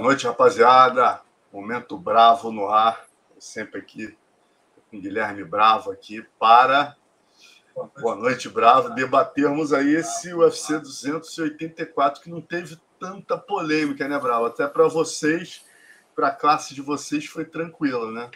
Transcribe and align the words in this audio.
Boa 0.00 0.08
noite, 0.12 0.26
rapaziada. 0.26 1.20
Momento 1.52 1.98
bravo 1.98 2.50
no 2.50 2.70
ar. 2.70 3.04
Sempre 3.38 3.80
aqui 3.80 4.16
com 4.90 4.98
Guilherme 4.98 5.44
Bravo 5.44 5.92
aqui 5.92 6.24
para 6.38 6.96
Boa 8.00 8.16
noite, 8.16 8.48
Bravo. 8.48 8.94
Debatermos 8.94 9.74
aí 9.74 9.96
esse 9.96 10.32
UFC 10.32 10.78
284 10.78 12.22
que 12.22 12.30
não 12.30 12.40
teve 12.40 12.78
tanta 12.98 13.36
polêmica, 13.36 14.08
né, 14.08 14.18
Bravo? 14.18 14.46
Até 14.46 14.66
para 14.66 14.88
vocês, 14.88 15.66
para 16.16 16.28
a 16.28 16.34
classe 16.34 16.74
de 16.74 16.80
vocês, 16.80 17.26
foi 17.26 17.44
tranquilo, 17.44 18.10
né? 18.10 18.30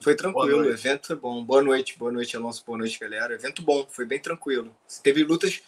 Foi 0.00 0.14
tranquilo, 0.14 0.62
o 0.62 0.70
evento 0.70 1.08
foi 1.08 1.16
bom. 1.16 1.44
Boa 1.44 1.60
noite, 1.60 1.98
boa 1.98 2.10
noite, 2.10 2.34
Alonso, 2.34 2.64
boa 2.66 2.78
noite, 2.78 2.98
galera. 2.98 3.34
Evento 3.34 3.60
bom, 3.60 3.86
foi 3.90 4.06
bem 4.06 4.20
tranquilo. 4.20 4.74
Teve 5.02 5.22
lutas 5.22 5.60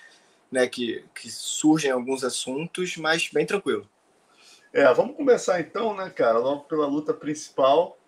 né, 0.51 0.67
que, 0.67 1.05
que 1.15 1.31
surgem 1.31 1.91
alguns 1.91 2.25
assuntos, 2.25 2.97
mas 2.97 3.29
bem 3.29 3.45
tranquilo. 3.45 3.87
É, 4.73 4.93
vamos 4.95 5.17
começar 5.17 5.61
então, 5.61 5.95
né, 5.95 6.09
cara, 6.09 6.39
logo 6.39 6.63
pela 6.65 6.87
luta 6.87 7.13
principal, 7.13 7.99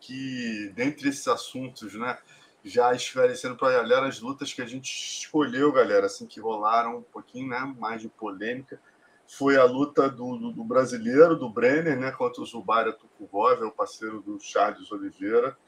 que 0.00 0.72
dentre 0.74 1.10
esses 1.10 1.28
assuntos, 1.28 1.92
né, 1.92 2.16
já 2.64 2.94
esclarecendo 2.94 3.56
para 3.56 3.68
a 3.68 3.82
galera 3.82 4.06
as 4.06 4.18
lutas 4.18 4.52
que 4.52 4.62
a 4.62 4.66
gente 4.66 4.90
escolheu, 4.90 5.70
galera, 5.70 6.06
assim, 6.06 6.26
que 6.26 6.40
rolaram 6.40 6.98
um 6.98 7.02
pouquinho, 7.02 7.48
né, 7.48 7.74
mais 7.78 8.00
de 8.00 8.08
polêmica, 8.08 8.80
foi 9.26 9.58
a 9.58 9.64
luta 9.64 10.08
do, 10.08 10.38
do, 10.38 10.52
do 10.52 10.64
brasileiro, 10.64 11.36
do 11.36 11.50
Brenner, 11.50 11.98
né, 11.98 12.10
contra 12.10 12.42
o 12.42 12.46
Zubaira 12.46 12.90
Tukubov, 12.94 13.60
é 13.62 13.66
o 13.66 13.70
parceiro 13.70 14.22
do 14.22 14.40
Charles 14.40 14.90
Oliveira, 14.90 15.58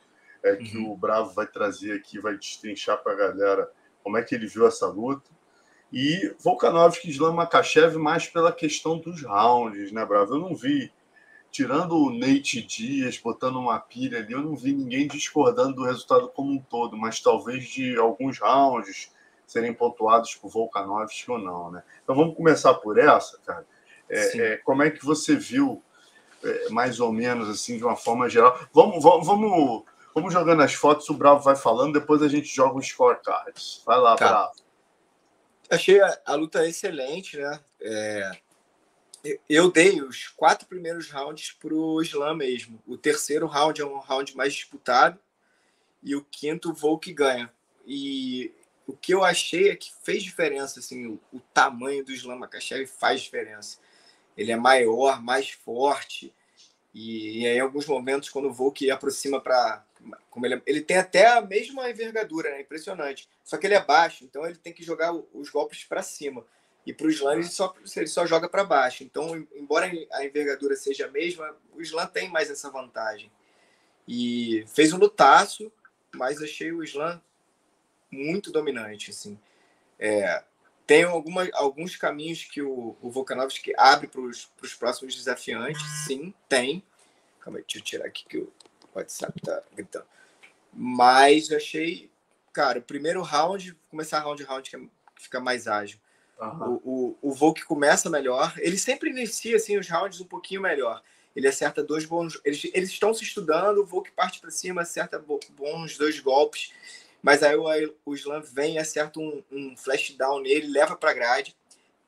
é, 0.42 0.56
que 0.56 0.78
uhum. 0.78 0.92
o 0.92 0.96
Bravo 0.96 1.34
vai 1.34 1.46
trazer 1.46 1.92
aqui, 1.92 2.18
vai 2.18 2.34
destrinchar 2.38 3.02
para 3.02 3.12
a 3.12 3.16
galera 3.16 3.70
como 4.02 4.16
é 4.16 4.22
que 4.22 4.34
ele 4.34 4.46
viu 4.46 4.66
essa 4.66 4.86
luta. 4.86 5.30
E 5.92 6.34
Volkanovski 6.38 7.08
e 7.08 7.10
Islam 7.10 7.32
Makachev 7.32 7.96
mais 7.96 8.26
pela 8.26 8.52
questão 8.52 8.98
dos 8.98 9.22
rounds, 9.22 9.90
né, 9.90 10.04
Bravo? 10.04 10.34
Eu 10.34 10.38
não 10.38 10.54
vi, 10.54 10.92
tirando 11.50 11.96
o 11.96 12.10
Nate 12.10 12.62
Dias 12.62 13.18
botando 13.18 13.58
uma 13.58 13.78
pilha 13.78 14.18
ali, 14.18 14.32
eu 14.32 14.40
não 14.40 14.54
vi 14.54 14.72
ninguém 14.72 15.08
discordando 15.08 15.74
do 15.74 15.84
resultado 15.84 16.28
como 16.28 16.52
um 16.52 16.58
todo, 16.58 16.96
mas 16.96 17.20
talvez 17.20 17.64
de 17.64 17.96
alguns 17.96 18.38
rounds 18.38 19.10
serem 19.46 19.74
pontuados 19.74 20.36
por 20.36 20.48
Volkanovski 20.48 21.28
ou 21.28 21.38
não, 21.38 21.72
né? 21.72 21.82
Então 22.04 22.14
vamos 22.14 22.36
começar 22.36 22.74
por 22.74 22.96
essa, 22.96 23.36
cara. 23.44 23.66
É, 24.08 24.38
é, 24.38 24.56
como 24.58 24.82
é 24.82 24.90
que 24.90 25.04
você 25.04 25.34
viu, 25.34 25.82
é, 26.44 26.68
mais 26.70 27.00
ou 27.00 27.12
menos 27.12 27.48
assim, 27.48 27.76
de 27.76 27.84
uma 27.84 27.96
forma 27.96 28.28
geral? 28.28 28.56
Vamos, 28.72 29.02
vamos, 29.02 29.26
vamos, 29.26 29.84
vamos 30.14 30.32
jogando 30.32 30.62
as 30.62 30.74
fotos, 30.74 31.08
o 31.08 31.14
Bravo 31.14 31.42
vai 31.42 31.56
falando, 31.56 31.94
depois 31.94 32.22
a 32.22 32.28
gente 32.28 32.46
joga 32.46 32.78
os 32.78 32.86
scorecards. 32.86 33.82
Vai 33.84 33.98
lá, 33.98 34.14
tá. 34.14 34.28
Bravo. 34.28 34.69
Achei 35.70 36.00
a, 36.00 36.20
a 36.26 36.34
luta 36.34 36.66
excelente, 36.66 37.36
né? 37.36 37.60
É, 37.80 38.32
eu 39.48 39.70
dei 39.70 40.00
os 40.02 40.28
quatro 40.28 40.66
primeiros 40.66 41.10
rounds 41.10 41.52
para 41.52 41.74
o 41.74 42.02
Slam 42.02 42.34
mesmo. 42.36 42.82
O 42.86 42.96
terceiro 42.96 43.46
round 43.46 43.80
é 43.80 43.84
um 43.84 43.98
round 43.98 44.36
mais 44.36 44.52
disputado 44.52 45.18
e 46.02 46.16
o 46.16 46.24
quinto 46.24 46.72
voo 46.72 46.98
que 46.98 47.12
ganha. 47.12 47.52
E 47.86 48.52
o 48.86 48.96
que 48.96 49.14
eu 49.14 49.22
achei 49.22 49.68
é 49.68 49.76
que 49.76 49.92
fez 50.02 50.22
diferença, 50.22 50.80
assim, 50.80 51.06
o, 51.06 51.20
o 51.32 51.40
tamanho 51.54 52.04
do 52.04 52.12
Slam 52.12 52.38
Makachev 52.38 52.86
faz 52.86 53.20
diferença. 53.20 53.78
Ele 54.36 54.50
é 54.50 54.56
maior, 54.56 55.22
mais 55.22 55.50
forte 55.50 56.34
e, 56.92 57.42
e 57.42 57.46
em 57.46 57.60
alguns 57.60 57.86
momentos 57.86 58.28
quando 58.28 58.48
o 58.48 58.52
Volk 58.52 58.90
aproxima 58.90 59.40
para 59.40 59.84
como 60.30 60.46
ele, 60.46 60.62
ele 60.66 60.80
tem 60.80 60.96
até 60.96 61.26
a 61.26 61.40
mesma 61.40 61.90
envergadura, 61.90 62.50
né? 62.50 62.60
Impressionante. 62.60 63.28
Só 63.44 63.56
que 63.56 63.66
ele 63.66 63.74
é 63.74 63.84
baixo, 63.84 64.24
então 64.24 64.46
ele 64.46 64.56
tem 64.56 64.72
que 64.72 64.82
jogar 64.82 65.12
os 65.12 65.50
golpes 65.50 65.84
para 65.84 66.02
cima. 66.02 66.44
E 66.86 66.92
para 66.92 67.06
o 67.06 67.10
slam 67.10 67.34
ele 67.34 67.44
só, 67.44 67.74
ele 67.96 68.06
só 68.06 68.26
joga 68.26 68.48
para 68.48 68.64
baixo. 68.64 69.04
Então, 69.04 69.36
embora 69.54 69.90
a 70.12 70.24
envergadura 70.24 70.74
seja 70.76 71.06
a 71.06 71.10
mesma, 71.10 71.54
o 71.74 71.82
slam 71.82 72.06
tem 72.06 72.28
mais 72.28 72.50
essa 72.50 72.70
vantagem. 72.70 73.30
E 74.08 74.64
fez 74.68 74.92
um 74.92 74.98
lutaço, 74.98 75.70
mas 76.14 76.42
achei 76.42 76.72
o 76.72 76.82
slam 76.82 77.20
muito 78.10 78.50
dominante. 78.50 79.10
Assim. 79.10 79.38
É, 79.98 80.42
tem 80.86 81.04
alguma, 81.04 81.48
alguns 81.52 81.96
caminhos 81.96 82.44
que 82.44 82.62
o, 82.62 82.96
o 83.00 83.10
Volkanovski 83.10 83.72
abre 83.76 84.08
para 84.08 84.20
os 84.20 84.74
próximos 84.78 85.14
desafiantes. 85.14 85.82
Sim, 86.06 86.32
tem. 86.48 86.82
Calma 87.40 87.58
aí, 87.58 87.64
deixa 87.64 87.78
eu 87.78 87.82
tirar 87.82 88.06
aqui 88.06 88.24
que 88.24 88.48
o 88.94 88.98
WhatsApp 88.98 89.40
tá 89.40 89.62
gritando. 89.74 90.06
Mas 90.72 91.50
eu 91.50 91.56
achei, 91.56 92.10
cara, 92.52 92.78
o 92.78 92.82
primeiro 92.82 93.22
round, 93.22 93.76
começar 93.90 94.20
round 94.20 94.42
round 94.44 94.68
que, 94.68 94.76
é, 94.76 94.78
que 94.78 95.22
fica 95.22 95.40
mais 95.40 95.66
ágil. 95.66 95.98
Uhum. 96.40 96.80
O, 96.84 97.16
o, 97.22 97.30
o 97.30 97.32
Volk 97.32 97.64
começa 97.64 98.08
melhor. 98.08 98.54
Ele 98.58 98.78
sempre 98.78 99.10
inicia 99.10 99.56
assim, 99.56 99.76
os 99.76 99.88
rounds 99.88 100.20
um 100.20 100.26
pouquinho 100.26 100.60
melhor. 100.60 101.02
Ele 101.34 101.46
acerta 101.46 101.82
dois 101.82 102.04
bons. 102.04 102.40
Eles, 102.44 102.64
eles 102.72 102.90
estão 102.90 103.12
se 103.12 103.22
estudando, 103.22 103.78
o 103.78 103.86
Volk 103.86 104.10
parte 104.12 104.40
para 104.40 104.50
cima, 104.50 104.82
acerta 104.82 105.18
bons 105.18 105.96
dois 105.96 106.18
golpes. 106.18 106.72
Mas 107.22 107.42
aí 107.42 107.54
o, 107.56 107.66
o 108.04 108.14
Slam 108.14 108.40
vem, 108.40 108.78
acerta 108.78 109.20
um, 109.20 109.42
um 109.52 109.76
flash 109.76 110.12
down 110.16 110.40
nele, 110.40 110.68
leva 110.68 110.96
para 110.96 111.12
grade, 111.12 111.54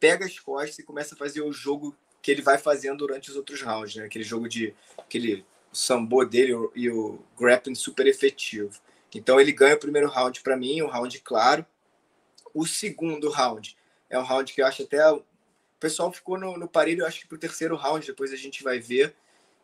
pega 0.00 0.24
as 0.24 0.38
costas 0.38 0.78
e 0.78 0.82
começa 0.82 1.14
a 1.14 1.18
fazer 1.18 1.42
o 1.42 1.52
jogo 1.52 1.94
que 2.22 2.30
ele 2.30 2.40
vai 2.40 2.56
fazendo 2.56 2.98
durante 2.98 3.30
os 3.30 3.36
outros 3.36 3.60
rounds, 3.60 3.96
né? 3.96 4.04
Aquele 4.04 4.24
jogo 4.24 4.48
de 4.48 4.74
aquele 4.96 5.44
sambo 5.72 6.24
dele 6.24 6.52
e 6.74 6.90
o 6.90 7.18
grappling 7.38 7.74
super 7.74 8.06
efetivo. 8.06 8.78
Então 9.14 9.40
ele 9.40 9.52
ganha 9.52 9.74
o 9.74 9.80
primeiro 9.80 10.08
round 10.08 10.40
para 10.42 10.56
mim, 10.56 10.82
um 10.82 10.88
round 10.88 11.18
claro. 11.20 11.64
O 12.54 12.66
segundo 12.66 13.30
round 13.30 13.76
é 14.08 14.18
um 14.18 14.22
round 14.22 14.52
que 14.52 14.60
eu 14.62 14.66
acho 14.66 14.82
até. 14.82 15.10
O 15.10 15.22
pessoal 15.80 16.12
ficou 16.12 16.38
no, 16.38 16.56
no 16.56 16.68
parelho, 16.68 17.02
eu 17.02 17.06
acho 17.06 17.20
que 17.20 17.26
pro 17.26 17.38
terceiro 17.38 17.76
round, 17.76 18.06
depois 18.06 18.32
a 18.32 18.36
gente 18.36 18.62
vai 18.62 18.78
ver. 18.78 19.14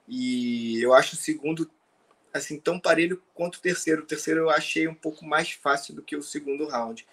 E 0.06 0.80
eu 0.82 0.94
acho 0.94 1.14
o 1.14 1.18
segundo 1.18 1.70
assim 2.32 2.58
tão 2.58 2.78
parelho 2.78 3.22
quanto 3.34 3.56
o 3.56 3.60
terceiro. 3.60 4.02
O 4.02 4.06
terceiro 4.06 4.40
eu 4.40 4.50
achei 4.50 4.88
um 4.88 4.94
pouco 4.94 5.24
mais 5.24 5.52
fácil 5.52 5.94
do 5.94 6.02
que 6.02 6.16
o 6.16 6.22
segundo 6.22 6.66
round. 6.66 7.06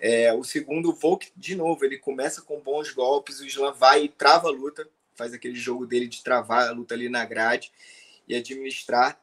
É, 0.00 0.32
o 0.32 0.44
segundo, 0.44 0.90
o 0.90 0.94
Volk, 0.94 1.32
de 1.36 1.56
novo, 1.56 1.84
ele 1.84 1.98
começa 1.98 2.40
com 2.40 2.60
bons 2.60 2.92
golpes, 2.92 3.40
o 3.40 3.46
Islam 3.46 3.72
vai 3.74 4.04
e 4.04 4.08
trava 4.08 4.46
a 4.46 4.52
luta, 4.52 4.88
faz 5.16 5.32
aquele 5.32 5.56
jogo 5.56 5.86
dele 5.86 6.06
de 6.06 6.22
travar 6.22 6.68
a 6.68 6.70
luta 6.70 6.94
ali 6.94 7.08
na 7.08 7.24
grade 7.24 7.72
e 8.28 8.36
administrar 8.36 9.20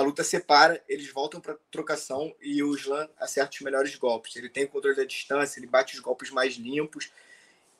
a 0.00 0.02
luta 0.02 0.24
separa, 0.24 0.82
eles 0.88 1.12
voltam 1.12 1.40
para 1.40 1.56
trocação 1.70 2.34
e 2.40 2.62
o 2.62 2.74
Slam 2.74 3.08
acerta 3.18 3.54
os 3.54 3.60
melhores 3.60 3.94
golpes. 3.96 4.34
Ele 4.36 4.48
tem 4.48 4.64
o 4.64 4.68
controle 4.68 4.96
da 4.96 5.04
distância, 5.04 5.60
ele 5.60 5.66
bate 5.66 5.94
os 5.94 6.00
golpes 6.00 6.30
mais 6.30 6.54
limpos 6.54 7.10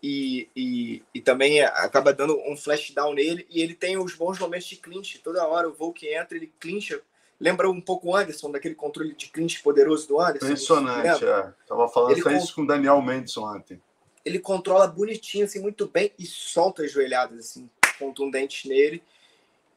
e, 0.02 0.48
e, 0.54 1.02
e 1.14 1.20
também 1.20 1.62
acaba 1.62 2.12
dando 2.12 2.38
um 2.46 2.56
flash 2.56 2.90
down 2.90 3.14
nele. 3.14 3.46
E 3.48 3.62
ele 3.62 3.74
tem 3.74 3.96
os 3.96 4.14
bons 4.14 4.38
momentos 4.38 4.66
de 4.66 4.76
clinch. 4.76 5.18
Toda 5.20 5.46
hora 5.46 5.68
o 5.68 5.72
Volk 5.72 6.06
entra, 6.06 6.36
ele 6.36 6.52
clincha. 6.60 7.00
Lembra 7.38 7.70
um 7.70 7.80
pouco 7.80 8.08
o 8.08 8.16
Anderson, 8.16 8.50
daquele 8.50 8.74
controle 8.74 9.14
de 9.14 9.28
clinch 9.28 9.62
poderoso 9.62 10.06
do 10.08 10.20
Anderson? 10.20 10.46
Impressionante, 10.46 11.24
é. 11.24 11.52
Tava 11.66 11.88
falando 11.88 12.18
ele 12.18 12.36
isso 12.36 12.54
com 12.54 12.62
o 12.62 12.66
Daniel 12.66 13.00
Mendes 13.00 13.34
ontem. 13.38 13.80
Ele 14.22 14.38
controla 14.38 14.86
bonitinho, 14.86 15.46
assim, 15.46 15.60
muito 15.60 15.86
bem 15.86 16.12
e 16.18 16.26
solta 16.26 16.82
as 16.82 16.92
joelhadas, 16.92 17.38
assim, 17.38 17.70
contundentes 17.98 18.68
nele. 18.68 19.02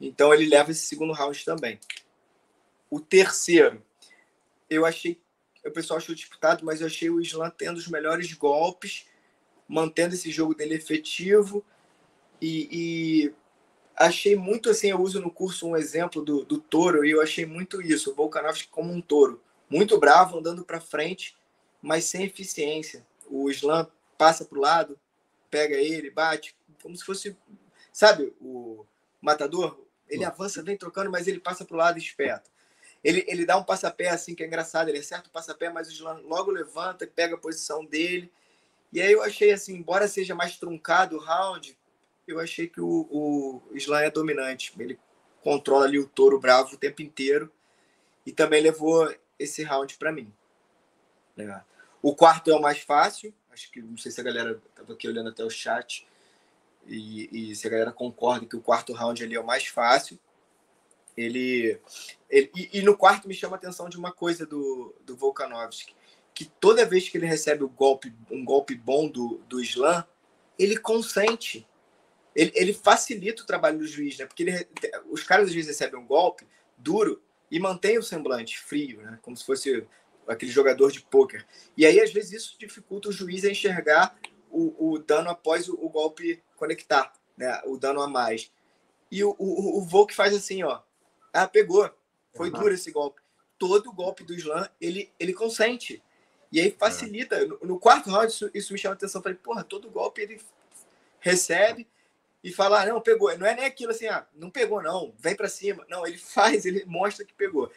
Então 0.06 0.34
ele 0.34 0.46
leva 0.46 0.70
esse 0.70 0.86
segundo 0.86 1.12
round 1.12 1.44
também. 1.44 1.78
O 2.90 3.00
terceiro, 3.00 3.82
eu 4.68 4.84
achei, 4.84 5.18
o 5.64 5.70
pessoal 5.70 5.96
achou 5.96 6.14
disputado, 6.14 6.64
mas 6.64 6.80
eu 6.80 6.86
achei 6.86 7.08
o 7.08 7.20
Islam 7.20 7.50
tendo 7.50 7.78
os 7.78 7.88
melhores 7.88 8.32
golpes, 8.34 9.06
mantendo 9.66 10.14
esse 10.14 10.30
jogo 10.30 10.54
dele 10.54 10.74
efetivo 10.74 11.64
e, 12.40 12.68
e 12.70 13.34
achei 13.96 14.36
muito 14.36 14.68
assim, 14.68 14.88
eu 14.88 15.00
uso 15.00 15.20
no 15.20 15.30
curso 15.30 15.66
um 15.66 15.76
exemplo 15.76 16.22
do, 16.22 16.44
do 16.44 16.58
touro 16.58 17.04
e 17.04 17.10
eu 17.10 17.22
achei 17.22 17.46
muito 17.46 17.80
isso, 17.80 18.10
o 18.10 18.14
Volkanovski 18.14 18.68
como 18.68 18.92
um 18.92 19.00
touro, 19.00 19.40
muito 19.70 19.98
bravo, 19.98 20.38
andando 20.38 20.64
para 20.64 20.80
frente, 20.80 21.34
mas 21.80 22.04
sem 22.04 22.24
eficiência. 22.24 23.06
O 23.28 23.50
Islam 23.50 23.86
passa 24.18 24.44
para 24.44 24.58
o 24.58 24.60
lado, 24.60 25.00
pega 25.50 25.76
ele, 25.76 26.10
bate, 26.10 26.54
como 26.82 26.94
se 26.94 27.04
fosse, 27.04 27.34
sabe, 27.90 28.34
o 28.40 28.84
matador, 29.20 29.83
ele 30.08 30.24
avança, 30.24 30.62
vem 30.62 30.76
trocando, 30.76 31.10
mas 31.10 31.26
ele 31.26 31.40
passa 31.40 31.64
para 31.64 31.74
o 31.74 31.78
lado 31.78 31.98
e 31.98 32.02
espeta. 32.02 32.50
Ele, 33.02 33.24
ele 33.28 33.44
dá 33.44 33.56
um 33.56 33.64
passapé 33.64 34.08
assim 34.08 34.34
que 34.34 34.42
é 34.42 34.46
engraçado, 34.46 34.88
ele 34.88 34.98
acerta 34.98 35.28
o 35.28 35.32
passapé, 35.32 35.68
mas 35.68 35.88
o 35.88 35.92
Slam 35.92 36.22
logo 36.24 36.50
levanta 36.50 37.04
e 37.04 37.08
pega 37.08 37.34
a 37.34 37.38
posição 37.38 37.84
dele. 37.84 38.32
E 38.92 39.00
aí 39.00 39.12
eu 39.12 39.22
achei 39.22 39.52
assim, 39.52 39.74
embora 39.74 40.08
seja 40.08 40.34
mais 40.34 40.56
truncado 40.56 41.16
o 41.16 41.20
round, 41.20 41.76
eu 42.26 42.40
achei 42.40 42.66
que 42.66 42.80
o, 42.80 43.08
o 43.10 43.76
Slam 43.76 44.00
é 44.00 44.10
dominante. 44.10 44.72
Ele 44.78 44.98
controla 45.42 45.84
ali 45.84 45.98
o 45.98 46.08
touro 46.08 46.40
bravo 46.40 46.74
o 46.74 46.78
tempo 46.78 47.02
inteiro 47.02 47.52
e 48.24 48.32
também 48.32 48.62
levou 48.62 49.14
esse 49.38 49.62
round 49.62 49.96
para 49.98 50.12
mim. 50.12 50.32
Legal. 51.36 51.62
O 52.00 52.14
quarto 52.14 52.50
é 52.50 52.54
o 52.54 52.60
mais 52.60 52.78
fácil, 52.78 53.34
acho 53.52 53.70
que 53.70 53.82
não 53.82 53.98
sei 53.98 54.12
se 54.12 54.20
a 54.20 54.24
galera 54.24 54.60
estava 54.70 54.92
aqui 54.92 55.08
olhando 55.08 55.28
até 55.28 55.44
o 55.44 55.50
chat 55.50 56.06
e, 56.86 57.50
e 57.50 57.56
se 57.56 57.66
a 57.66 57.70
galera 57.70 57.92
concorda 57.92 58.46
que 58.46 58.56
o 58.56 58.60
quarto 58.60 58.92
round 58.92 59.22
ali 59.22 59.34
é 59.34 59.40
o 59.40 59.46
mais 59.46 59.66
fácil. 59.66 60.18
Ele, 61.16 61.78
ele 62.28 62.50
e, 62.54 62.78
e, 62.78 62.82
no 62.82 62.96
quarto 62.96 63.28
me 63.28 63.34
chama 63.34 63.56
a 63.56 63.58
atenção 63.58 63.88
de 63.88 63.96
uma 63.96 64.12
coisa 64.12 64.44
do, 64.44 64.94
do 65.04 65.16
Volkanovski, 65.16 65.94
que 66.34 66.44
toda 66.44 66.84
vez 66.84 67.08
que 67.08 67.16
ele 67.16 67.26
recebe 67.26 67.62
o 67.62 67.68
golpe, 67.68 68.12
um 68.30 68.44
golpe 68.44 68.74
bom 68.74 69.08
do, 69.08 69.40
do 69.48 69.60
Slam, 69.60 70.04
ele 70.58 70.76
consente. 70.76 71.66
ele, 72.34 72.52
ele, 72.54 72.72
facilita 72.72 73.42
o 73.42 73.46
trabalho 73.46 73.78
do 73.78 73.86
juiz, 73.86 74.18
né? 74.18 74.26
Porque 74.26 74.42
ele, 74.42 74.68
os 75.08 75.22
caras 75.22 75.48
às 75.48 75.54
vezes 75.54 75.68
recebem 75.68 76.00
um 76.00 76.06
golpe 76.06 76.46
duro 76.76 77.22
e 77.50 77.60
mantém 77.60 77.98
o 77.98 78.02
semblante 78.02 78.58
frio, 78.58 79.00
né? 79.02 79.18
Como 79.22 79.36
se 79.36 79.44
fosse 79.44 79.86
aquele 80.26 80.50
jogador 80.50 80.90
de 80.90 81.00
pôquer. 81.00 81.46
E 81.76 81.86
aí, 81.86 82.00
às 82.00 82.12
vezes, 82.12 82.32
isso 82.32 82.56
dificulta 82.58 83.08
o 83.08 83.12
juiz 83.12 83.44
a 83.44 83.50
enxergar 83.50 84.16
o, 84.50 84.92
o 84.92 84.98
dano 84.98 85.30
após 85.30 85.68
o, 85.68 85.74
o, 85.74 85.88
golpe 85.88 86.42
conectar, 86.56 87.12
né? 87.36 87.60
O 87.64 87.76
dano 87.76 88.00
a 88.00 88.08
mais. 88.08 88.50
E 89.10 89.22
o, 89.22 89.34
o, 89.38 89.78
o 89.78 89.80
Volk 89.82 90.14
faz 90.14 90.34
assim, 90.34 90.62
ó. 90.62 90.80
Ah, 91.32 91.46
pegou. 91.46 91.90
Foi 92.34 92.50
uhum. 92.50 92.60
duro 92.60 92.74
esse 92.74 92.90
golpe. 92.90 93.20
Todo 93.58 93.92
golpe 93.92 94.24
do 94.24 94.34
slam, 94.34 94.68
ele, 94.80 95.12
ele 95.18 95.32
consente. 95.32 96.02
E 96.50 96.60
aí 96.60 96.70
facilita. 96.70 97.36
É. 97.36 97.44
No, 97.44 97.58
no, 97.62 97.78
quarto 97.78 98.10
round, 98.10 98.32
isso, 98.32 98.50
isso 98.54 98.72
me 98.72 98.78
chama 98.78 98.94
a 98.94 98.96
atenção. 98.96 99.18
Eu 99.20 99.22
falei, 99.22 99.38
porra, 99.38 99.64
todo 99.64 99.90
golpe 99.90 100.22
ele 100.22 100.40
recebe 101.20 101.86
e 102.42 102.52
fala, 102.52 102.82
ah, 102.82 102.86
não, 102.86 103.00
pegou. 103.00 103.36
Não 103.38 103.46
é 103.46 103.54
nem 103.54 103.64
aquilo 103.64 103.90
assim, 103.90 104.06
ah, 104.06 104.26
não 104.34 104.50
pegou, 104.50 104.82
não, 104.82 105.14
vem 105.18 105.34
para 105.34 105.48
cima. 105.48 105.84
Não, 105.88 106.06
ele 106.06 106.18
faz, 106.18 106.66
ele 106.66 106.84
mostra 106.84 107.24
que 107.24 107.32
pegou. 107.32 107.72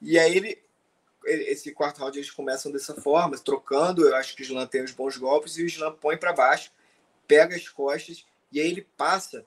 E 0.00 0.18
aí 0.18 0.36
ele, 0.36 0.62
esse 1.24 1.72
quarto 1.72 1.98
round 1.98 2.18
eles 2.18 2.30
começam 2.30 2.70
dessa 2.70 2.94
forma, 2.94 3.38
trocando. 3.38 4.06
Eu 4.06 4.14
acho 4.16 4.36
que 4.36 4.42
o 4.42 4.44
Slam 4.44 4.66
tem 4.66 4.82
os 4.82 4.92
bons 4.92 5.16
golpes 5.16 5.56
e 5.56 5.62
o 5.62 5.66
Slam 5.66 5.92
põe 5.92 6.16
para 6.16 6.32
baixo, 6.32 6.70
pega 7.30 7.54
as 7.54 7.68
costas 7.68 8.26
e 8.50 8.60
aí 8.60 8.68
ele 8.68 8.84
passa 8.96 9.46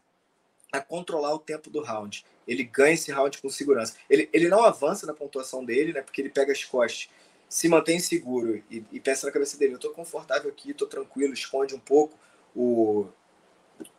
a 0.71 0.79
controlar 0.79 1.33
o 1.33 1.39
tempo 1.39 1.69
do 1.69 1.83
round. 1.83 2.25
Ele 2.47 2.63
ganha 2.63 2.93
esse 2.93 3.11
round 3.11 3.41
com 3.41 3.49
segurança. 3.49 3.95
Ele, 4.09 4.29
ele 4.31 4.47
não 4.47 4.63
avança 4.63 5.05
na 5.05 5.13
pontuação 5.13 5.65
dele, 5.65 5.91
né? 5.91 6.01
Porque 6.01 6.21
ele 6.21 6.29
pega 6.29 6.53
as 6.53 6.63
costas, 6.63 7.09
se 7.49 7.67
mantém 7.67 7.99
seguro 7.99 8.63
e, 8.71 8.85
e 8.89 8.99
pensa 9.01 9.27
na 9.27 9.33
cabeça 9.33 9.57
dele: 9.57 9.73
eu 9.73 9.79
tô 9.79 9.89
confortável 9.89 10.49
aqui, 10.49 10.73
tô 10.73 10.87
tranquilo, 10.87 11.33
esconde 11.33 11.75
um 11.75 11.79
pouco 11.79 12.17
o, 12.55 13.07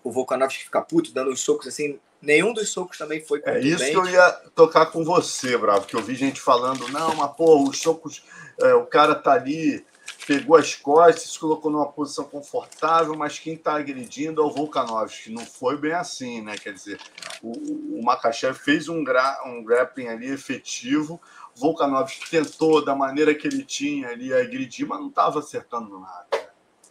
o 0.02 0.10
Volkanovski 0.10 0.64
fica 0.64 0.80
puto, 0.80 1.12
dando 1.12 1.30
os 1.30 1.40
socos 1.40 1.68
assim. 1.68 2.00
Nenhum 2.22 2.54
dos 2.54 2.70
socos 2.70 2.96
também 2.96 3.20
foi 3.20 3.42
É 3.44 3.60
isso 3.60 3.84
que 3.84 3.94
eu 3.94 4.08
ia 4.08 4.32
tocar 4.54 4.86
com 4.86 5.04
você, 5.04 5.58
Bravo, 5.58 5.86
que 5.86 5.94
eu 5.94 6.02
vi 6.02 6.14
gente 6.14 6.40
falando, 6.40 6.88
não, 6.88 7.14
mas 7.16 7.36
pô, 7.36 7.68
os 7.68 7.78
socos, 7.78 8.24
é, 8.62 8.72
o 8.72 8.86
cara 8.86 9.14
tá 9.14 9.32
ali, 9.32 9.84
pegou 10.26 10.56
as 10.56 10.74
costas, 10.74 11.30
se 11.30 11.38
colocou 11.38 11.70
numa 11.70 11.90
posição 11.90 12.24
confortável, 12.24 13.14
mas 13.14 13.38
quem 13.38 13.56
tá 13.56 13.76
agredindo 13.76 14.40
é 14.40 14.44
o 14.44 14.50
Volkanovski. 14.50 15.30
Não 15.30 15.44
foi 15.44 15.76
bem 15.76 15.92
assim, 15.92 16.40
né? 16.40 16.56
Quer 16.56 16.72
dizer, 16.72 17.00
o, 17.42 17.98
o 17.98 18.04
Makachev 18.04 18.56
fez 18.56 18.88
um, 18.88 19.04
gra, 19.04 19.42
um 19.46 19.62
grappling 19.62 20.08
ali 20.08 20.30
efetivo, 20.30 21.20
Volkanovski 21.54 22.30
tentou, 22.30 22.84
da 22.84 22.94
maneira 22.94 23.34
que 23.34 23.46
ele 23.46 23.64
tinha 23.64 24.08
ali, 24.08 24.32
agredir, 24.32 24.86
mas 24.86 25.00
não 25.00 25.08
estava 25.08 25.38
acertando 25.38 25.98
nada. 26.00 26.26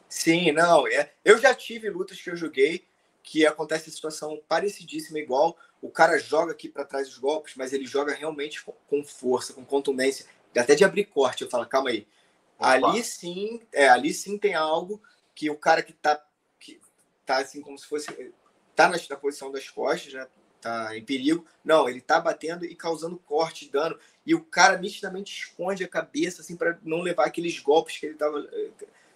Sim, 0.08 0.52
não. 0.52 0.88
É, 0.88 1.12
eu 1.26 1.38
já 1.40 1.56
tive 1.56 1.90
lutas 1.90 2.22
que 2.22 2.30
eu 2.30 2.36
joguei 2.36 2.86
que 3.24 3.48
acontece 3.48 3.90
situação 3.90 4.40
parecidíssima, 4.48 5.18
igual 5.18 5.58
o 5.82 5.90
cara 5.90 6.20
joga 6.20 6.52
aqui 6.52 6.70
para 6.70 6.86
trás 6.86 7.08
os 7.08 7.18
golpes, 7.18 7.56
mas 7.56 7.74
ele 7.74 7.86
joga 7.86 8.14
realmente 8.14 8.64
com, 8.64 8.74
com, 8.88 9.04
força, 9.04 9.54
com 9.54 9.66
contundência, 9.66 10.26
até 10.56 10.76
de 10.76 10.84
abrir 10.84 11.06
corte. 11.06 11.44
Eu 11.44 11.50
falo, 11.50 11.66
calma 11.66 11.90
aí. 11.90 12.06
Ali 12.64 13.04
sim, 13.04 13.62
é, 13.72 13.90
ali 13.90 14.14
sim 14.14 14.38
tem 14.38 14.54
algo 14.54 15.02
que 15.36 15.50
o 15.50 15.58
cara 15.58 15.82
que 15.84 15.94
tá, 15.94 16.24
que 16.60 16.80
tá 17.26 17.38
assim 17.38 17.62
como 17.62 17.78
se 17.78 17.86
fosse 17.86 18.34
tá 18.76 18.88
na, 18.88 18.98
na 19.10 19.18
posição 19.18 19.52
das 19.52 19.70
costas, 19.70 20.14
né? 20.14 20.28
Tá 20.62 20.96
em 20.98 21.04
perigo. 21.04 21.46
Não, 21.64 21.90
ele 21.90 22.00
tá 22.00 22.20
batendo 22.22 22.64
e 22.64 22.76
causando 22.76 23.18
corte, 23.18 23.70
dano, 23.70 24.00
e 24.26 24.34
o 24.34 24.44
cara 24.44 24.78
nitidamente 24.78 25.38
esconde 25.38 25.84
a 25.84 25.88
cabeça 25.88 26.42
assim 26.42 26.56
para 26.56 26.80
não 26.84 27.02
levar 27.02 27.26
aqueles 27.26 27.60
golpes 27.60 27.98
que 27.98 28.06
ele 28.06 28.16
tava 28.16 28.48
eh, 28.52 28.70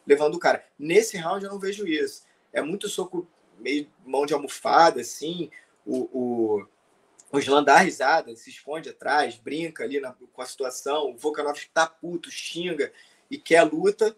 levando 0.05 0.35
o 0.35 0.39
cara. 0.39 0.65
Nesse 0.77 1.17
round 1.17 1.45
eu 1.45 1.51
não 1.51 1.59
vejo 1.59 1.87
isso. 1.87 2.25
É 2.51 2.61
muito 2.61 2.89
soco 2.89 3.27
meio 3.57 3.89
mão 4.05 4.25
de 4.25 4.33
almofada, 4.33 5.01
assim. 5.01 5.49
O, 5.85 5.97
o, 6.11 6.67
o 7.31 7.39
Slan 7.39 7.63
dá 7.63 7.77
risada, 7.77 8.35
se 8.35 8.49
esconde 8.49 8.89
atrás, 8.89 9.37
brinca 9.37 9.85
ali 9.85 10.01
na, 10.01 10.13
com 10.33 10.41
a 10.41 10.45
situação. 10.45 11.11
O 11.11 11.17
Volkanovski 11.17 11.69
tá 11.73 11.87
puto, 11.87 12.29
xinga 12.29 12.91
e 13.29 13.37
quer 13.37 13.57
a 13.57 13.63
luta. 13.63 14.15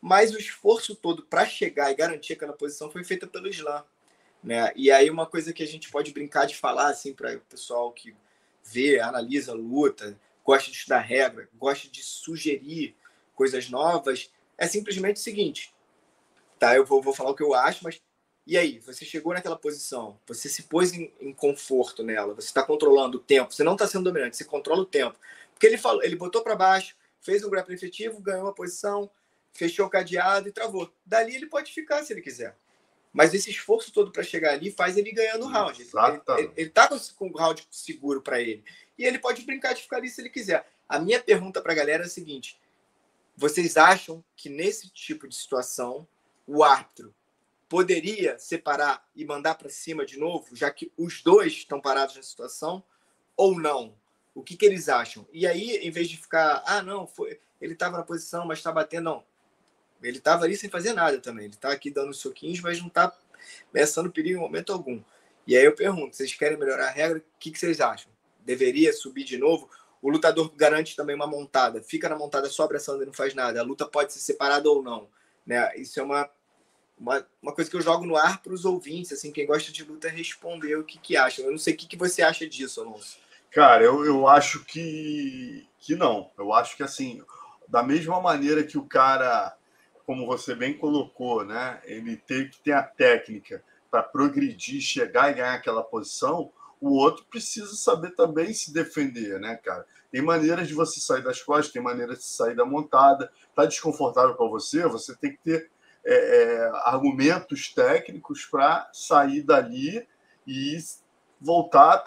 Mas 0.00 0.34
o 0.34 0.38
esforço 0.38 0.94
todo 0.94 1.22
para 1.22 1.44
chegar 1.44 1.90
e 1.90 1.94
garantir 1.94 2.32
aquela 2.32 2.54
posição 2.54 2.90
foi 2.90 3.04
feita 3.04 3.26
pelo 3.26 3.48
Slam. 3.48 3.84
Né? 4.42 4.72
E 4.74 4.90
aí 4.90 5.10
uma 5.10 5.26
coisa 5.26 5.52
que 5.52 5.62
a 5.62 5.66
gente 5.66 5.90
pode 5.90 6.12
brincar 6.12 6.46
de 6.46 6.56
falar 6.56 6.88
assim 6.88 7.12
para 7.12 7.36
o 7.36 7.40
pessoal 7.40 7.92
que 7.92 8.14
vê, 8.64 8.98
analisa 8.98 9.52
luta, 9.52 10.18
gosta 10.44 10.70
de 10.70 10.76
estudar 10.76 11.00
regra, 11.00 11.48
gosta 11.54 11.88
de 11.88 12.02
sugerir 12.02 12.96
coisas 13.34 13.68
novas, 13.68 14.30
é 14.56 14.66
simplesmente 14.66 15.16
o 15.16 15.20
seguinte, 15.20 15.74
tá? 16.58 16.74
Eu 16.74 16.84
vou, 16.84 17.02
vou 17.02 17.14
falar 17.14 17.30
o 17.30 17.34
que 17.34 17.42
eu 17.42 17.54
acho, 17.54 17.84
mas 17.84 18.00
e 18.46 18.58
aí? 18.58 18.80
Você 18.80 19.04
chegou 19.04 19.32
naquela 19.32 19.56
posição, 19.56 20.18
você 20.26 20.48
se 20.48 20.64
pôs 20.64 20.92
em, 20.92 21.12
em 21.20 21.32
conforto 21.32 22.02
nela, 22.02 22.34
você 22.34 22.48
está 22.48 22.62
controlando 22.62 23.18
o 23.18 23.20
tempo, 23.20 23.54
você 23.54 23.62
não 23.62 23.74
está 23.74 23.86
sendo 23.86 24.04
dominante, 24.04 24.36
você 24.36 24.44
controla 24.44 24.82
o 24.82 24.86
tempo. 24.86 25.16
Porque 25.52 25.66
ele 25.66 25.78
falou, 25.78 26.02
ele 26.02 26.16
botou 26.16 26.42
para 26.42 26.56
baixo, 26.56 26.96
fez 27.20 27.44
um 27.44 27.50
grappling 27.50 27.74
efetivo, 27.74 28.20
ganhou 28.20 28.48
a 28.48 28.54
posição, 28.54 29.10
fechou 29.52 29.86
o 29.86 29.90
cadeado 29.90 30.48
e 30.48 30.52
travou. 30.52 30.92
Dali 31.04 31.34
ele 31.34 31.46
pode 31.46 31.72
ficar 31.72 32.02
se 32.02 32.12
ele 32.12 32.22
quiser. 32.22 32.56
Mas 33.12 33.34
esse 33.34 33.50
esforço 33.50 33.92
todo 33.92 34.12
para 34.12 34.22
chegar 34.22 34.52
ali 34.52 34.70
faz 34.70 34.96
ele 34.96 35.10
ganhando 35.10 35.44
o 35.44 35.48
round. 35.48 35.80
Ele, 35.80 35.90
ele, 36.38 36.52
ele 36.56 36.70
tá 36.70 36.88
com, 36.88 36.98
com 37.16 37.28
o 37.28 37.36
round 37.36 37.66
seguro 37.70 38.22
para 38.22 38.40
ele. 38.40 38.64
E 38.96 39.04
ele 39.04 39.18
pode 39.18 39.42
brincar 39.42 39.72
de 39.72 39.82
ficar 39.82 39.96
ali 39.96 40.08
se 40.08 40.20
ele 40.20 40.30
quiser. 40.30 40.70
A 40.88 40.98
minha 40.98 41.20
pergunta 41.20 41.60
para 41.60 41.72
a 41.72 41.74
galera 41.74 42.04
é 42.04 42.06
a 42.06 42.10
seguinte: 42.10 42.60
vocês 43.36 43.76
acham 43.76 44.24
que 44.36 44.48
nesse 44.48 44.90
tipo 44.90 45.26
de 45.26 45.34
situação 45.34 46.06
o 46.46 46.62
árbitro 46.62 47.14
poderia 47.68 48.38
separar 48.38 49.08
e 49.14 49.24
mandar 49.24 49.54
para 49.54 49.70
cima 49.70 50.04
de 50.04 50.18
novo, 50.18 50.54
já 50.54 50.70
que 50.70 50.92
os 50.96 51.22
dois 51.22 51.52
estão 51.52 51.80
parados 51.80 52.16
na 52.16 52.22
situação, 52.22 52.82
ou 53.36 53.58
não? 53.58 53.96
O 54.34 54.42
que, 54.42 54.56
que 54.56 54.64
eles 54.64 54.88
acham? 54.88 55.26
E 55.32 55.46
aí, 55.46 55.76
em 55.78 55.90
vez 55.90 56.08
de 56.08 56.16
ficar, 56.16 56.62
ah, 56.66 56.82
não, 56.82 57.06
foi, 57.06 57.40
ele 57.60 57.74
estava 57.74 57.98
na 57.98 58.04
posição, 58.04 58.46
mas 58.46 58.58
está 58.58 58.72
batendo, 58.72 59.04
não. 59.04 59.24
Ele 60.02 60.18
estava 60.18 60.44
ali 60.44 60.56
sem 60.56 60.70
fazer 60.70 60.92
nada 60.92 61.18
também. 61.18 61.44
Ele 61.44 61.54
está 61.54 61.70
aqui 61.70 61.90
dando 61.90 62.14
soquinhos, 62.14 62.60
mas 62.60 62.80
não 62.80 62.88
está 62.88 63.14
ameaçando 63.72 64.10
perigo 64.10 64.38
em 64.38 64.40
momento 64.40 64.72
algum. 64.72 65.02
E 65.46 65.56
aí 65.56 65.64
eu 65.64 65.74
pergunto, 65.74 66.16
vocês 66.16 66.32
querem 66.34 66.58
melhorar 66.58 66.86
a 66.86 66.90
regra? 66.90 67.18
O 67.18 67.22
que, 67.38 67.50
que 67.50 67.58
vocês 67.58 67.80
acham? 67.80 68.10
Deveria 68.44 68.92
subir 68.92 69.24
de 69.24 69.36
novo? 69.36 69.68
O 70.00 70.08
lutador 70.08 70.50
garante 70.56 70.96
também 70.96 71.14
uma 71.14 71.26
montada. 71.26 71.82
Fica 71.82 72.08
na 72.08 72.16
montada 72.16 72.48
só 72.48 72.64
abraçando 72.64 73.02
e 73.02 73.06
não 73.06 73.12
faz 73.12 73.34
nada. 73.34 73.60
A 73.60 73.64
luta 73.64 73.86
pode 73.86 74.12
ser 74.12 74.20
separada 74.20 74.70
ou 74.70 74.82
não. 74.82 75.08
Né? 75.44 75.76
Isso 75.76 76.00
é 76.00 76.02
uma, 76.02 76.30
uma, 76.98 77.26
uma 77.42 77.54
coisa 77.54 77.68
que 77.68 77.76
eu 77.76 77.82
jogo 77.82 78.06
no 78.06 78.16
ar 78.16 78.42
para 78.42 78.54
os 78.54 78.64
ouvintes. 78.64 79.12
Assim, 79.12 79.30
quem 79.30 79.46
gosta 79.46 79.70
de 79.70 79.84
luta 79.84 80.08
responder 80.08 80.76
o 80.76 80.84
que, 80.84 80.98
que 80.98 81.16
acha. 81.16 81.42
Eu 81.42 81.50
não 81.50 81.58
sei 81.58 81.74
o 81.74 81.76
que, 81.76 81.86
que 81.86 81.96
você 81.96 82.22
acha 82.22 82.48
disso, 82.48 82.80
Alonso. 82.80 83.18
Cara, 83.50 83.82
eu, 83.82 84.04
eu 84.04 84.28
acho 84.28 84.64
que, 84.64 85.68
que 85.78 85.96
não. 85.96 86.30
Eu 86.38 86.52
acho 86.52 86.76
que 86.76 86.82
assim, 86.82 87.22
da 87.68 87.82
mesma 87.82 88.20
maneira 88.20 88.62
que 88.62 88.78
o 88.78 88.86
cara, 88.86 89.56
como 90.06 90.26
você 90.26 90.54
bem 90.54 90.76
colocou, 90.76 91.44
né? 91.44 91.80
Ele 91.84 92.16
tem 92.16 92.48
que 92.48 92.60
ter 92.60 92.72
a 92.72 92.82
técnica 92.82 93.62
para 93.90 94.02
progredir, 94.02 94.80
chegar 94.80 95.30
e 95.30 95.34
ganhar 95.34 95.54
aquela 95.54 95.82
posição 95.82 96.52
o 96.80 96.94
outro 96.94 97.24
precisa 97.26 97.74
saber 97.74 98.12
também 98.12 98.54
se 98.54 98.72
defender, 98.72 99.38
né, 99.38 99.56
cara? 99.56 99.86
Tem 100.10 100.22
maneiras 100.22 100.66
de 100.66 100.74
você 100.74 100.98
sair 100.98 101.22
das 101.22 101.42
costas, 101.42 101.72
tem 101.72 101.82
maneiras 101.82 102.18
de 102.18 102.24
sair 102.24 102.56
da 102.56 102.64
montada. 102.64 103.30
Tá 103.54 103.66
desconfortável 103.66 104.34
para 104.34 104.48
você, 104.48 104.86
você 104.86 105.14
tem 105.14 105.32
que 105.32 105.42
ter 105.44 105.70
é, 106.02 106.14
é, 106.14 106.70
argumentos 106.86 107.72
técnicos 107.74 108.46
para 108.46 108.88
sair 108.94 109.42
dali 109.42 110.08
e 110.46 110.78
voltar. 111.38 112.02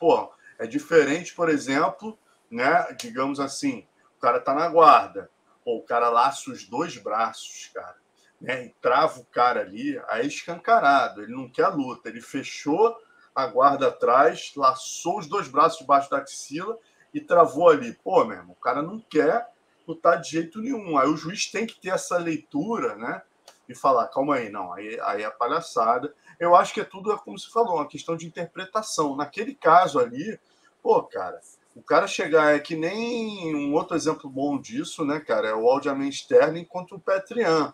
Pô, 0.00 0.32
é 0.62 0.66
diferente, 0.66 1.34
por 1.34 1.48
exemplo, 1.48 2.16
né? 2.48 2.94
Digamos 2.98 3.40
assim, 3.40 3.84
o 4.16 4.20
cara 4.20 4.38
tá 4.38 4.54
na 4.54 4.68
guarda, 4.68 5.28
pô, 5.64 5.76
o 5.76 5.82
cara 5.82 6.08
laça 6.08 6.50
os 6.50 6.64
dois 6.64 6.96
braços, 6.96 7.70
cara, 7.74 7.96
né? 8.40 8.66
E 8.66 8.68
trava 8.80 9.18
o 9.18 9.24
cara 9.24 9.60
ali, 9.60 10.00
aí 10.08 10.22
é 10.22 10.26
escancarado. 10.26 11.22
Ele 11.22 11.32
não 11.32 11.48
quer 11.48 11.66
luta, 11.68 12.08
ele 12.08 12.20
fechou 12.20 12.96
a 13.34 13.46
guarda 13.46 13.88
atrás, 13.88 14.52
laçou 14.56 15.18
os 15.18 15.26
dois 15.26 15.48
braços 15.48 15.80
debaixo 15.80 16.08
da 16.08 16.18
axila 16.18 16.78
e 17.12 17.20
travou 17.20 17.68
ali. 17.68 17.94
Pô, 17.94 18.24
meu 18.24 18.36
irmão, 18.36 18.52
o 18.52 18.62
cara 18.62 18.82
não 18.82 19.00
quer 19.00 19.48
lutar 19.86 20.20
de 20.20 20.30
jeito 20.30 20.60
nenhum. 20.60 20.96
Aí 20.96 21.08
o 21.08 21.16
juiz 21.16 21.50
tem 21.50 21.66
que 21.66 21.80
ter 21.80 21.88
essa 21.88 22.16
leitura, 22.18 22.94
né? 22.94 23.22
E 23.68 23.74
falar, 23.74 24.06
calma 24.08 24.36
aí, 24.36 24.48
não, 24.48 24.72
aí, 24.72 25.00
aí 25.00 25.22
é 25.22 25.30
palhaçada. 25.30 26.14
Eu 26.38 26.54
acho 26.54 26.74
que 26.74 26.80
é 26.80 26.84
tudo, 26.84 27.16
como 27.18 27.38
você 27.38 27.50
falou, 27.50 27.76
uma 27.76 27.88
questão 27.88 28.16
de 28.16 28.26
interpretação. 28.26 29.16
Naquele 29.16 29.54
caso 29.54 29.98
ali, 29.98 30.38
pô, 30.82 31.02
cara, 31.02 31.40
o 31.74 31.82
cara 31.82 32.06
chegar 32.06 32.54
é 32.54 32.58
que 32.58 32.76
nem 32.76 33.54
um 33.54 33.72
outro 33.74 33.96
exemplo 33.96 34.28
bom 34.28 34.60
disso, 34.60 35.04
né, 35.04 35.20
cara? 35.20 35.48
É 35.48 35.54
o 35.54 35.68
Aljamain 35.68 36.08
Sterling 36.08 36.64
contra 36.64 36.96
o 36.96 37.00
Petrian. 37.00 37.72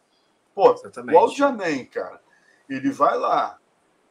Pô, 0.55 0.73
Exatamente. 0.73 1.15
o 1.15 1.19
Aljamain, 1.19 1.85
cara, 1.87 2.21
ele 2.69 2.91
vai 2.91 3.17
lá, 3.17 3.59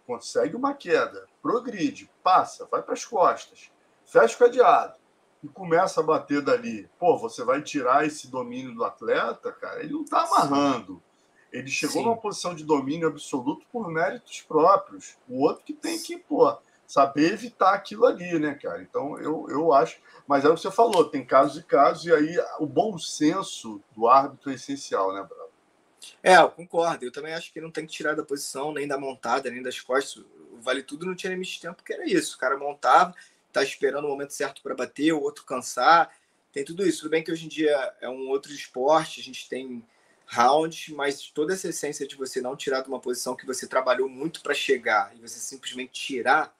consegue 0.06 0.56
uma 0.56 0.74
queda, 0.74 1.27
progride, 1.42 2.10
passa, 2.24 2.68
vai 2.72 2.82
para 2.82 2.94
as 2.94 3.06
costas, 3.06 3.72
fecha 4.06 4.36
o 4.36 4.39
cadeado 4.39 4.98
e 5.44 5.48
começa 5.48 6.01
a 6.01 6.04
bater 6.04 6.42
dali. 6.42 6.89
Pô, 7.00 7.18
você 7.18 7.44
vai 7.44 7.62
tirar 7.62 8.06
esse 8.06 8.27
domínio 8.30 8.74
do 8.74 8.84
atleta, 8.84 9.51
cara? 9.51 9.82
Ele 9.82 9.94
não 9.94 10.04
está 10.04 10.24
amarrando. 10.24 11.01
ele 11.51 11.70
chegou 11.70 12.01
Sim. 12.01 12.04
numa 12.04 12.18
posição 12.18 12.54
de 12.56 12.63
domínio 12.63 13.08
absoluto 13.08 13.66
por 13.72 13.88
méritos 13.89 14.42
próprios. 14.42 15.18
O 15.30 15.44
outro 15.44 15.63
que 15.63 15.74
tem 15.74 16.01
que, 16.01 16.18
pô, 16.18 16.58
saber 16.88 17.34
evitar 17.34 17.74
aquilo 17.74 18.06
ali, 18.06 18.39
né, 18.39 18.56
cara? 18.56 18.82
Então, 18.82 19.20
eu, 19.20 19.46
eu 19.50 19.74
acho. 19.74 20.00
Mas 20.25 20.46
é 20.46 20.50
o 20.50 20.56
que 20.56 20.62
você 20.62 20.72
falou, 20.72 21.10
tem 21.10 21.25
casos 21.25 21.62
e 21.62 21.63
casos, 21.63 22.06
e 22.06 22.13
aí 22.13 22.38
o 22.60 22.65
bom 22.65 22.98
senso 22.98 23.82
do 23.96 24.08
árbitro 24.08 24.50
é 24.50 24.56
essencial, 24.56 25.13
né, 25.13 25.22
Bravo? 25.22 25.51
É, 26.24 26.38
eu 26.38 26.50
concordo. 26.50 27.06
Eu 27.06 27.12
também 27.12 27.34
acho 27.34 27.51
que 27.51 27.60
não 27.60 27.70
tem 27.70 27.86
que 27.86 27.91
tirar 27.91 28.15
da 28.15 28.24
posição, 28.24 28.72
nem 28.72 28.88
da 28.88 28.98
montada, 28.98 29.51
nem 29.51 29.62
das 29.62 29.79
costas. 29.82 30.24
Vale 30.62 30.82
Tudo 30.82 31.06
não 31.06 31.15
tinha 31.15 31.32
limite 31.32 31.56
de 31.56 31.62
tempo, 31.62 31.75
porque 31.75 31.94
era 31.94 32.06
isso. 32.06 32.36
O 32.36 32.39
cara 32.39 32.58
montava, 32.58 33.13
tá 33.51 33.62
esperando 33.62 34.06
o 34.06 34.10
momento 34.10 34.34
certo 34.34 34.62
para 34.62 34.74
bater, 34.74 35.12
o 35.12 35.22
outro 35.22 35.44
cansar. 35.44 36.10
Tem 36.53 36.63
tudo 36.63 36.88
isso. 36.88 37.01
Tudo 37.01 37.12
bem 37.12 37.24
que 37.24 37.32
hoje 37.32 37.46
em 37.46 37.50
dia 37.50 37.94
é 38.00 38.10
um 38.10 38.29
outro 38.29 38.51
esporte, 38.51 39.20
a 39.20 39.24
gente 39.24 39.48
tem 39.50 39.84
rounds, 40.25 40.89
mas 40.94 41.29
toda 41.29 41.53
essa 41.53 41.70
essência 41.70 42.08
de 42.08 42.15
você 42.15 42.41
não 42.41 42.56
tirar 42.56 42.82
de 42.82 42.89
uma 42.89 43.00
posição 43.00 43.36
que 43.36 43.46
você 43.46 43.67
trabalhou 43.67 44.10
muito 44.10 44.41
para 44.41 44.53
chegar 44.53 45.15
e 45.15 45.22
você 45.22 45.39
simplesmente 45.39 45.91
tirar 45.91 46.57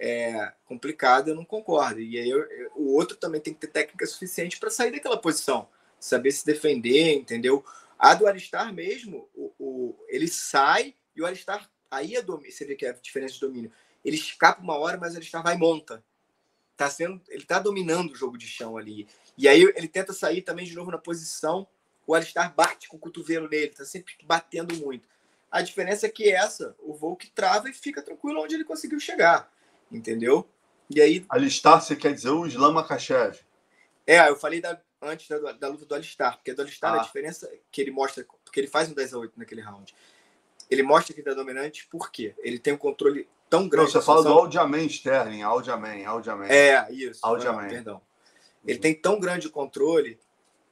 é 0.00 0.52
complicado, 0.64 1.28
eu 1.28 1.34
não 1.34 1.44
concordo. 1.44 2.00
E 2.00 2.18
aí 2.18 2.28
eu, 2.28 2.42
eu, 2.42 2.72
o 2.74 2.94
outro 2.94 3.16
também 3.16 3.40
tem 3.40 3.52
que 3.52 3.60
ter 3.60 3.66
técnica 3.66 4.06
suficiente 4.06 4.58
para 4.58 4.70
sair 4.70 4.90
daquela 4.90 5.20
posição, 5.20 5.68
saber 5.98 6.32
se 6.32 6.44
defender, 6.44 7.14
entendeu? 7.14 7.64
A 7.98 8.14
do 8.14 8.26
Alistar 8.26 8.72
mesmo, 8.72 9.28
o, 9.34 9.52
o 9.58 10.06
ele 10.08 10.26
sai 10.26 10.94
e 11.14 11.20
o 11.20 11.26
Alistar 11.26 11.70
aí 11.90 12.16
é 12.16 12.22
domínio, 12.22 12.50
você 12.50 12.64
vê 12.64 12.74
que 12.74 12.86
é 12.86 12.90
a 12.90 12.94
diferença 12.94 13.34
de 13.34 13.40
domínio. 13.40 13.70
Ele 14.04 14.16
escapa 14.16 14.62
uma 14.62 14.78
hora, 14.78 14.96
mas 14.96 15.12
o 15.12 15.16
Alistar 15.18 15.42
vai 15.42 15.54
e 15.54 15.58
monta. 15.58 16.02
Tá 16.76 16.88
sendo, 16.88 17.20
ele 17.28 17.44
tá 17.44 17.58
dominando 17.58 18.12
o 18.12 18.16
jogo 18.16 18.38
de 18.38 18.46
chão 18.46 18.78
ali. 18.78 19.06
E 19.36 19.46
aí 19.46 19.62
ele 19.76 19.88
tenta 19.88 20.14
sair 20.14 20.40
também 20.40 20.64
de 20.64 20.74
novo 20.74 20.90
na 20.90 20.96
posição 20.96 21.68
o 22.10 22.14
Alistar 22.14 22.52
bate 22.52 22.88
com 22.88 22.96
o 22.96 23.00
cotovelo 23.00 23.48
nele, 23.48 23.68
tá 23.68 23.84
sempre 23.84 24.14
batendo 24.24 24.74
muito. 24.76 25.08
A 25.50 25.62
diferença 25.62 26.06
é 26.06 26.08
que 26.08 26.28
essa, 26.28 26.74
o 26.80 26.92
Volk 26.92 27.30
trava 27.30 27.68
e 27.68 27.72
fica 27.72 28.02
tranquilo 28.02 28.40
onde 28.40 28.54
ele 28.56 28.64
conseguiu 28.64 28.98
chegar, 28.98 29.52
entendeu? 29.90 30.48
E 30.88 31.00
aí. 31.00 31.24
Alistar, 31.28 31.80
você 31.80 31.94
quer 31.94 32.12
dizer 32.12 32.30
o 32.30 32.46
Islam 32.46 32.72
Makachev? 32.72 33.38
É, 34.06 34.28
eu 34.28 34.36
falei 34.36 34.60
da, 34.60 34.80
antes 35.00 35.28
da, 35.28 35.52
da, 35.52 35.68
luta 35.68 35.86
do 35.86 35.94
Alistar, 35.94 36.36
porque 36.36 36.52
do 36.52 36.62
Alistar 36.62 36.94
ah. 36.94 37.00
a 37.00 37.02
diferença 37.02 37.50
que 37.70 37.80
ele 37.80 37.90
mostra, 37.90 38.26
porque 38.44 38.60
ele 38.60 38.66
faz 38.66 38.90
um 38.90 38.94
10 38.94 39.14
a 39.14 39.18
8 39.18 39.32
naquele 39.36 39.60
round. 39.60 39.94
Ele 40.70 40.82
mostra 40.82 41.14
que 41.14 41.20
ele 41.20 41.30
é 41.30 41.34
dominante 41.34 41.86
porque 41.90 42.34
ele 42.38 42.58
tem 42.58 42.72
um 42.72 42.78
controle 42.78 43.28
tão 43.48 43.68
grande. 43.68 43.92
Não, 43.92 44.00
você 44.00 44.06
fala 44.06 44.22
do 44.22 44.28
Aldiaman 44.28 44.84
Sterling, 44.86 45.42
Aldiaman, 45.42 46.06
Aldiaman. 46.06 46.46
É, 46.46 46.90
isso. 46.92 47.20
Aldiaman. 47.22 47.68
Perdão. 47.68 48.00
Ele 48.64 48.78
tem 48.78 48.94
tão 48.94 49.18
grande 49.18 49.48
controle 49.48 50.18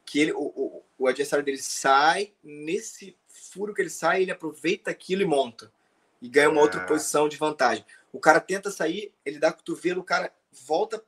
que 0.05 0.21
ele, 0.21 0.33
o, 0.33 0.43
o, 0.43 0.85
o 0.99 1.07
adversário 1.07 1.45
dele 1.45 1.59
sai, 1.59 2.33
nesse 2.43 3.17
furo 3.27 3.75
que 3.75 3.83
ele 3.83 3.91
sai, 3.91 4.23
ele 4.23 4.31
aproveita 4.31 4.91
aquilo 4.91 5.23
e 5.23 5.27
monta. 5.27 5.73
E 6.21 6.29
ganha 6.29 6.51
uma 6.51 6.61
é. 6.61 6.63
outra 6.63 6.81
posição 6.87 7.29
de 7.29 7.37
vantagem. 7.37 7.85
O 8.13 8.19
cara 8.19 8.41
tenta 8.41 8.71
sair, 8.71 9.13
ele 9.25 9.39
dá 9.39 9.53
cotovelo, 9.53 10.01
o 10.01 10.05
cara 10.05 10.33
volta 10.67 11.03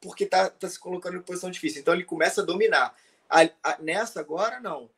porque 0.00 0.26
tá, 0.26 0.50
tá 0.50 0.68
se 0.68 0.78
colocando 0.78 1.16
em 1.16 1.22
posição 1.22 1.50
difícil. 1.50 1.80
Então 1.80 1.94
ele 1.94 2.04
começa 2.04 2.42
a 2.42 2.44
dominar. 2.44 2.94
A, 3.28 3.48
a, 3.62 3.78
nessa 3.80 4.20
agora, 4.20 4.60
não. 4.60 4.90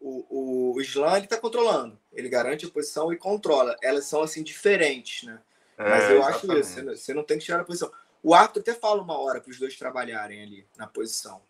O, 0.00 0.26
o, 0.28 0.74
o 0.74 0.80
Islam 0.80 1.16
ele 1.16 1.26
tá 1.26 1.36
controlando. 1.36 1.98
Ele 2.12 2.28
garante 2.28 2.66
a 2.66 2.70
posição 2.70 3.12
e 3.12 3.16
controla. 3.16 3.76
Elas 3.80 4.06
são 4.06 4.22
assim 4.22 4.42
diferentes, 4.42 5.22
né? 5.22 5.40
É, 5.78 5.88
Mas 5.88 6.10
eu 6.10 6.18
exatamente. 6.18 6.44
acho 6.44 6.58
isso. 6.58 6.70
Você 6.70 6.82
não, 6.82 6.96
você 6.96 7.14
não 7.14 7.22
tem 7.22 7.38
que 7.38 7.44
tirar 7.44 7.60
a 7.60 7.64
posição. 7.64 7.92
O 8.22 8.34
árbitro 8.34 8.60
até 8.60 8.74
fala 8.74 9.00
uma 9.00 9.18
hora 9.18 9.40
para 9.40 9.50
os 9.50 9.58
dois 9.58 9.76
trabalharem 9.76 10.42
ali 10.42 10.66
na 10.76 10.86
posição. 10.86 11.40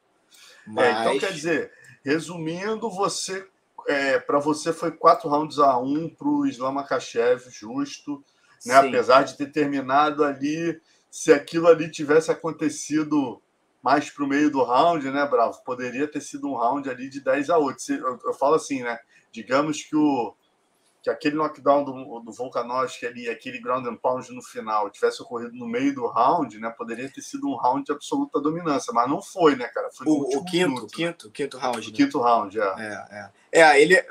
Mas... 0.66 0.86
É, 0.86 1.00
então, 1.00 1.18
quer 1.18 1.32
dizer, 1.32 1.72
resumindo, 2.04 2.90
você 2.90 3.48
é, 3.90 4.20
para 4.20 4.38
você 4.38 4.72
foi 4.72 4.92
quatro 4.92 5.28
rounds 5.28 5.58
a 5.58 5.76
um 5.76 6.08
para 6.08 6.28
o 6.28 6.46
Islam 6.46 6.72
Makachev, 6.72 7.42
justo, 7.50 8.24
né? 8.64 8.74
apesar 8.74 9.24
de 9.24 9.36
ter 9.36 9.50
terminado 9.50 10.22
ali, 10.22 10.80
se 11.10 11.32
aquilo 11.32 11.66
ali 11.66 11.90
tivesse 11.90 12.30
acontecido 12.30 13.42
mais 13.82 14.08
para 14.08 14.24
o 14.24 14.28
meio 14.28 14.48
do 14.48 14.62
round, 14.62 15.10
né, 15.10 15.26
Bravo? 15.26 15.60
Poderia 15.64 16.06
ter 16.06 16.20
sido 16.20 16.46
um 16.48 16.54
round 16.54 16.88
ali 16.88 17.08
de 17.08 17.20
10 17.20 17.50
a 17.50 17.58
8. 17.58 17.92
Eu, 17.94 18.18
eu 18.26 18.34
falo 18.34 18.54
assim, 18.54 18.82
né? 18.82 18.96
Digamos 19.32 19.82
que 19.82 19.96
o, 19.96 20.36
que 21.02 21.08
aquele 21.08 21.36
knockdown 21.36 21.84
do, 21.84 22.20
do 22.20 22.32
Volkanovski 22.32 23.06
ali, 23.06 23.28
aquele 23.28 23.58
ground 23.58 23.86
and 23.86 23.96
pound 23.96 24.30
no 24.32 24.42
final, 24.42 24.90
tivesse 24.90 25.22
ocorrido 25.22 25.54
no 25.54 25.66
meio 25.66 25.94
do 25.94 26.06
round, 26.06 26.58
né? 26.58 26.68
Poderia 26.76 27.10
ter 27.10 27.22
sido 27.22 27.48
um 27.48 27.56
round 27.56 27.86
de 27.86 27.92
absoluta 27.92 28.40
dominância, 28.40 28.92
mas 28.92 29.08
não 29.08 29.22
foi, 29.22 29.56
né, 29.56 29.66
cara? 29.68 29.88
Foi 29.90 30.06
o, 30.06 30.20
o 30.20 30.44
quinto, 30.44 30.68
minuto, 30.68 30.86
quinto, 30.88 31.26
né? 31.26 31.32
quinto 31.34 31.56
round. 31.56 31.78
O 31.78 31.90
né? 31.90 31.96
quinto 31.96 32.20
round, 32.20 32.60
é. 32.60 32.62
É, 32.62 33.30
é. 33.52 33.60
é 33.60 33.82
ele, 33.82 34.04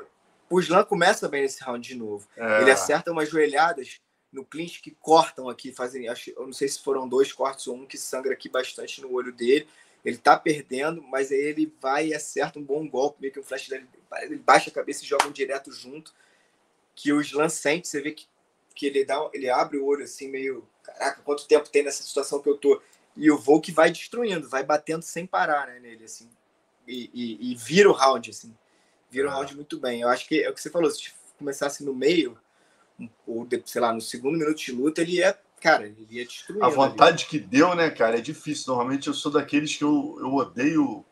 o 0.49 0.59
Slam 0.59 0.83
começa 0.83 1.29
bem 1.29 1.43
nesse 1.43 1.63
round 1.63 1.87
de 1.87 1.95
novo. 1.95 2.27
É. 2.35 2.61
Ele 2.61 2.71
acerta 2.71 3.11
umas 3.11 3.29
joelhadas 3.29 3.99
no 4.31 4.43
clinch 4.43 4.81
que 4.81 4.91
cortam 4.91 5.47
aqui, 5.47 5.71
fazem, 5.71 6.07
acho, 6.07 6.31
eu 6.31 6.45
não 6.45 6.53
sei 6.53 6.67
se 6.67 6.81
foram 6.81 7.07
dois 7.07 7.31
cortes 7.31 7.67
ou 7.67 7.75
um 7.75 7.85
que 7.85 7.97
sangra 7.97 8.33
aqui 8.33 8.49
bastante 8.49 8.99
no 9.01 9.13
olho 9.13 9.31
dele. 9.31 9.67
Ele 10.03 10.17
tá 10.17 10.37
perdendo, 10.39 11.03
mas 11.03 11.31
aí 11.31 11.37
ele 11.37 11.71
vai 11.79 12.07
e 12.07 12.13
acerta 12.15 12.57
um 12.57 12.63
bom 12.63 12.87
golpe, 12.87 13.21
meio 13.21 13.33
que 13.33 13.39
um 13.39 13.43
flash 13.43 13.67
dele, 13.67 13.85
ele 14.21 14.37
baixa 14.37 14.71
a 14.71 14.73
cabeça 14.73 15.03
e 15.03 15.07
joga 15.07 15.27
um 15.27 15.31
direto 15.31 15.71
junto 15.71 16.13
que 17.01 17.13
o 17.13 17.21
Slan 17.21 17.47
sente, 17.47 17.87
você 17.87 18.01
vê 18.01 18.11
que, 18.11 18.27
que 18.75 18.85
ele, 18.85 19.05
dá, 19.05 19.29
ele 19.33 19.49
abre 19.49 19.77
o 19.77 19.85
olho 19.85 20.03
assim, 20.03 20.27
meio. 20.27 20.67
Caraca, 20.83 21.21
quanto 21.21 21.47
tempo 21.47 21.69
tem 21.69 21.83
nessa 21.83 22.03
situação 22.03 22.41
que 22.41 22.49
eu 22.49 22.57
tô? 22.57 22.81
E 23.15 23.31
o 23.31 23.37
Volk 23.37 23.71
vai 23.71 23.89
destruindo, 23.89 24.49
vai 24.49 24.63
batendo 24.63 25.01
sem 25.01 25.25
parar 25.25 25.67
né, 25.67 25.79
nele, 25.79 26.03
assim. 26.03 26.29
E, 26.85 27.09
e, 27.13 27.51
e 27.51 27.55
vira 27.55 27.89
o 27.89 27.93
round, 27.93 28.29
assim. 28.29 28.53
Vira 29.09 29.29
o 29.29 29.31
ah. 29.31 29.35
round 29.35 29.55
muito 29.55 29.79
bem. 29.79 30.01
Eu 30.01 30.09
acho 30.09 30.27
que 30.27 30.43
é 30.43 30.49
o 30.49 30.53
que 30.53 30.61
você 30.61 30.69
falou, 30.69 30.91
se 30.91 31.11
começasse 31.37 31.83
no 31.85 31.95
meio, 31.95 32.37
ou, 33.25 33.47
sei 33.65 33.81
lá, 33.81 33.93
no 33.93 34.01
segundo 34.01 34.37
minuto 34.37 34.57
de 34.57 34.71
luta, 34.73 35.01
ele 35.01 35.17
ia 35.17 35.37
cara, 35.61 35.85
ele 35.85 36.07
ia 36.09 36.25
destruir. 36.25 36.63
A 36.63 36.69
vontade 36.69 37.23
ali. 37.23 37.29
que 37.29 37.39
deu, 37.39 37.75
né, 37.75 37.89
cara, 37.89 38.17
é 38.17 38.21
difícil. 38.21 38.65
Normalmente 38.67 39.07
eu 39.07 39.13
sou 39.13 39.31
daqueles 39.31 39.75
que 39.75 39.83
eu, 39.83 40.17
eu 40.19 40.33
odeio, 40.33 41.05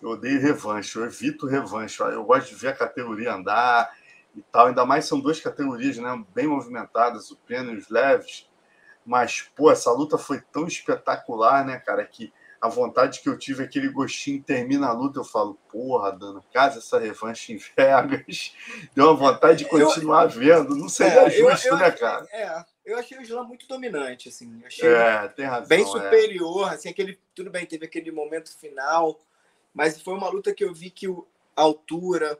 eu 0.00 0.08
odeio 0.10 0.40
revanche, 0.40 0.96
eu 0.96 1.04
evito 1.04 1.46
revanche. 1.46 2.00
Eu 2.00 2.24
gosto 2.24 2.48
de 2.48 2.54
ver 2.54 2.68
a 2.68 2.76
categoria 2.76 3.34
andar, 3.34 3.90
e 4.34 4.42
tal. 4.42 4.66
Ainda 4.66 4.84
mais 4.84 5.04
são 5.04 5.20
duas 5.20 5.40
categorias 5.40 5.96
né, 5.98 6.24
bem 6.34 6.46
movimentadas, 6.46 7.30
o 7.30 7.36
pleno 7.36 7.72
e 7.72 7.76
os 7.76 7.88
leves. 7.88 8.48
Mas, 9.04 9.42
pô, 9.56 9.70
essa 9.70 9.90
luta 9.90 10.18
foi 10.18 10.40
tão 10.52 10.66
espetacular, 10.66 11.64
né, 11.64 11.78
cara, 11.78 12.04
que 12.04 12.32
a 12.60 12.68
vontade 12.68 13.20
que 13.20 13.28
eu 13.28 13.38
tive, 13.38 13.64
aquele 13.64 13.88
gostinho, 13.88 14.42
termina 14.42 14.88
a 14.88 14.92
luta, 14.92 15.18
eu 15.18 15.24
falo, 15.24 15.58
porra, 15.72 16.12
Dana, 16.12 16.44
casa 16.52 16.78
essa 16.78 16.98
revanche 16.98 17.54
em 17.54 17.56
Vegas. 17.56 18.54
Deu 18.94 19.06
uma 19.06 19.14
vontade 19.14 19.64
de 19.64 19.64
continuar 19.64 20.24
eu, 20.24 20.30
vendo. 20.30 20.76
Não 20.76 20.88
seria 20.88 21.22
é, 21.22 21.30
justo, 21.30 21.68
eu, 21.68 21.72
eu, 21.72 21.78
né, 21.78 21.90
cara? 21.90 22.26
É, 22.30 22.64
eu 22.84 22.98
achei 22.98 23.16
o 23.16 23.22
Slam 23.22 23.44
muito 23.44 23.66
dominante, 23.66 24.28
assim. 24.28 24.62
Achei 24.66 24.86
é, 24.86 25.26
tem 25.28 25.46
razão, 25.46 25.68
bem 25.68 25.82
é. 25.82 25.86
superior, 25.86 26.70
é. 26.70 26.74
assim, 26.74 26.90
aquele, 26.90 27.18
tudo 27.34 27.50
bem, 27.50 27.64
teve 27.64 27.86
aquele 27.86 28.10
momento 28.10 28.54
final, 28.58 29.18
mas 29.72 30.00
foi 30.02 30.12
uma 30.12 30.28
luta 30.28 30.52
que 30.52 30.64
eu 30.64 30.74
vi 30.74 30.90
que 30.90 31.08
o, 31.08 31.26
a 31.56 31.62
altura, 31.62 32.38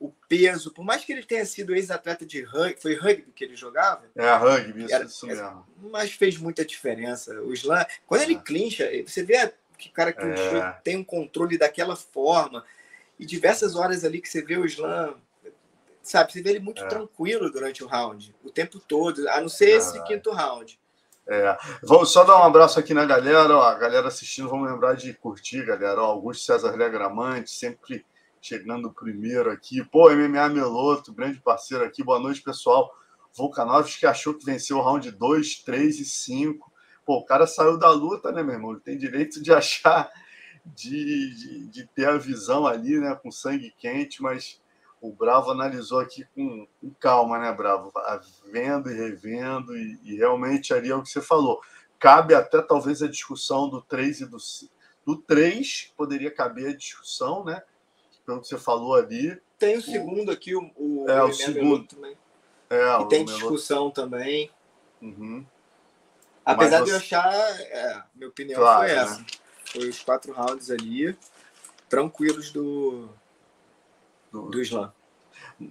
o 0.00 0.12
peso, 0.28 0.72
por 0.72 0.84
mais 0.84 1.04
que 1.04 1.12
ele 1.12 1.24
tenha 1.24 1.44
sido 1.44 1.74
ex-atleta 1.74 2.24
de 2.24 2.42
rugby, 2.42 2.80
foi 2.80 2.94
rugby 2.94 3.32
que 3.34 3.44
ele 3.44 3.56
jogava? 3.56 4.04
É, 4.14 4.32
rugby, 4.34 4.84
isso, 4.84 4.94
era, 4.94 5.04
isso 5.04 5.26
mesmo. 5.26 5.66
Mas 5.90 6.12
fez 6.12 6.38
muita 6.38 6.64
diferença. 6.64 7.34
O 7.42 7.52
slam, 7.52 7.84
quando 8.06 8.22
ele 8.22 8.34
é. 8.34 8.38
clincha, 8.38 8.88
você 9.04 9.22
vê 9.22 9.52
que 9.76 9.88
o 9.88 9.92
cara 9.92 10.12
que 10.12 10.24
é. 10.24 10.72
tem 10.84 10.96
um 10.96 11.04
controle 11.04 11.58
daquela 11.58 11.96
forma, 11.96 12.64
e 13.18 13.26
diversas 13.26 13.74
horas 13.74 14.04
ali 14.04 14.20
que 14.20 14.28
você 14.28 14.40
vê 14.40 14.56
o 14.56 14.64
slam, 14.64 15.16
sabe, 16.02 16.32
você 16.32 16.42
vê 16.42 16.50
ele 16.50 16.60
muito 16.60 16.84
é. 16.84 16.88
tranquilo 16.88 17.50
durante 17.50 17.82
o 17.82 17.86
round, 17.86 18.34
o 18.44 18.50
tempo 18.50 18.78
todo, 18.78 19.28
a 19.28 19.40
não 19.40 19.48
ser 19.48 19.70
esse 19.70 20.00
quinto 20.04 20.30
round. 20.30 20.78
É. 21.26 21.58
Vamos 21.82 22.10
só 22.10 22.24
dar 22.24 22.40
um 22.40 22.44
abraço 22.44 22.78
aqui 22.78 22.94
na 22.94 23.04
galera, 23.04 23.54
ó, 23.54 23.62
a 23.62 23.74
galera 23.74 24.08
assistindo, 24.08 24.48
vamos 24.48 24.70
lembrar 24.70 24.94
de 24.94 25.12
curtir, 25.12 25.64
galera. 25.64 26.00
Ó, 26.00 26.06
Augusto 26.06 26.44
César 26.44 26.74
Legramante, 26.74 27.50
sempre 27.50 28.06
chegando 28.40 28.92
primeiro 28.92 29.50
aqui. 29.50 29.84
Pô, 29.84 30.10
MMA 30.10 30.48
Meloto, 30.48 31.12
grande 31.12 31.40
parceiro 31.40 31.84
aqui. 31.84 32.02
Boa 32.02 32.18
noite, 32.18 32.42
pessoal. 32.42 32.90
Volkanovski 33.34 34.06
achou 34.06 34.34
que 34.34 34.44
venceu 34.44 34.78
o 34.78 34.82
round 34.82 35.10
2, 35.10 35.62
3 35.62 36.00
e 36.00 36.04
5. 36.04 36.72
Pô, 37.04 37.18
o 37.18 37.24
cara 37.24 37.46
saiu 37.46 37.78
da 37.78 37.90
luta, 37.90 38.32
né, 38.32 38.42
meu 38.42 38.54
irmão? 38.54 38.72
Ele 38.72 38.80
tem 38.80 38.98
direito 38.98 39.42
de 39.42 39.52
achar, 39.52 40.10
de, 40.64 41.34
de, 41.34 41.66
de 41.68 41.86
ter 41.88 42.08
a 42.08 42.18
visão 42.18 42.66
ali, 42.66 42.98
né, 42.98 43.14
com 43.14 43.30
sangue 43.30 43.74
quente, 43.78 44.22
mas 44.22 44.60
o 45.00 45.12
Bravo 45.12 45.50
analisou 45.50 46.00
aqui 46.00 46.24
com, 46.34 46.66
com 46.80 46.90
calma, 46.98 47.38
né, 47.38 47.52
Bravo? 47.52 47.92
Vendo 48.50 48.90
e 48.90 48.94
revendo, 48.94 49.76
e, 49.76 50.00
e, 50.02 50.16
realmente 50.16 50.74
ali 50.74 50.90
é 50.90 50.94
o 50.94 51.02
que 51.02 51.08
você 51.08 51.22
falou. 51.22 51.60
Cabe 51.98 52.34
até 52.34 52.60
talvez 52.60 53.02
a 53.02 53.08
discussão 53.08 53.68
do 53.68 53.80
3 53.82 54.20
e 54.20 54.26
do 54.26 54.38
do 55.08 55.16
3, 55.16 55.94
poderia 55.96 56.30
caber 56.30 56.68
a 56.68 56.76
discussão, 56.76 57.42
né? 57.42 57.62
Pelo 58.28 58.42
que 58.42 58.48
você 58.48 58.58
falou 58.58 58.94
ali. 58.94 59.40
Tem 59.58 59.78
o 59.78 59.82
segundo 59.82 60.30
aqui, 60.30 60.54
o, 60.54 60.70
o 60.76 61.08
é, 61.08 61.22
o 61.22 61.32
segundo 61.32 61.86
também. 61.86 62.14
É, 62.68 63.00
e 63.00 63.08
tem 63.08 63.24
discussão 63.24 63.90
também. 63.90 64.50
Uhum. 65.00 65.46
Apesar 66.44 66.84
de 66.84 66.90
eu 66.90 66.96
achar, 66.98 67.32
é, 67.32 68.02
minha 68.14 68.28
opinião 68.28 68.60
claro, 68.60 68.80
foi 68.80 68.90
essa. 68.90 69.18
Né? 69.18 69.26
Foi 69.64 69.88
os 69.88 70.02
quatro 70.02 70.32
rounds 70.34 70.70
ali, 70.70 71.16
tranquilos 71.88 72.52
do, 72.52 73.08
do, 74.30 74.50
do 74.50 74.60
Islam. 74.60 74.92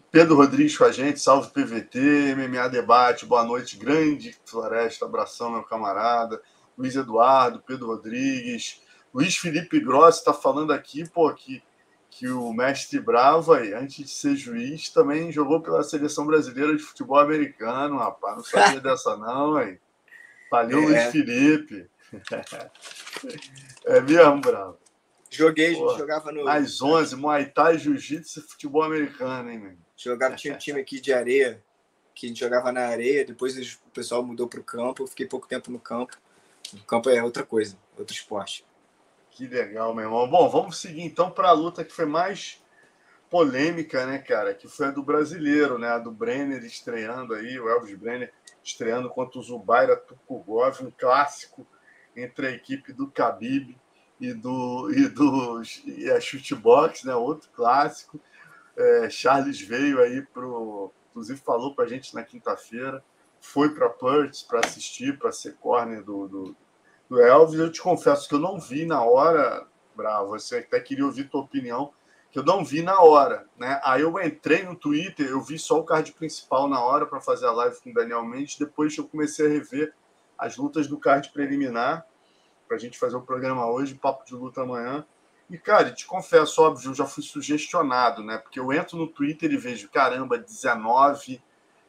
Pedro 0.09 0.35
Rodrigues 0.35 0.75
com 0.75 0.83
a 0.83 0.91
gente, 0.91 1.19
salve 1.19 1.51
PVT, 1.51 2.35
MMA 2.35 2.69
Debate, 2.69 3.27
boa 3.27 3.43
noite, 3.43 3.77
grande 3.77 4.35
Floresta, 4.45 5.05
abração, 5.05 5.51
meu 5.51 5.63
camarada. 5.63 6.41
Luiz 6.75 6.95
Eduardo, 6.95 7.61
Pedro 7.61 7.85
Rodrigues, 7.85 8.81
Luiz 9.13 9.37
Felipe 9.37 9.79
Grossi 9.79 10.19
está 10.19 10.33
falando 10.33 10.73
aqui, 10.73 11.07
pô, 11.07 11.31
que, 11.33 11.63
que 12.17 12.27
o 12.27 12.51
mestre 12.51 12.99
Bravo, 12.99 13.53
aí, 13.53 13.75
antes 13.75 13.97
de 13.97 14.09
ser 14.09 14.35
juiz, 14.35 14.89
também 14.89 15.31
jogou 15.31 15.61
pela 15.61 15.83
seleção 15.83 16.25
brasileira 16.25 16.75
de 16.75 16.81
futebol 16.81 17.19
americano, 17.19 17.99
rapaz. 17.99 18.37
Não 18.37 18.43
sabia 18.43 18.81
dessa, 18.81 19.15
não, 19.15 19.61
hein? 19.61 19.79
Valeu, 20.49 20.79
é. 20.79 20.85
Luiz 20.85 21.11
Felipe. 21.11 21.87
é 23.85 24.01
mesmo, 24.01 24.41
Bravo. 24.41 24.79
Joguei, 25.29 25.75
Pô, 25.75 25.95
jogava 25.95 26.31
no. 26.31 26.47
Às 26.47 26.81
11, 26.81 27.15
Muay 27.17 27.45
Thai, 27.45 27.77
Jiu-Jitsu 27.77 28.39
e 28.39 28.43
futebol 28.43 28.81
americano, 28.81 29.51
hein, 29.51 29.59
mano? 29.59 29.77
Jogava, 29.95 30.35
tinha 30.35 30.55
um 30.55 30.57
time 30.57 30.79
aqui 30.79 30.99
de 30.99 31.13
areia, 31.13 31.63
que 32.15 32.33
jogava 32.33 32.71
na 32.71 32.87
areia, 32.87 33.25
depois 33.25 33.55
o 33.57 33.89
pessoal 33.91 34.23
mudou 34.23 34.47
para 34.47 34.59
o 34.59 34.63
campo, 34.63 35.03
eu 35.03 35.07
fiquei 35.07 35.27
pouco 35.27 35.47
tempo 35.47 35.69
no 35.69 35.79
campo. 35.79 36.17
O 36.73 36.83
campo 36.83 37.11
é 37.11 37.21
outra 37.21 37.43
coisa, 37.45 37.77
outro 37.95 38.15
esporte. 38.15 38.65
Que 39.37 39.47
legal, 39.47 39.93
meu 39.93 40.05
irmão. 40.05 40.27
Bom, 40.27 40.49
vamos 40.49 40.79
seguir 40.79 41.03
então 41.03 41.29
para 41.29 41.49
a 41.49 41.51
luta 41.51 41.85
que 41.85 41.93
foi 41.93 42.07
mais 42.07 42.59
polêmica, 43.29 44.03
né, 44.07 44.17
cara? 44.17 44.51
Que 44.51 44.67
foi 44.67 44.87
a 44.87 44.91
do 44.91 45.03
brasileiro, 45.03 45.77
né? 45.77 45.89
A 45.89 45.99
do 45.99 46.11
Brenner 46.11 46.65
estreando 46.65 47.35
aí, 47.35 47.59
o 47.59 47.69
Elvis 47.69 47.93
Brenner 47.93 48.33
estreando 48.63 49.11
contra 49.11 49.37
o 49.37 49.43
Zubaira 49.43 49.95
Tukugov, 49.95 50.83
um 50.83 50.89
clássico 50.89 51.67
entre 52.15 52.47
a 52.47 52.49
equipe 52.49 52.91
do 52.91 53.11
Khabib 53.11 53.77
e 54.19 54.33
do 54.33 54.91
e 54.91 55.07
do 55.07 55.61
e 55.85 56.09
a 56.09 56.19
Shootbox, 56.19 57.03
né? 57.03 57.13
Outro 57.13 57.47
clássico. 57.51 58.19
É, 58.75 59.07
Charles 59.07 59.61
veio 59.61 60.01
aí 60.01 60.23
pro, 60.23 60.91
inclusive 61.11 61.39
falou 61.41 61.75
para 61.75 61.85
a 61.85 61.87
gente 61.87 62.15
na 62.15 62.23
quinta-feira, 62.23 63.03
foi 63.39 63.69
para 63.69 63.87
Perth 63.87 64.47
para 64.47 64.61
assistir, 64.61 65.15
para 65.19 65.31
ser 65.31 65.57
corner 65.57 66.03
do, 66.03 66.27
do, 66.27 66.55
do, 67.09 67.21
Elvis. 67.21 67.59
Eu 67.59 67.71
te 67.71 67.81
confesso 67.81 68.27
que 68.27 68.35
eu 68.35 68.39
não 68.39 68.59
vi 68.59 68.85
na 68.85 69.03
hora, 69.03 69.65
Bravo, 69.95 70.29
você 70.29 70.57
até 70.57 70.79
queria 70.79 71.05
ouvir 71.05 71.29
tua 71.29 71.41
opinião, 71.41 71.91
que 72.31 72.39
eu 72.39 72.43
não 72.43 72.63
vi 72.63 72.81
na 72.81 73.01
hora, 73.01 73.47
né? 73.57 73.79
Aí 73.83 74.01
eu 74.01 74.19
entrei 74.21 74.63
no 74.63 74.75
Twitter, 74.75 75.27
eu 75.27 75.41
vi 75.41 75.57
só 75.57 75.79
o 75.79 75.83
card 75.83 76.11
principal 76.11 76.67
na 76.67 76.79
hora 76.83 77.05
para 77.05 77.19
fazer 77.19 77.47
a 77.47 77.51
live 77.51 77.79
com 77.81 77.89
o 77.89 77.93
Daniel 77.93 78.23
Mendes, 78.23 78.57
depois 78.57 78.95
eu 78.97 79.07
comecei 79.07 79.45
a 79.45 79.49
rever 79.49 79.93
as 80.37 80.55
lutas 80.57 80.87
do 80.87 80.99
card 80.99 81.29
preliminar 81.31 82.05
para 82.67 82.77
a 82.77 82.79
gente 82.79 82.99
fazer 82.99 83.15
o 83.15 83.21
programa 83.21 83.65
hoje, 83.65 83.95
papo 83.95 84.25
de 84.25 84.33
luta 84.33 84.61
amanhã. 84.61 85.05
E, 85.49 85.57
cara, 85.57 85.91
te 85.91 86.05
confesso, 86.05 86.61
óbvio, 86.61 86.91
eu 86.91 86.93
já 86.93 87.05
fui 87.05 87.23
sugestionado, 87.23 88.21
né? 88.21 88.37
Porque 88.37 88.59
eu 88.59 88.71
entro 88.73 88.97
no 88.97 89.07
Twitter 89.07 89.51
e 89.51 89.57
vejo, 89.57 89.89
caramba, 89.89 90.37
19 90.37 91.41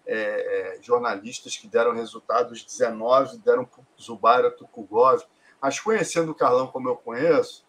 é, 0.07 0.77
é, 0.79 0.83
jornalistas 0.83 1.57
que 1.57 1.67
deram 1.67 1.93
resultados, 1.93 2.65
19 2.65 3.39
deram 3.39 3.69
Zubaira 4.01 4.51
Tukugov. 4.51 5.23
Mas 5.61 5.81
conhecendo 5.81 6.33
o 6.33 6.35
Carlão 6.35 6.69
como 6.69 6.89
eu 6.89 6.97
conheço, 6.97 7.65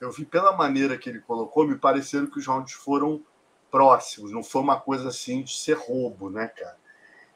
eu 0.00 0.10
vi 0.10 0.24
pela 0.24 0.52
maneira 0.52 0.96
que 0.96 1.08
ele 1.08 1.20
colocou, 1.20 1.66
me 1.66 1.76
pareceram 1.76 2.26
que 2.26 2.38
os 2.38 2.46
rounds 2.46 2.72
foram 2.72 3.22
próximos, 3.70 4.30
não 4.30 4.42
foi 4.42 4.62
uma 4.62 4.80
coisa 4.80 5.08
assim 5.08 5.42
de 5.42 5.56
ser 5.56 5.76
roubo, 5.76 6.30
né, 6.30 6.46
cara? 6.46 6.76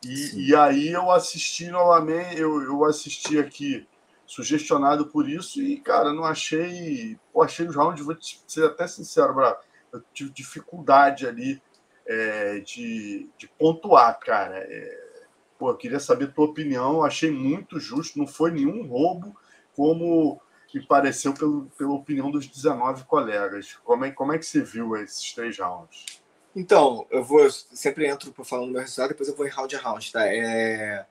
E, 0.04 0.48
e 0.50 0.54
aí 0.54 0.88
eu 0.88 1.10
assisti 1.10 1.68
novamente, 1.68 2.38
eu, 2.38 2.62
eu 2.62 2.84
assisti 2.84 3.38
aqui 3.38 3.86
sugestionado 4.24 5.06
por 5.06 5.28
isso 5.28 5.60
e, 5.60 5.80
cara, 5.80 6.12
não 6.12 6.24
achei. 6.24 7.18
Pô, 7.32 7.42
achei 7.42 7.66
os 7.66 7.74
rounds, 7.74 8.04
vou 8.04 8.16
ser 8.46 8.66
até 8.66 8.86
sincero, 8.86 9.34
Bravo, 9.34 9.56
eu 9.92 10.02
tive 10.12 10.30
dificuldade 10.30 11.26
ali 11.26 11.60
é, 12.06 12.60
de, 12.60 13.28
de 13.36 13.48
pontuar, 13.58 14.18
cara. 14.20 14.58
É, 14.58 15.07
pô, 15.58 15.70
eu 15.70 15.76
queria 15.76 16.00
saber 16.00 16.32
tua 16.32 16.46
opinião, 16.46 17.04
achei 17.04 17.30
muito 17.30 17.80
justo, 17.80 18.18
não 18.18 18.26
foi 18.26 18.50
nenhum 18.50 18.86
roubo, 18.86 19.36
como 19.74 20.40
me 20.72 20.86
pareceu 20.86 21.34
pelo, 21.34 21.66
pela 21.76 21.92
opinião 21.92 22.30
dos 22.30 22.46
19 22.46 23.04
colegas. 23.04 23.74
Como 23.84 24.04
é, 24.04 24.10
como 24.10 24.32
é 24.32 24.38
que 24.38 24.46
você 24.46 24.60
viu 24.60 24.96
esses 24.96 25.32
três 25.32 25.58
rounds? 25.58 26.04
Então, 26.54 27.06
eu 27.10 27.24
vou 27.24 27.40
eu 27.40 27.50
sempre 27.50 28.06
entro 28.06 28.32
para 28.32 28.44
falando 28.44 28.66
do 28.66 28.72
meu 28.72 28.80
resultado, 28.82 29.08
depois 29.10 29.28
eu 29.28 29.36
vou 29.36 29.46
em 29.46 29.50
round 29.50 29.74
a 29.74 29.78
round, 29.78 30.12
tá? 30.12 30.26
É 30.26 31.06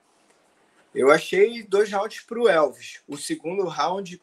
eu 0.94 1.10
achei 1.10 1.62
dois 1.62 1.92
rounds 1.92 2.20
para 2.20 2.40
o 2.40 2.48
Elvis. 2.48 3.00
O 3.06 3.16
segundo 3.16 3.66
round 3.66 4.20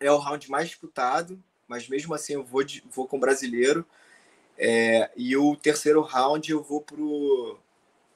é 0.00 0.10
o 0.10 0.18
round 0.18 0.50
mais 0.50 0.68
disputado, 0.68 1.42
mas 1.66 1.88
mesmo 1.88 2.14
assim 2.14 2.34
eu 2.34 2.44
vou, 2.44 2.62
de, 2.62 2.82
vou 2.90 3.06
com 3.06 3.16
o 3.16 3.20
brasileiro. 3.20 3.84
É, 4.56 5.10
e 5.16 5.36
o 5.36 5.56
terceiro 5.56 6.00
round 6.00 6.50
eu 6.50 6.62
vou 6.62 6.80
pro 6.80 7.58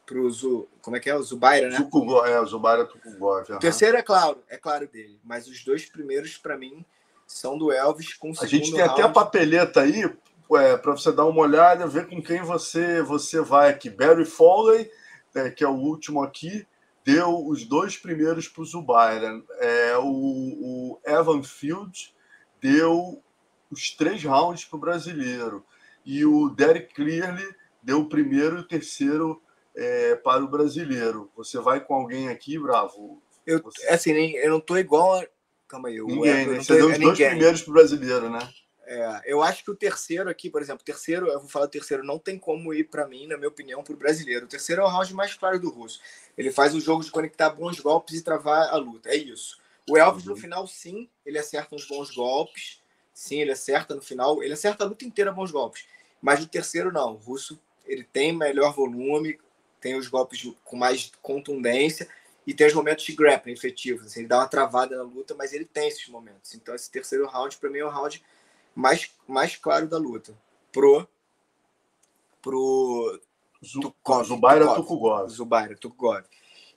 pro 0.09 0.31
Zu, 0.31 0.66
como 0.81 0.97
é 0.97 1.01
que 1.01 1.11
é 1.11 1.14
o 1.14 1.23
Zubaira, 1.23 1.68
né? 1.68 1.77
Zukugo, 1.77 2.25
é, 2.25 2.40
o 2.40 2.47
Zubaira 2.47 2.87
Tukugov. 2.87 3.53
O 3.53 3.59
terceiro 3.59 3.99
é 3.99 4.03
claro, 4.03 4.42
é 4.49 4.57
claro 4.57 4.88
dele, 4.88 5.21
mas 5.23 5.47
os 5.47 5.62
dois 5.62 5.85
primeiros 5.85 6.38
para 6.38 6.57
mim 6.57 6.83
são 7.27 7.59
do 7.59 7.71
Elvis 7.71 8.14
com 8.14 8.31
o 8.31 8.35
A 8.40 8.47
gente 8.47 8.71
tem 8.71 8.81
round. 8.81 8.92
até 8.94 9.03
a 9.03 9.09
papeleta 9.11 9.83
aí 9.83 10.11
é, 10.57 10.77
para 10.79 10.92
você 10.92 11.12
dar 11.12 11.27
uma 11.27 11.42
olhada, 11.42 11.87
ver 11.87 12.09
com 12.09 12.23
quem 12.23 12.40
você 12.40 13.03
você 13.03 13.42
vai 13.42 13.68
aqui. 13.68 13.90
Barry 13.90 14.25
Foley, 14.25 14.90
é, 15.35 15.51
que 15.51 15.62
é 15.62 15.68
o 15.68 15.77
último 15.77 16.23
aqui, 16.23 16.66
deu 17.05 17.47
os 17.47 17.66
dois 17.66 17.99
primeiros 17.99 18.49
para 18.49 18.62
o 18.62 18.64
Zubaira. 18.64 19.42
É, 19.61 19.99
o, 19.99 20.07
o 20.07 21.01
Evan 21.05 21.42
Field 21.42 22.14
deu 22.62 23.23
os 23.71 23.90
três 23.90 24.25
rounds 24.25 24.64
para 24.64 24.79
o 24.79 24.81
brasileiro. 24.81 25.62
E 26.03 26.25
o 26.25 26.49
Derek 26.49 26.94
Clearly 26.94 27.47
deu 27.83 28.01
o 28.01 28.09
primeiro 28.09 28.57
e 28.57 28.61
o 28.61 28.66
terceiro 28.66 29.42
é, 29.79 30.17
para 30.17 30.43
o 30.43 30.49
brasileiro. 30.49 31.31
Você 31.37 31.59
vai 31.61 31.81
com 31.81 31.95
alguém 31.95 32.29
aqui, 32.29 32.59
Bravo? 32.59 33.23
Eu, 33.47 33.62
Você... 33.62 33.87
assim, 33.87 34.12
eu 34.12 34.51
não 34.51 34.59
estou 34.59 34.77
igual 34.77 35.21
a... 35.21 35.27
Calma 35.69 35.88
aí. 35.88 36.01
Ninguém, 36.01 36.47
né? 36.47 36.61
Você 36.61 36.75
deu 36.75 36.87
os 36.87 36.95
é 36.95 36.99
dois 36.99 37.12
ninguém. 37.12 37.29
primeiros 37.29 37.62
para 37.62 37.71
o 37.71 37.75
brasileiro, 37.75 38.31
né? 38.31 38.49
É, 38.87 39.23
eu 39.27 39.43
acho 39.43 39.62
que 39.62 39.71
o 39.71 39.77
terceiro 39.77 40.31
aqui, 40.31 40.49
por 40.49 40.62
exemplo, 40.62 40.81
o 40.81 40.85
terceiro, 40.85 41.29
eu 41.29 41.38
vou 41.38 41.49
falar 41.49 41.67
do 41.67 41.71
terceiro, 41.71 42.03
não 42.03 42.19
tem 42.19 42.38
como 42.38 42.73
ir 42.73 42.85
para 42.85 43.07
mim, 43.07 43.27
na 43.27 43.37
minha 43.37 43.49
opinião, 43.49 43.85
para 43.85 43.93
o 43.93 43.97
brasileiro. 43.97 44.47
O 44.47 44.49
terceiro 44.49 44.83
é 44.83 44.85
o 44.85 44.88
round 44.88 45.14
mais 45.14 45.35
claro 45.35 45.61
do 45.61 45.71
russo. 45.71 46.01
Ele 46.37 46.51
faz 46.51 46.75
o 46.75 46.81
jogo 46.81 47.05
de 47.05 47.11
conectar 47.11 47.51
bons 47.51 47.79
golpes 47.79 48.19
e 48.19 48.25
travar 48.25 48.71
a 48.71 48.77
luta. 48.77 49.11
É 49.11 49.17
isso. 49.17 49.59
O 49.88 49.97
Elvis, 49.97 50.25
uhum. 50.27 50.31
no 50.31 50.37
final, 50.37 50.67
sim, 50.67 51.09
ele 51.25 51.38
acerta 51.38 51.77
uns 51.77 51.87
bons 51.87 52.11
golpes. 52.11 52.83
Sim, 53.12 53.41
ele 53.41 53.53
acerta 53.53 53.95
no 53.95 54.03
final. 54.03 54.43
Ele 54.43 54.55
acerta 54.55 54.85
a 54.85 54.87
luta 54.87 55.05
inteira 55.05 55.33
bons 55.33 55.51
golpes. 55.51 55.85
Mas 56.21 56.43
o 56.43 56.49
terceiro, 56.49 56.91
não. 56.91 57.12
O 57.12 57.17
russo, 57.17 57.61
ele 57.87 58.05
tem 58.05 58.33
melhor 58.33 58.75
volume, 58.75 59.38
tem 59.81 59.97
os 59.97 60.09
golpes 60.09 60.51
com 60.64 60.77
mais 60.77 61.12
contundência 61.23 62.09
e 62.47 62.55
tem 62.55 62.67
os 62.67 62.75
momentos 62.75 63.05
de 63.05 63.12
grappling 63.12 63.53
efetivos. 63.53 64.07
Assim, 64.07 64.21
ele 64.21 64.29
dá 64.29 64.38
uma 64.38 64.49
travada 64.49 64.97
na 64.97 65.03
luta, 65.03 65.35
mas 65.35 65.53
ele 65.53 65.64
tem 65.64 65.88
esses 65.88 66.09
momentos. 66.09 66.55
Então, 66.55 66.75
esse 66.75 66.91
terceiro 66.91 67.27
round, 67.27 67.57
para 67.59 67.69
mim, 67.69 67.79
é 67.79 67.85
o 67.85 67.91
round 67.91 68.25
mais, 68.75 69.11
mais 69.27 69.57
claro 69.57 69.87
da 69.87 69.99
luta. 69.99 70.35
Pro. 70.73 71.07
Pro. 72.41 73.21
Tukov, 73.83 74.25
Zubaira 74.27 74.75
Tukugov. 74.75 75.29
Zubaira 75.29 75.77
Tukugov. 75.77 76.25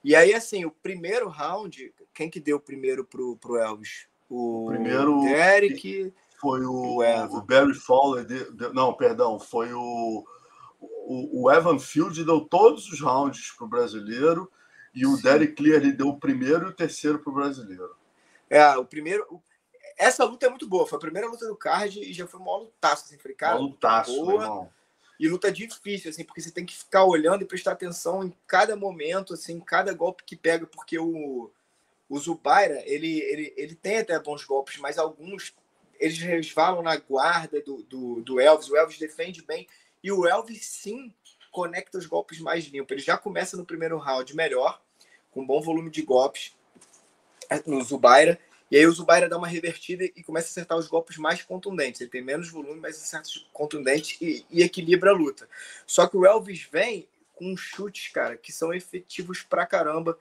E 0.04 0.16
aí, 0.16 0.34
assim, 0.34 0.66
o 0.66 0.72
primeiro 0.72 1.30
round, 1.30 1.94
quem 2.14 2.30
que 2.30 2.40
deu 2.40 2.60
primeiro 2.60 3.06
pro, 3.06 3.38
pro 3.38 3.58
Elvis? 3.58 4.08
O 4.30 4.66
primeiro. 4.68 5.22
Derek. 5.22 6.14
Foi 6.40 6.66
o, 6.66 6.98
o, 6.98 7.38
o 7.38 7.42
Barry 7.44 7.76
Fowler. 7.76 8.26
De, 8.26 8.52
de, 8.52 8.74
não, 8.74 8.94
perdão, 8.94 9.40
foi 9.40 9.72
o, 9.72 10.26
o, 11.12 11.44
o, 11.44 11.52
Evan 11.52 11.80
Field 11.80 12.24
deu 12.24 12.42
todos 12.42 12.88
os 12.90 13.02
rounds 13.02 13.52
pro 13.52 13.68
brasileiro 13.68 14.52
e 14.94 15.06
o 15.06 15.16
Sim. 15.16 15.24
Derek 15.24 15.54
Clear 15.54 15.82
deu 15.96 16.08
o 16.08 16.20
primeiro 16.20 16.68
e 16.68 16.70
o 16.70 16.74
terceiro 16.74 17.20
pro 17.20 17.34
brasileiro. 17.34 17.96
É, 18.50 18.78
o 18.78 18.86
primeiro 18.86 19.42
essa 19.98 20.24
luta 20.24 20.48
é 20.48 20.50
muito 20.50 20.68
boa. 20.68 20.88
Foi 20.88 20.98
a 20.98 21.02
primeira 21.02 21.28
luta 21.28 21.48
do 21.48 21.56
card 21.56 22.00
e 22.00 22.12
já 22.12 22.26
foi 22.26 22.40
uma 22.40 22.58
lutaço. 22.58 23.06
Assim. 23.06 23.18
Falei, 23.18 23.38
cara, 23.38 23.56
uma 23.56 23.68
lutaço, 23.68 24.16
boa. 24.16 24.70
E 25.20 25.28
luta 25.28 25.52
difícil, 25.52 26.10
assim, 26.10 26.24
porque 26.24 26.42
você 26.42 26.50
tem 26.50 26.66
que 26.66 26.76
ficar 26.76 27.06
olhando 27.06 27.44
e 27.44 27.48
prestar 27.48 27.74
atenção 27.74 28.24
em 28.24 28.34
cada 28.48 28.76
momento, 28.76 29.36
assim, 29.36 29.60
cada 29.60 29.94
golpe 29.94 30.24
que 30.24 30.36
pega, 30.36 30.66
porque 30.66 30.98
o, 30.98 31.52
o 32.10 32.18
Zubaira, 32.18 32.82
ele, 32.86 33.20
ele, 33.20 33.54
ele 33.56 33.76
tem 33.76 34.00
até 34.00 34.18
bons 34.20 34.44
golpes, 34.44 34.78
mas 34.80 34.98
alguns 34.98 35.54
eles 36.00 36.18
resvalam 36.18 36.82
na 36.82 36.98
guarda 36.98 37.62
do, 37.62 37.84
do, 37.84 38.22
do 38.22 38.40
Elvis. 38.40 38.68
O 38.68 38.76
Elvis 38.76 38.98
defende 38.98 39.44
bem. 39.44 39.68
E 40.04 40.12
o 40.12 40.28
Elvis, 40.28 40.66
sim, 40.66 41.14
conecta 41.52 41.98
os 41.98 42.06
golpes 42.06 42.40
mais 42.40 42.66
limpos. 42.66 42.92
Ele 42.92 43.02
já 43.02 43.18
começa 43.18 43.58
no 43.58 43.66
primeiro 43.66 43.98
round 43.98 44.36
melhor, 44.36 44.82
com 45.32 45.46
bom 45.46 45.62
volume 45.62 45.90
de 45.90 46.02
golpes 46.02 46.56
no 47.66 47.84
Zubaira. 47.84 48.40
E 48.70 48.78
aí 48.78 48.88
o 48.88 48.92
Zubaira 48.92 49.28
dá 49.28 49.38
uma 49.38 49.48
revertida 49.48 50.06
e 50.06 50.24
começa 50.24 50.48
a 50.48 50.52
acertar 50.52 50.78
os 50.78 50.88
golpes 50.88 51.18
mais 51.18 51.44
contundentes. 51.44 52.00
Ele 52.00 52.10
tem 52.10 52.22
menos 52.22 52.50
volume, 52.50 52.80
mas 52.80 52.96
acerta 52.96 53.30
contundentes 53.52 54.18
e, 54.22 54.46
e 54.50 54.64
equilibra 54.64 55.12
a 55.12 55.14
luta. 55.14 55.48
Só 55.86 56.08
que 56.08 56.16
o 56.16 56.26
Elvis 56.26 56.70
vem 56.72 57.08
com 57.36 57.58
chutes, 57.58 58.08
cara, 58.14 58.38
que 58.38 58.52
são 58.52 58.74
efetivos 58.74 59.42
pra 59.42 59.66
caramba 59.66 60.18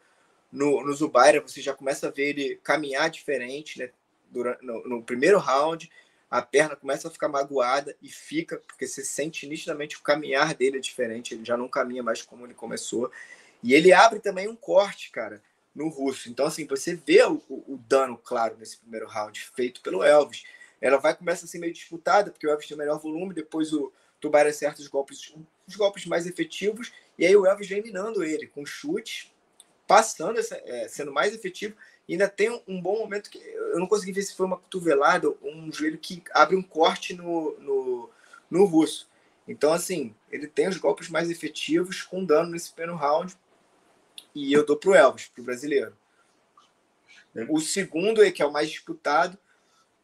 no, 0.50 0.84
no 0.84 0.92
Zubaira. 0.92 1.40
Você 1.40 1.60
já 1.60 1.72
começa 1.72 2.08
a 2.08 2.10
ver 2.10 2.30
ele 2.30 2.56
caminhar 2.56 3.08
diferente, 3.08 3.78
né? 3.78 3.90
Durante, 4.28 4.64
no, 4.64 4.82
no 4.88 5.02
primeiro 5.02 5.38
round. 5.38 5.88
A 6.30 6.40
perna 6.40 6.76
começa 6.76 7.08
a 7.08 7.10
ficar 7.10 7.28
magoada 7.28 7.96
e 8.00 8.08
fica, 8.08 8.58
porque 8.66 8.86
você 8.86 9.04
sente 9.04 9.46
nitidamente 9.48 9.96
o 9.96 10.02
caminhar 10.02 10.54
dele 10.54 10.76
é 10.76 10.80
diferente, 10.80 11.34
ele 11.34 11.44
já 11.44 11.56
não 11.56 11.68
caminha 11.68 12.02
mais 12.02 12.22
como 12.22 12.46
ele 12.46 12.54
começou. 12.54 13.10
E 13.62 13.74
ele 13.74 13.92
abre 13.92 14.20
também 14.20 14.48
um 14.48 14.54
corte, 14.54 15.10
cara, 15.10 15.42
no 15.74 15.88
russo. 15.88 16.30
Então, 16.30 16.46
assim, 16.46 16.66
você 16.66 16.94
vê 16.94 17.24
o, 17.24 17.42
o 17.48 17.78
dano 17.88 18.16
claro 18.16 18.56
nesse 18.58 18.78
primeiro 18.78 19.08
round 19.08 19.40
feito 19.54 19.80
pelo 19.80 20.04
Elvis. 20.04 20.44
Ela 20.80 20.98
vai 20.98 21.14
começar 21.14 21.44
a 21.44 21.48
ser 21.48 21.58
meio 21.58 21.72
disputada, 21.72 22.30
porque 22.30 22.46
o 22.46 22.50
Elvis 22.50 22.68
tem 22.68 22.76
melhor 22.76 22.98
volume, 22.98 23.34
depois 23.34 23.72
o 23.72 23.92
Tubar 24.20 24.46
acerta 24.46 24.80
os 24.80 24.86
golpes, 24.86 25.34
os 25.66 25.74
golpes 25.74 26.06
mais 26.06 26.26
efetivos, 26.26 26.92
e 27.18 27.26
aí 27.26 27.34
o 27.34 27.46
Elvis 27.46 27.68
vem 27.68 27.82
minando 27.82 28.22
ele 28.22 28.46
com 28.46 28.64
chutes, 28.64 29.32
passando, 29.86 30.38
é, 30.38 30.88
sendo 30.88 31.12
mais 31.12 31.34
efetivo. 31.34 31.74
Ainda 32.10 32.28
tem 32.28 32.50
um, 32.66 32.82
bom 32.82 32.98
momento 32.98 33.30
que 33.30 33.38
eu 33.38 33.78
não 33.78 33.86
consegui 33.86 34.10
ver 34.10 34.22
se 34.22 34.34
foi 34.34 34.44
uma 34.44 34.56
cotovelada 34.56 35.28
ou 35.28 35.38
um 35.44 35.72
joelho 35.72 35.96
que 35.96 36.20
abre 36.32 36.56
um 36.56 36.62
corte 36.62 37.14
no, 37.14 37.56
no, 37.60 38.10
no 38.50 38.64
russo. 38.64 39.08
Então, 39.46 39.72
assim, 39.72 40.12
ele 40.30 40.48
tem 40.48 40.68
os 40.68 40.76
golpes 40.76 41.08
mais 41.08 41.30
efetivos 41.30 42.02
com 42.02 42.24
dano 42.24 42.50
nesse 42.50 42.72
primeiro 42.72 42.98
round. 42.98 43.36
E 44.34 44.52
eu 44.52 44.66
dou 44.66 44.76
pro 44.76 44.94
Elvis, 44.94 45.28
pro 45.28 45.44
brasileiro. 45.44 45.96
O 47.48 47.60
segundo, 47.60 48.28
que 48.32 48.42
é 48.42 48.46
o 48.46 48.52
mais 48.52 48.68
disputado, 48.68 49.38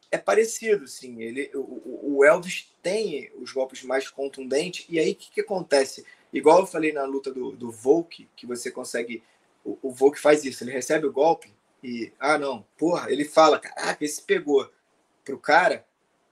é 0.09 0.17
parecido, 0.17 0.87
sim. 0.87 1.21
Ele, 1.21 1.51
o, 1.53 2.19
o 2.19 2.23
Elvis 2.23 2.71
tem 2.81 3.29
os 3.35 3.51
golpes 3.51 3.83
mais 3.83 4.09
contundentes. 4.09 4.85
E 4.87 4.97
aí, 4.97 5.11
o 5.11 5.15
que, 5.15 5.29
que 5.29 5.41
acontece? 5.41 6.05
Igual 6.31 6.61
eu 6.61 6.67
falei 6.67 6.93
na 6.93 7.03
luta 7.03 7.33
do, 7.33 7.51
do 7.51 7.69
Volk, 7.69 8.29
que 8.33 8.45
você 8.45 8.71
consegue. 8.71 9.21
O, 9.65 9.77
o 9.81 9.91
Volk 9.91 10.17
faz 10.17 10.45
isso, 10.45 10.63
ele 10.63 10.71
recebe 10.71 11.05
o 11.05 11.11
golpe 11.11 11.56
e. 11.87 12.11
Ah, 12.19 12.37
não, 12.37 12.65
porra, 12.77 13.09
ele 13.09 13.23
fala, 13.23 13.57
caraca, 13.57 14.03
esse 14.03 14.21
pegou. 14.21 14.69
Pro 15.23 15.39
cara, 15.39 15.85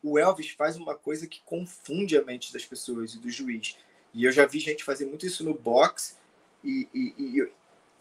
o 0.03 0.19
Elvis 0.19 0.49
faz 0.51 0.75
uma 0.75 0.95
coisa 0.95 1.27
que 1.27 1.41
confunde 1.45 2.17
a 2.17 2.23
mente 2.23 2.51
das 2.51 2.65
pessoas 2.65 3.13
e 3.13 3.19
do 3.19 3.29
juiz. 3.29 3.77
E 4.13 4.25
eu 4.25 4.33
já 4.33 4.45
vi 4.45 4.59
gente 4.59 4.83
fazer 4.83 5.05
muito 5.05 5.25
isso 5.25 5.45
no 5.45 5.53
boxe. 5.53 6.15
E, 6.61 6.89
e, 6.93 7.13
e 7.17 7.51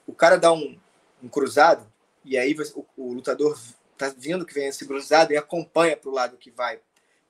o 0.04 0.12
cara 0.12 0.36
dá 0.36 0.52
um, 0.52 0.76
um 1.22 1.28
cruzado, 1.28 1.86
e 2.24 2.36
aí 2.36 2.54
você, 2.54 2.72
o, 2.74 2.84
o, 2.96 3.12
lutador 3.12 3.56
tá 3.96 4.12
vendo 4.16 4.44
que 4.44 4.54
vem 4.54 4.66
esse 4.66 4.86
cruzado 4.86 5.32
e 5.32 5.36
acompanha 5.36 5.96
para 5.96 6.10
o 6.10 6.12
lado 6.12 6.36
que 6.36 6.50
vai, 6.50 6.80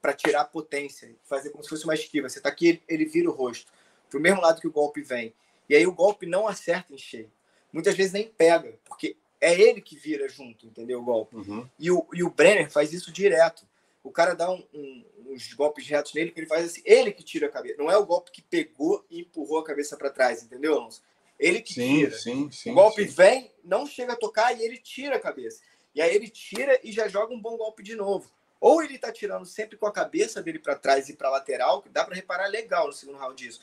para 0.00 0.12
tirar 0.12 0.42
a 0.42 0.44
potência, 0.46 1.14
fazer 1.24 1.50
como 1.50 1.62
se 1.62 1.68
fosse 1.68 1.84
uma 1.84 1.94
esquiva. 1.94 2.28
Você 2.28 2.40
tá 2.40 2.48
aqui, 2.48 2.68
ele, 2.68 2.82
ele 2.88 3.04
vira 3.04 3.28
o 3.28 3.32
rosto 3.32 3.70
para 4.08 4.18
o 4.18 4.22
mesmo 4.22 4.40
lado 4.40 4.60
que 4.60 4.68
o 4.68 4.72
golpe 4.72 5.02
vem. 5.02 5.34
E 5.68 5.74
aí 5.74 5.86
o 5.86 5.92
golpe 5.92 6.24
não 6.24 6.46
acerta 6.46 6.94
em 6.94 6.98
cheio. 6.98 7.30
Muitas 7.72 7.96
vezes 7.96 8.12
nem 8.12 8.28
pega, 8.28 8.78
porque 8.84 9.16
é 9.44 9.60
ele 9.60 9.80
que 9.80 9.96
vira 9.96 10.28
junto, 10.28 10.66
entendeu? 10.66 11.00
O 11.00 11.04
golpe. 11.04 11.36
Uhum. 11.36 11.68
E, 11.78 11.90
o, 11.90 12.06
e 12.14 12.22
o 12.22 12.30
Brenner 12.30 12.70
faz 12.70 12.92
isso 12.92 13.12
direto. 13.12 13.66
O 14.02 14.10
cara 14.10 14.34
dá 14.34 14.50
um, 14.50 14.62
um, 14.72 15.04
uns 15.28 15.52
golpes 15.52 15.86
retos 15.86 16.14
nele 16.14 16.30
que 16.30 16.40
ele 16.40 16.46
faz 16.46 16.64
assim, 16.64 16.82
ele 16.84 17.12
que 17.12 17.22
tira 17.22 17.46
a 17.46 17.50
cabeça. 17.50 17.76
Não 17.78 17.90
é 17.90 17.96
o 17.96 18.06
golpe 18.06 18.30
que 18.30 18.42
pegou 18.42 19.04
e 19.10 19.20
empurrou 19.20 19.58
a 19.58 19.64
cabeça 19.64 19.96
para 19.96 20.10
trás, 20.10 20.42
entendeu, 20.42 20.74
Alonso? 20.74 21.02
Ele 21.38 21.60
que 21.60 21.74
sim, 21.74 21.98
tira. 21.98 22.18
Sim, 22.18 22.50
sim, 22.50 22.70
o 22.70 22.74
golpe 22.74 23.06
sim. 23.06 23.14
vem, 23.14 23.52
não 23.62 23.86
chega 23.86 24.12
a 24.14 24.16
tocar 24.16 24.58
e 24.58 24.62
ele 24.62 24.78
tira 24.78 25.16
a 25.16 25.20
cabeça. 25.20 25.60
E 25.94 26.00
aí 26.00 26.14
ele 26.14 26.28
tira 26.28 26.78
e 26.82 26.90
já 26.90 27.06
joga 27.06 27.34
um 27.34 27.40
bom 27.40 27.56
golpe 27.56 27.82
de 27.82 27.94
novo. 27.94 28.30
Ou 28.60 28.82
ele 28.82 28.98
tá 28.98 29.12
tirando 29.12 29.44
sempre 29.44 29.76
com 29.76 29.86
a 29.86 29.92
cabeça 29.92 30.42
dele 30.42 30.58
para 30.58 30.74
trás 30.74 31.08
e 31.08 31.14
para 31.14 31.28
lateral, 31.28 31.82
que 31.82 31.88
dá 31.90 32.04
para 32.04 32.14
reparar 32.14 32.46
legal 32.46 32.86
no 32.86 32.92
segundo 32.92 33.18
round 33.18 33.42
disso. 33.42 33.60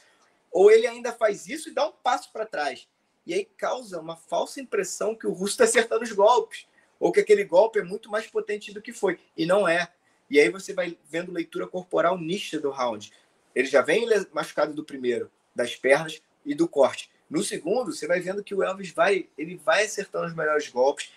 Ou 0.51 0.69
ele 0.69 0.85
ainda 0.85 1.11
faz 1.11 1.47
isso 1.47 1.69
e 1.69 1.73
dá 1.73 1.87
um 1.87 1.91
passo 1.91 2.31
para 2.31 2.45
trás. 2.45 2.87
E 3.25 3.33
aí 3.33 3.45
causa 3.45 3.99
uma 3.99 4.15
falsa 4.15 4.59
impressão 4.59 5.15
que 5.15 5.27
o 5.27 5.31
russo 5.31 5.53
está 5.53 5.63
acertando 5.65 6.03
os 6.03 6.11
golpes. 6.11 6.67
Ou 6.99 7.11
que 7.11 7.19
aquele 7.19 7.43
golpe 7.43 7.79
é 7.79 7.83
muito 7.83 8.09
mais 8.09 8.27
potente 8.27 8.73
do 8.73 8.81
que 8.81 8.93
foi. 8.93 9.19
E 9.35 9.45
não 9.45 9.67
é. 9.67 9.91
E 10.29 10.39
aí 10.39 10.49
você 10.49 10.73
vai 10.73 10.97
vendo 11.09 11.31
leitura 11.31 11.67
corporal 11.67 12.17
nítida 12.17 12.61
do 12.61 12.69
round. 12.69 13.11
Ele 13.53 13.67
já 13.67 13.81
vem 13.81 14.07
machucado 14.31 14.73
do 14.73 14.83
primeiro, 14.83 15.29
das 15.53 15.75
pernas 15.75 16.21
e 16.45 16.55
do 16.55 16.67
corte. 16.67 17.11
No 17.29 17.43
segundo, 17.43 17.93
você 17.93 18.07
vai 18.07 18.19
vendo 18.19 18.43
que 18.43 18.53
o 18.53 18.63
Elvis 18.63 18.91
vai, 18.91 19.27
ele 19.37 19.55
vai 19.55 19.85
acertando 19.85 20.27
os 20.27 20.35
melhores 20.35 20.67
golpes. 20.69 21.11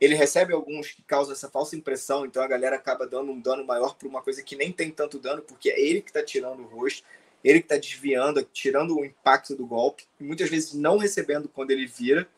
Ele 0.00 0.14
recebe 0.14 0.52
alguns 0.52 0.92
que 0.92 1.02
causam 1.02 1.32
essa 1.32 1.50
falsa 1.50 1.76
impressão, 1.76 2.24
então 2.24 2.42
a 2.42 2.46
galera 2.46 2.76
acaba 2.76 3.06
dando 3.06 3.32
um 3.32 3.40
dano 3.40 3.64
maior 3.64 3.96
para 3.96 4.06
uma 4.06 4.22
coisa 4.22 4.42
que 4.42 4.54
nem 4.54 4.70
tem 4.70 4.90
tanto 4.90 5.18
dano, 5.18 5.42
porque 5.42 5.70
é 5.70 5.80
ele 5.80 6.00
que 6.00 6.10
está 6.10 6.22
tirando 6.22 6.60
o 6.60 6.66
rosto, 6.66 7.02
ele 7.42 7.60
que 7.60 7.66
está 7.66 7.76
desviando, 7.76 8.42
tirando 8.42 8.96
o 8.96 9.04
impacto 9.04 9.54
do 9.54 9.66
golpe, 9.66 10.06
muitas 10.18 10.50
vezes 10.50 10.74
não 10.74 10.98
recebendo 10.98 11.48
quando 11.48 11.70
ele 11.70 11.86
vira, 11.86 12.28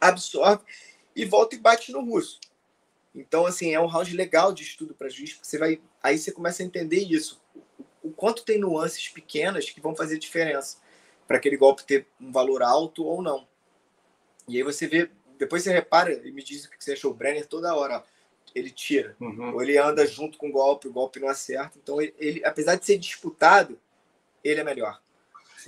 absorve 0.00 0.62
e 1.14 1.24
volta 1.24 1.54
e 1.54 1.58
bate 1.58 1.92
no 1.92 2.04
russo. 2.04 2.38
Então, 3.14 3.46
assim, 3.46 3.74
é 3.74 3.80
um 3.80 3.86
round 3.86 4.14
legal 4.16 4.52
de 4.52 4.62
estudo 4.62 4.94
para 4.94 5.08
juiz, 5.08 5.34
porque 5.34 5.46
você 5.46 5.58
vai. 5.58 5.80
Aí 6.02 6.18
você 6.18 6.32
começa 6.32 6.62
a 6.62 6.66
entender 6.66 7.00
isso. 7.00 7.40
O 8.02 8.10
quanto 8.10 8.44
tem 8.44 8.58
nuances 8.58 9.08
pequenas 9.08 9.70
que 9.70 9.80
vão 9.80 9.94
fazer 9.94 10.18
diferença 10.18 10.78
para 11.26 11.36
aquele 11.36 11.56
golpe 11.56 11.84
ter 11.84 12.06
um 12.20 12.32
valor 12.32 12.62
alto 12.62 13.04
ou 13.04 13.22
não. 13.22 13.46
E 14.48 14.56
aí 14.56 14.62
você 14.62 14.86
vê, 14.86 15.10
depois 15.38 15.62
você 15.62 15.72
repara 15.72 16.12
e 16.26 16.32
me 16.32 16.42
diz 16.42 16.64
o 16.64 16.70
que 16.70 16.82
você 16.82 16.92
achou. 16.92 17.12
O 17.12 17.14
Brenner 17.14 17.46
toda 17.46 17.74
hora, 17.74 18.02
ele 18.54 18.70
tira. 18.70 19.14
Uhum. 19.20 19.54
Ou 19.54 19.62
ele 19.62 19.78
anda 19.78 20.06
junto 20.06 20.36
com 20.38 20.48
o 20.48 20.52
golpe, 20.52 20.88
o 20.88 20.92
golpe 20.92 21.20
não 21.20 21.28
acerta. 21.28 21.78
Então, 21.80 22.00
ele, 22.00 22.14
ele 22.18 22.44
apesar 22.44 22.76
de 22.76 22.84
ser 22.84 22.98
disputado, 22.98 23.78
ele 24.42 24.60
é 24.60 24.64
melhor. 24.64 25.00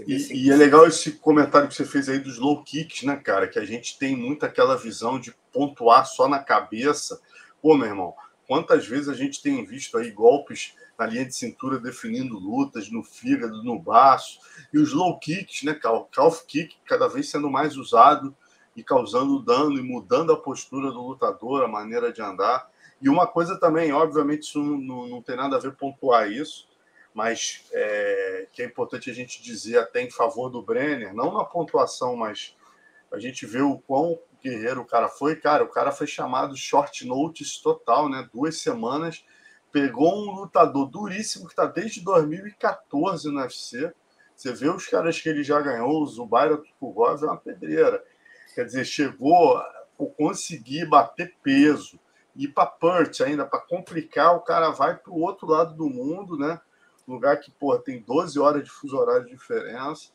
E, 0.07 0.17
assim. 0.17 0.35
e, 0.35 0.51
é 0.51 0.57
legal 0.57 0.87
esse 0.87 1.13
comentário 1.13 1.69
que 1.69 1.75
você 1.75 1.85
fez 1.85 2.09
aí 2.09 2.19
dos 2.19 2.39
low 2.39 2.63
kicks, 2.65 3.03
né, 3.05 3.17
cara? 3.17 3.47
Que 3.47 3.59
a 3.59 3.65
gente 3.65 3.99
tem 3.99 4.17
muito 4.17 4.45
aquela 4.45 4.77
visão 4.77 5.21
de 5.21 5.35
pontuar 5.53 6.05
só 6.07 6.29
na 6.29 6.41
cabeça. 6.41 7.21
Pô, 7.63 7.77
meu 7.77 7.87
irmão, 7.87 8.15
quantas 8.47 8.87
vezes 8.87 9.09
a 9.09 9.15
gente 9.15 9.41
tem 9.41 9.65
visto 9.65 9.97
aí 9.97 10.11
golpes 10.11 10.75
na 10.99 11.07
linha 11.07 11.25
de 11.25 11.35
cintura 11.35 11.79
definindo 11.79 12.39
lutas 12.39 12.91
no 12.91 13.03
fígado, 13.03 13.63
no 13.65 13.79
baço, 13.79 14.39
e 14.73 14.79
os 14.79 14.93
low 14.93 15.19
kicks, 15.19 15.63
né, 15.63 15.79
o 15.85 16.05
calf 16.05 16.45
kick 16.47 16.77
cada 16.87 17.09
vez 17.09 17.29
sendo 17.29 17.51
mais 17.51 17.77
usado 17.77 18.35
e 18.77 18.83
causando 18.83 19.43
dano 19.43 19.79
e 19.79 19.83
mudando 19.83 20.33
a 20.33 20.41
postura 20.41 20.91
do 20.91 21.01
lutador, 21.01 21.65
a 21.65 21.69
maneira 21.69 22.13
de 22.13 22.23
andar. 22.23 22.69
E 23.01 23.09
uma 23.09 23.27
coisa 23.27 23.59
também, 23.59 23.93
obviamente, 23.93 24.43
isso 24.43 24.63
não, 24.63 24.79
não, 24.79 25.09
não 25.09 25.23
tem 25.23 25.37
nada 25.37 25.57
a 25.57 25.61
ver 25.61 25.77
pontuar 25.77 26.31
isso, 26.31 26.67
mas 27.15 27.65
é, 27.73 28.49
que 28.53 28.61
é 28.61 28.67
importante 28.67 29.09
a 29.09 29.15
gente 29.15 29.41
dizer 29.41 29.79
até 29.79 30.03
em 30.03 30.11
favor 30.11 30.51
do 30.51 30.61
Brenner, 30.61 31.15
não 31.15 31.33
na 31.33 31.45
pontuação, 31.45 32.17
mas 32.17 32.57
a 33.13 33.21
gente 33.21 33.47
vê 33.47 33.63
o 33.63 33.79
quão 33.79 34.19
guerreiro 34.43 34.81
o 34.81 34.87
cara 34.87 35.09
foi. 35.09 35.37
Cara, 35.37 35.63
o 35.63 35.69
cara 35.69 35.93
foi 35.93 36.09
chamado 36.09 36.57
short 36.57 37.07
notice 37.07 37.63
total, 37.63 38.09
né? 38.09 38.29
Duas 38.33 38.59
semanas 38.59 39.25
pegou 39.71 40.15
um 40.15 40.31
lutador 40.33 40.89
duríssimo 40.89 41.47
que 41.47 41.53
está 41.53 41.67
desde 41.67 42.01
2014 42.03 43.29
no 43.31 43.41
UFC. 43.41 43.93
Você 44.35 44.53
vê 44.53 44.69
os 44.69 44.87
caras 44.87 45.21
que 45.21 45.29
ele 45.29 45.43
já 45.43 45.61
ganhou, 45.61 46.03
o 46.03 46.07
Zubaira 46.07 46.57
Tukhugov 46.57 47.23
é 47.23 47.27
uma 47.27 47.37
pedreira. 47.37 48.03
Quer 48.55 48.65
dizer, 48.65 48.85
chegou 48.85 49.61
por 49.97 50.15
conseguir 50.15 50.87
bater 50.87 51.35
peso. 51.43 51.99
E 52.37 52.49
para 52.49 52.67
Perth 52.67 53.21
ainda, 53.21 53.45
para 53.45 53.61
complicar, 53.61 54.37
o 54.37 54.41
cara 54.41 54.71
vai 54.71 54.97
para 54.97 55.13
o 55.13 55.21
outro 55.21 55.47
lado 55.47 55.75
do 55.75 55.89
mundo, 55.89 56.37
né? 56.37 56.61
Lugar 57.07 57.39
que, 57.39 57.51
pô, 57.51 57.79
tem 57.79 58.01
12 58.01 58.39
horas 58.39 58.65
de 58.65 58.71
fuso 58.71 58.97
horário 58.97 59.27
de 59.27 59.33
diferença. 59.33 60.11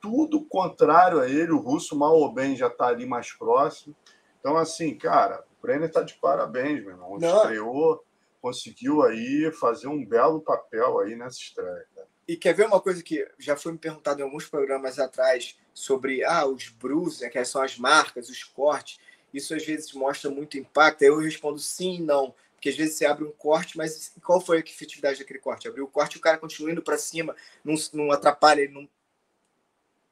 Tudo 0.00 0.44
contrário 0.44 1.20
a 1.20 1.28
ele, 1.28 1.52
o 1.52 1.58
russo 1.58 1.96
mal 1.96 2.16
ou 2.16 2.32
bem 2.32 2.56
já 2.56 2.66
está 2.66 2.86
ali 2.86 3.06
mais 3.06 3.32
próximo. 3.32 3.94
Então, 4.40 4.56
assim, 4.56 4.94
cara, 4.96 5.42
o 5.58 5.62
Brenner 5.62 5.88
está 5.88 6.02
de 6.02 6.14
parabéns, 6.14 6.82
meu 6.82 6.90
irmão. 6.90 7.18
Não. 7.18 7.36
Estreou 7.36 8.04
conseguiu 8.44 9.02
aí 9.02 9.50
fazer 9.58 9.88
um 9.88 10.04
belo 10.04 10.38
papel 10.38 10.98
aí 10.98 11.16
nessa 11.16 11.38
estreia. 11.38 11.86
E 12.28 12.36
quer 12.36 12.52
ver 12.52 12.66
uma 12.66 12.78
coisa 12.78 13.02
que 13.02 13.26
já 13.38 13.56
foi 13.56 13.72
me 13.72 13.78
perguntado 13.78 14.20
em 14.20 14.22
alguns 14.22 14.46
programas 14.46 14.98
atrás 14.98 15.58
sobre 15.72 16.22
ah, 16.22 16.44
os 16.44 16.68
bruises, 16.68 17.20
né, 17.20 17.30
que 17.30 17.42
são 17.46 17.62
as 17.62 17.78
marcas, 17.78 18.28
os 18.28 18.44
cortes. 18.44 19.00
Isso 19.32 19.54
às 19.54 19.64
vezes 19.64 19.94
mostra 19.94 20.30
muito 20.30 20.58
impacto. 20.58 21.00
Aí 21.00 21.08
eu 21.08 21.16
respondo 21.16 21.58
sim 21.58 21.94
e 21.94 22.02
não. 22.02 22.34
Porque 22.64 22.70
às 22.70 22.76
vezes 22.78 22.96
você 22.96 23.04
abre 23.04 23.24
um 23.24 23.30
corte, 23.30 23.76
mas 23.76 24.14
qual 24.22 24.40
foi 24.40 24.56
a 24.56 24.60
efetividade 24.60 25.18
daquele 25.18 25.38
corte? 25.38 25.68
Abriu 25.68 25.84
o 25.84 25.88
corte 25.88 26.14
e 26.14 26.16
o 26.16 26.20
cara 26.22 26.38
continua 26.38 26.72
indo 26.72 26.80
para 26.80 26.96
cima, 26.96 27.36
não, 27.62 27.74
não 27.92 28.10
atrapalha, 28.10 28.62
ele 28.62 28.72
não. 28.72 28.88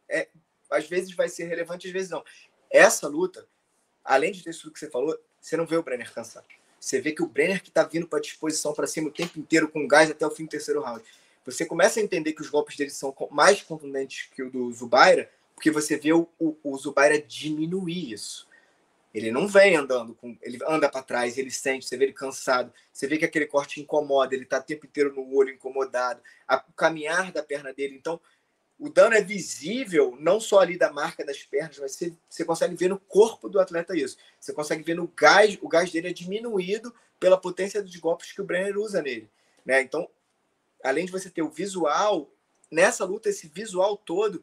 É, 0.06 0.28
às 0.70 0.86
vezes 0.86 1.14
vai 1.14 1.30
ser 1.30 1.46
relevante, 1.46 1.86
às 1.86 1.92
vezes 1.94 2.10
não. 2.10 2.22
Essa 2.70 3.08
luta, 3.08 3.48
além 4.04 4.32
de 4.32 4.44
ter 4.44 4.54
tudo 4.54 4.70
que 4.70 4.78
você 4.78 4.90
falou, 4.90 5.18
você 5.40 5.56
não 5.56 5.64
vê 5.64 5.78
o 5.78 5.82
Brenner 5.82 6.12
cansar. 6.12 6.44
Você 6.78 7.00
vê 7.00 7.12
que 7.12 7.22
o 7.22 7.26
Brenner 7.26 7.62
que 7.62 7.70
está 7.70 7.84
vindo 7.84 8.06
para 8.06 8.20
disposição 8.20 8.74
para 8.74 8.86
cima 8.86 9.08
o 9.08 9.12
tempo 9.12 9.38
inteiro 9.38 9.66
com 9.66 9.88
gás 9.88 10.10
até 10.10 10.26
o 10.26 10.30
fim 10.30 10.44
do 10.44 10.50
terceiro 10.50 10.82
round. 10.82 11.02
Você 11.46 11.64
começa 11.64 12.00
a 12.00 12.02
entender 12.02 12.34
que 12.34 12.42
os 12.42 12.50
golpes 12.50 12.76
dele 12.76 12.90
são 12.90 13.16
mais 13.30 13.62
contundentes 13.62 14.28
que 14.30 14.42
o 14.42 14.50
do 14.50 14.70
Zubaira, 14.74 15.32
porque 15.54 15.70
você 15.70 15.96
vê 15.96 16.12
o, 16.12 16.28
o, 16.38 16.54
o 16.62 16.76
Zubaira 16.76 17.18
diminuir 17.18 18.12
isso. 18.12 18.46
Ele 19.14 19.30
não 19.30 19.46
vem 19.46 19.76
andando 19.76 20.14
com. 20.14 20.36
Ele 20.40 20.58
anda 20.66 20.88
para 20.88 21.02
trás, 21.02 21.36
ele 21.36 21.50
sente, 21.50 21.86
você 21.86 21.96
vê 21.96 22.06
ele 22.06 22.12
cansado, 22.12 22.72
você 22.92 23.06
vê 23.06 23.18
que 23.18 23.24
aquele 23.24 23.46
corte 23.46 23.80
incomoda, 23.80 24.34
ele 24.34 24.44
está 24.44 24.58
o 24.58 24.62
tempo 24.62 24.86
inteiro 24.86 25.14
no 25.14 25.34
olho 25.34 25.50
incomodado, 25.50 26.22
a, 26.48 26.56
o 26.56 26.72
caminhar 26.72 27.30
da 27.30 27.42
perna 27.42 27.72
dele. 27.74 27.94
Então, 27.94 28.20
o 28.78 28.88
dano 28.88 29.14
é 29.14 29.20
visível 29.20 30.16
não 30.18 30.40
só 30.40 30.60
ali 30.60 30.76
da 30.76 30.92
marca 30.92 31.24
das 31.24 31.42
pernas, 31.42 31.78
mas 31.78 31.92
você, 31.92 32.12
você 32.28 32.44
consegue 32.44 32.74
ver 32.74 32.88
no 32.88 32.98
corpo 32.98 33.48
do 33.48 33.60
atleta 33.60 33.96
isso. 33.96 34.16
Você 34.40 34.52
consegue 34.52 34.82
ver 34.82 34.96
no 34.96 35.06
gás, 35.06 35.56
o 35.60 35.68
gás 35.68 35.92
dele 35.92 36.08
é 36.08 36.12
diminuído 36.12 36.92
pela 37.20 37.38
potência 37.38 37.82
dos 37.82 37.94
golpes 37.96 38.32
que 38.32 38.40
o 38.40 38.44
Brenner 38.44 38.76
usa 38.78 39.00
nele. 39.00 39.30
Né? 39.64 39.82
Então, 39.82 40.08
além 40.82 41.06
de 41.06 41.12
você 41.12 41.30
ter 41.30 41.42
o 41.42 41.50
visual, 41.50 42.28
nessa 42.70 43.04
luta, 43.04 43.28
esse 43.28 43.46
visual 43.46 43.96
todo, 43.96 44.42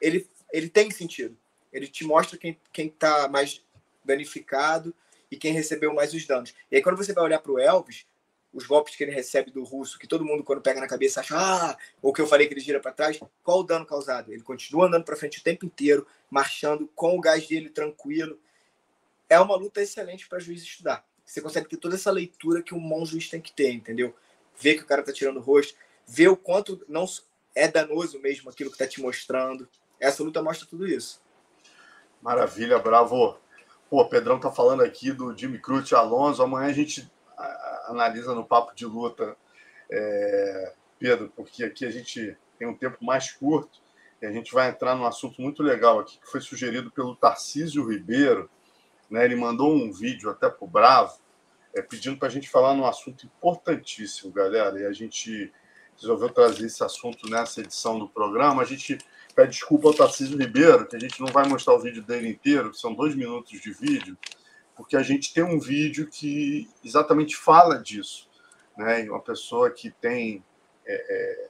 ele, 0.00 0.28
ele 0.52 0.68
tem 0.68 0.90
sentido. 0.90 1.36
Ele 1.72 1.86
te 1.86 2.04
mostra 2.04 2.38
quem 2.38 2.58
está 2.76 3.28
mais 3.28 3.62
danificado 4.08 4.94
e 5.30 5.36
quem 5.36 5.52
recebeu 5.52 5.94
mais 5.94 6.12
os 6.14 6.26
danos. 6.26 6.54
E 6.70 6.76
aí, 6.76 6.82
quando 6.82 6.96
você 6.96 7.12
vai 7.12 7.24
olhar 7.24 7.38
para 7.38 7.52
o 7.52 7.58
Elvis, 7.58 8.06
os 8.52 8.66
golpes 8.66 8.96
que 8.96 9.04
ele 9.04 9.12
recebe 9.12 9.50
do 9.50 9.62
russo, 9.62 9.98
que 9.98 10.06
todo 10.06 10.24
mundo, 10.24 10.42
quando 10.42 10.62
pega 10.62 10.80
na 10.80 10.88
cabeça, 10.88 11.20
acha, 11.20 11.36
ah, 11.36 11.76
ou 12.00 12.12
que 12.12 12.20
eu 12.20 12.26
falei 12.26 12.46
que 12.46 12.54
ele 12.54 12.60
gira 12.60 12.80
para 12.80 12.92
trás, 12.92 13.20
qual 13.42 13.60
o 13.60 13.62
dano 13.62 13.84
causado? 13.84 14.32
Ele 14.32 14.42
continua 14.42 14.86
andando 14.86 15.04
para 15.04 15.16
frente 15.16 15.38
o 15.38 15.42
tempo 15.42 15.66
inteiro, 15.66 16.06
marchando 16.30 16.88
com 16.94 17.16
o 17.16 17.20
gás 17.20 17.46
dele 17.46 17.68
tranquilo. 17.68 18.38
É 19.28 19.38
uma 19.38 19.54
luta 19.54 19.82
excelente 19.82 20.26
para 20.26 20.38
juiz 20.38 20.62
estudar. 20.62 21.04
Você 21.24 21.42
consegue 21.42 21.68
ter 21.68 21.76
toda 21.76 21.94
essa 21.94 22.10
leitura 22.10 22.62
que 22.62 22.74
um 22.74 22.88
bom 22.88 23.04
juiz 23.04 23.28
tem 23.28 23.40
que 23.40 23.52
ter, 23.52 23.70
entendeu? 23.70 24.16
Ver 24.58 24.76
que 24.76 24.82
o 24.82 24.86
cara 24.86 25.02
tá 25.02 25.12
tirando 25.12 25.36
o 25.36 25.42
rosto, 25.42 25.76
ver 26.06 26.28
o 26.28 26.36
quanto 26.36 26.82
não 26.88 27.04
é 27.54 27.68
danoso 27.68 28.18
mesmo 28.18 28.48
aquilo 28.48 28.70
que 28.70 28.78
tá 28.78 28.86
te 28.86 29.00
mostrando. 29.00 29.68
Essa 30.00 30.22
luta 30.22 30.42
mostra 30.42 30.66
tudo 30.66 30.86
isso. 30.86 31.20
Maravilha, 32.22 32.78
bravo. 32.78 33.36
Pô, 33.90 34.04
Pedrão 34.06 34.38
tá 34.38 34.50
falando 34.50 34.82
aqui 34.82 35.12
do 35.12 35.34
Jimmy 35.36 35.58
Cruz 35.58 35.90
Alonso. 35.94 36.42
Amanhã 36.42 36.68
a 36.68 36.74
gente 36.74 37.10
analisa 37.86 38.34
no 38.34 38.44
papo 38.44 38.74
de 38.74 38.84
luta, 38.84 39.34
é, 39.90 40.74
Pedro, 40.98 41.32
porque 41.34 41.64
aqui 41.64 41.86
a 41.86 41.90
gente 41.90 42.36
tem 42.58 42.68
um 42.68 42.76
tempo 42.76 43.02
mais 43.02 43.32
curto 43.32 43.80
e 44.20 44.26
a 44.26 44.32
gente 44.32 44.52
vai 44.52 44.68
entrar 44.68 44.94
num 44.94 45.06
assunto 45.06 45.40
muito 45.40 45.62
legal 45.62 46.00
aqui 46.00 46.18
que 46.18 46.30
foi 46.30 46.42
sugerido 46.42 46.90
pelo 46.90 47.16
Tarcísio 47.16 47.88
Ribeiro. 47.88 48.50
Né? 49.10 49.24
Ele 49.24 49.36
mandou 49.36 49.72
um 49.72 49.90
vídeo 49.90 50.28
até 50.28 50.50
pro 50.50 50.66
Bravo 50.66 51.18
é, 51.74 51.80
pedindo 51.80 52.18
para 52.18 52.28
a 52.28 52.30
gente 52.30 52.48
falar 52.48 52.74
num 52.74 52.84
assunto 52.84 53.24
importantíssimo, 53.24 54.30
galera. 54.30 54.78
E 54.78 54.84
a 54.84 54.92
gente 54.92 55.50
resolveu 55.98 56.28
trazer 56.28 56.66
esse 56.66 56.84
assunto 56.84 57.26
nessa 57.30 57.62
edição 57.62 57.98
do 57.98 58.06
programa. 58.06 58.60
A 58.60 58.66
gente 58.66 58.98
pede 59.38 59.52
desculpa 59.52 59.86
ao 59.86 59.94
Tarcísio 59.94 60.36
Ribeiro, 60.36 60.84
que 60.84 60.96
a 60.96 60.98
gente 60.98 61.20
não 61.20 61.28
vai 61.28 61.46
mostrar 61.46 61.72
o 61.74 61.78
vídeo 61.78 62.02
dele 62.02 62.28
inteiro, 62.28 62.74
são 62.74 62.92
dois 62.92 63.14
minutos 63.14 63.60
de 63.60 63.70
vídeo, 63.70 64.18
porque 64.74 64.96
a 64.96 65.02
gente 65.02 65.32
tem 65.32 65.44
um 65.44 65.60
vídeo 65.60 66.08
que 66.08 66.68
exatamente 66.84 67.36
fala 67.36 67.78
disso. 67.78 68.28
Né? 68.76 69.08
Uma 69.08 69.20
pessoa 69.20 69.70
que 69.70 69.92
tem 69.92 70.44
é, 70.84 70.92
é, 70.92 71.48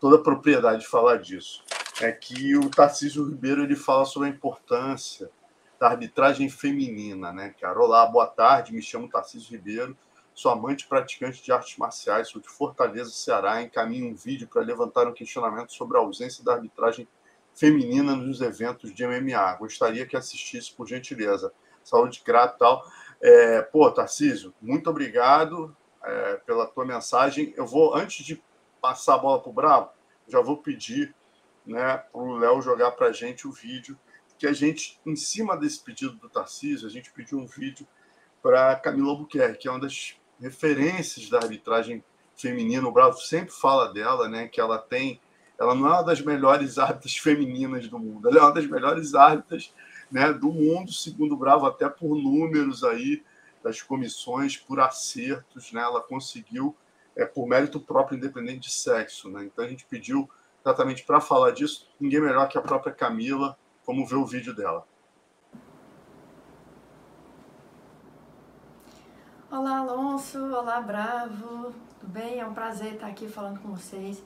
toda 0.00 0.16
a 0.16 0.22
propriedade 0.22 0.80
de 0.80 0.86
falar 0.86 1.18
disso. 1.18 1.62
É 2.00 2.10
que 2.10 2.56
o 2.56 2.70
Tarcísio 2.70 3.28
Ribeiro 3.28 3.64
ele 3.64 3.76
fala 3.76 4.06
sobre 4.06 4.28
a 4.28 4.30
importância 4.30 5.30
da 5.78 5.88
arbitragem 5.88 6.48
feminina, 6.48 7.34
né, 7.34 7.54
cara? 7.60 7.78
Olá, 7.78 8.06
boa 8.06 8.28
tarde, 8.28 8.72
me 8.72 8.80
chamo 8.80 9.10
Tarcísio 9.10 9.50
Ribeiro, 9.50 9.94
sou 10.40 10.50
amante 10.50 10.86
praticante 10.86 11.44
de 11.44 11.52
artes 11.52 11.76
marciais, 11.76 12.28
sou 12.28 12.40
de 12.40 12.48
Fortaleza, 12.48 13.10
Ceará, 13.10 13.60
encaminho 13.60 14.08
um 14.10 14.14
vídeo 14.14 14.48
para 14.48 14.62
levantar 14.62 15.06
um 15.06 15.12
questionamento 15.12 15.70
sobre 15.74 15.98
a 15.98 16.00
ausência 16.00 16.42
da 16.42 16.54
arbitragem 16.54 17.06
feminina 17.54 18.16
nos 18.16 18.40
eventos 18.40 18.90
de 18.94 19.06
MMA. 19.06 19.56
Gostaria 19.56 20.06
que 20.06 20.16
assistisse, 20.16 20.72
por 20.72 20.88
gentileza 20.88 21.52
saúde 21.84 22.22
grato 22.24 22.56
e 22.56 22.58
tal. 22.58 22.82
É, 23.20 23.60
pô, 23.60 23.90
Tarcísio, 23.90 24.54
muito 24.62 24.88
obrigado 24.88 25.76
é, 26.02 26.36
pela 26.36 26.66
tua 26.66 26.86
mensagem. 26.86 27.52
Eu 27.54 27.66
vou, 27.66 27.94
antes 27.94 28.24
de 28.24 28.42
passar 28.80 29.16
a 29.16 29.18
bola 29.18 29.42
para 29.42 29.50
o 29.50 29.52
Bravo, 29.52 29.90
já 30.26 30.40
vou 30.40 30.56
pedir 30.56 31.14
né, 31.66 31.98
para 31.98 32.18
o 32.18 32.38
Léo 32.38 32.62
jogar 32.62 32.92
para 32.92 33.08
a 33.08 33.12
gente 33.12 33.46
o 33.46 33.52
vídeo, 33.52 33.98
que 34.38 34.46
a 34.46 34.54
gente, 34.54 34.98
em 35.04 35.16
cima 35.16 35.54
desse 35.54 35.84
pedido 35.84 36.14
do 36.14 36.30
Tarcísio, 36.30 36.88
a 36.88 36.90
gente 36.90 37.12
pediu 37.12 37.36
um 37.36 37.46
vídeo 37.46 37.86
para 38.42 38.74
Camila 38.76 39.10
Albuquerque, 39.10 39.58
que 39.58 39.68
é 39.68 39.70
uma 39.70 39.80
das 39.80 40.18
referências 40.40 41.28
da 41.28 41.38
arbitragem 41.38 42.02
feminina. 42.34 42.86
O 42.88 42.92
Bravo 42.92 43.18
sempre 43.18 43.52
fala 43.52 43.92
dela, 43.92 44.28
né, 44.28 44.48
que 44.48 44.60
ela 44.60 44.78
tem. 44.78 45.20
Ela 45.58 45.74
não 45.74 45.86
é 45.86 45.90
uma 45.90 46.02
das 46.02 46.20
melhores 46.20 46.78
árbitras 46.78 47.16
femininas 47.16 47.86
do 47.88 47.98
mundo, 47.98 48.28
ela 48.28 48.38
é 48.38 48.40
uma 48.40 48.52
das 48.54 48.66
melhores 48.66 49.14
árbitras 49.14 49.72
né, 50.10 50.32
do 50.32 50.50
mundo, 50.50 50.92
segundo 50.92 51.34
o 51.34 51.36
Bravo, 51.36 51.66
até 51.66 51.88
por 51.88 52.16
números 52.16 52.82
aí 52.82 53.22
das 53.62 53.82
comissões, 53.82 54.56
por 54.56 54.80
acertos, 54.80 55.70
né, 55.72 55.82
ela 55.82 56.00
conseguiu, 56.00 56.74
é, 57.14 57.26
por 57.26 57.46
mérito 57.46 57.78
próprio, 57.78 58.16
independente 58.16 58.60
de 58.60 58.72
sexo. 58.72 59.28
Né? 59.28 59.44
Então 59.44 59.64
a 59.64 59.68
gente 59.68 59.84
pediu 59.84 60.28
exatamente 60.64 61.04
para 61.04 61.20
falar 61.20 61.50
disso, 61.50 61.88
ninguém 62.00 62.20
melhor 62.20 62.48
que 62.48 62.56
a 62.56 62.62
própria 62.62 62.92
Camila, 62.92 63.56
como 63.84 64.06
ver 64.06 64.16
o 64.16 64.26
vídeo 64.26 64.54
dela. 64.54 64.86
Olá, 69.52 69.78
Alonso. 69.78 70.38
Olá, 70.54 70.80
Bravo. 70.80 71.74
Tudo 71.98 72.12
bem? 72.12 72.38
É 72.38 72.46
um 72.46 72.54
prazer 72.54 72.94
estar 72.94 73.08
aqui 73.08 73.26
falando 73.26 73.58
com 73.58 73.70
vocês. 73.70 74.22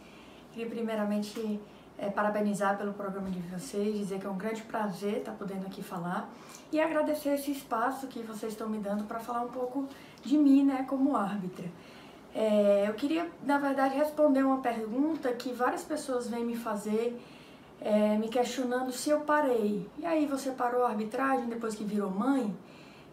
Queria 0.52 0.68
primeiramente 0.68 1.58
é, 1.96 2.10
parabenizar 2.10 2.76
pelo 2.76 2.92
programa 2.92 3.30
de 3.30 3.38
vocês, 3.38 3.96
dizer 3.96 4.20
que 4.20 4.26
é 4.26 4.28
um 4.28 4.37
grande 4.37 4.60
prazer 4.64 5.20
estar 5.20 5.32
podendo 5.32 5.66
aqui 5.66 5.82
falar 5.82 6.28
e 6.70 6.78
agradecer 6.78 7.30
esse 7.30 7.52
espaço 7.52 8.06
que 8.06 8.20
vocês 8.20 8.52
estão 8.52 8.68
me 8.68 8.76
dando 8.76 9.04
para 9.04 9.18
falar 9.18 9.40
um 9.40 9.48
pouco 9.48 9.88
de 10.22 10.37
mim, 10.37 10.62
né, 10.62 10.84
como 10.87 11.16
árbitra. 11.16 11.72
É, 12.34 12.84
eu 12.87 12.92
queria, 12.92 13.26
na 13.42 13.56
verdade, 13.56 13.96
responder 13.96 14.44
uma 14.44 14.58
pergunta 14.58 15.32
que 15.32 15.54
várias 15.54 15.84
pessoas 15.84 16.28
vêm 16.28 16.44
me 16.44 16.54
fazer, 16.54 17.18
é, 17.80 18.18
me 18.18 18.28
questionando 18.28 18.92
se 18.92 19.08
eu 19.08 19.20
parei. 19.20 19.88
E 19.98 20.04
aí, 20.04 20.26
você 20.26 20.50
parou 20.50 20.84
a 20.84 20.90
arbitragem 20.90 21.46
depois 21.46 21.74
que 21.74 21.82
virou 21.82 22.10
mãe? 22.10 22.54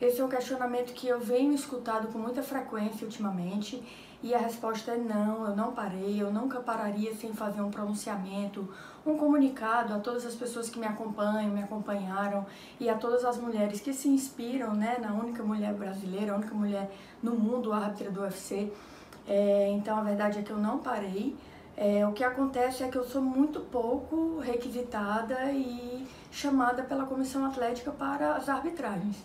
Esse 0.01 0.19
é 0.19 0.25
um 0.25 0.27
questionamento 0.27 0.93
que 0.93 1.07
eu 1.07 1.19
venho 1.19 1.53
escutado 1.53 2.07
com 2.07 2.17
muita 2.17 2.41
frequência 2.41 3.05
ultimamente 3.05 3.83
e 4.23 4.33
a 4.33 4.39
resposta 4.39 4.93
é 4.93 4.97
não, 4.97 5.45
eu 5.45 5.55
não 5.55 5.73
parei, 5.73 6.19
eu 6.19 6.33
nunca 6.33 6.59
pararia 6.59 7.13
sem 7.13 7.31
fazer 7.33 7.61
um 7.61 7.69
pronunciamento, 7.69 8.67
um 9.05 9.15
comunicado 9.15 9.93
a 9.93 9.99
todas 9.99 10.25
as 10.25 10.33
pessoas 10.33 10.71
que 10.71 10.79
me 10.79 10.87
acompanham, 10.87 11.51
me 11.51 11.61
acompanharam 11.61 12.47
e 12.79 12.89
a 12.89 12.95
todas 12.95 13.23
as 13.23 13.37
mulheres 13.37 13.79
que 13.79 13.93
se 13.93 14.09
inspiram 14.09 14.73
né, 14.73 14.97
na 14.99 15.13
única 15.13 15.43
mulher 15.43 15.75
brasileira, 15.75 16.33
a 16.33 16.37
única 16.37 16.55
mulher 16.55 16.89
no 17.21 17.35
mundo 17.35 17.71
árbitra 17.71 18.09
do 18.09 18.21
UFC. 18.21 18.73
É, 19.27 19.69
então 19.69 19.99
a 19.99 20.01
verdade 20.01 20.39
é 20.39 20.41
que 20.41 20.49
eu 20.49 20.57
não 20.57 20.79
parei. 20.79 21.37
É, 21.77 22.07
o 22.07 22.11
que 22.11 22.23
acontece 22.23 22.83
é 22.83 22.87
que 22.87 22.97
eu 22.97 23.03
sou 23.03 23.21
muito 23.21 23.59
pouco 23.59 24.39
requisitada 24.39 25.51
e 25.51 26.07
chamada 26.31 26.81
pela 26.81 27.05
comissão 27.05 27.45
atlética 27.45 27.91
para 27.91 28.33
as 28.33 28.49
arbitragens. 28.49 29.17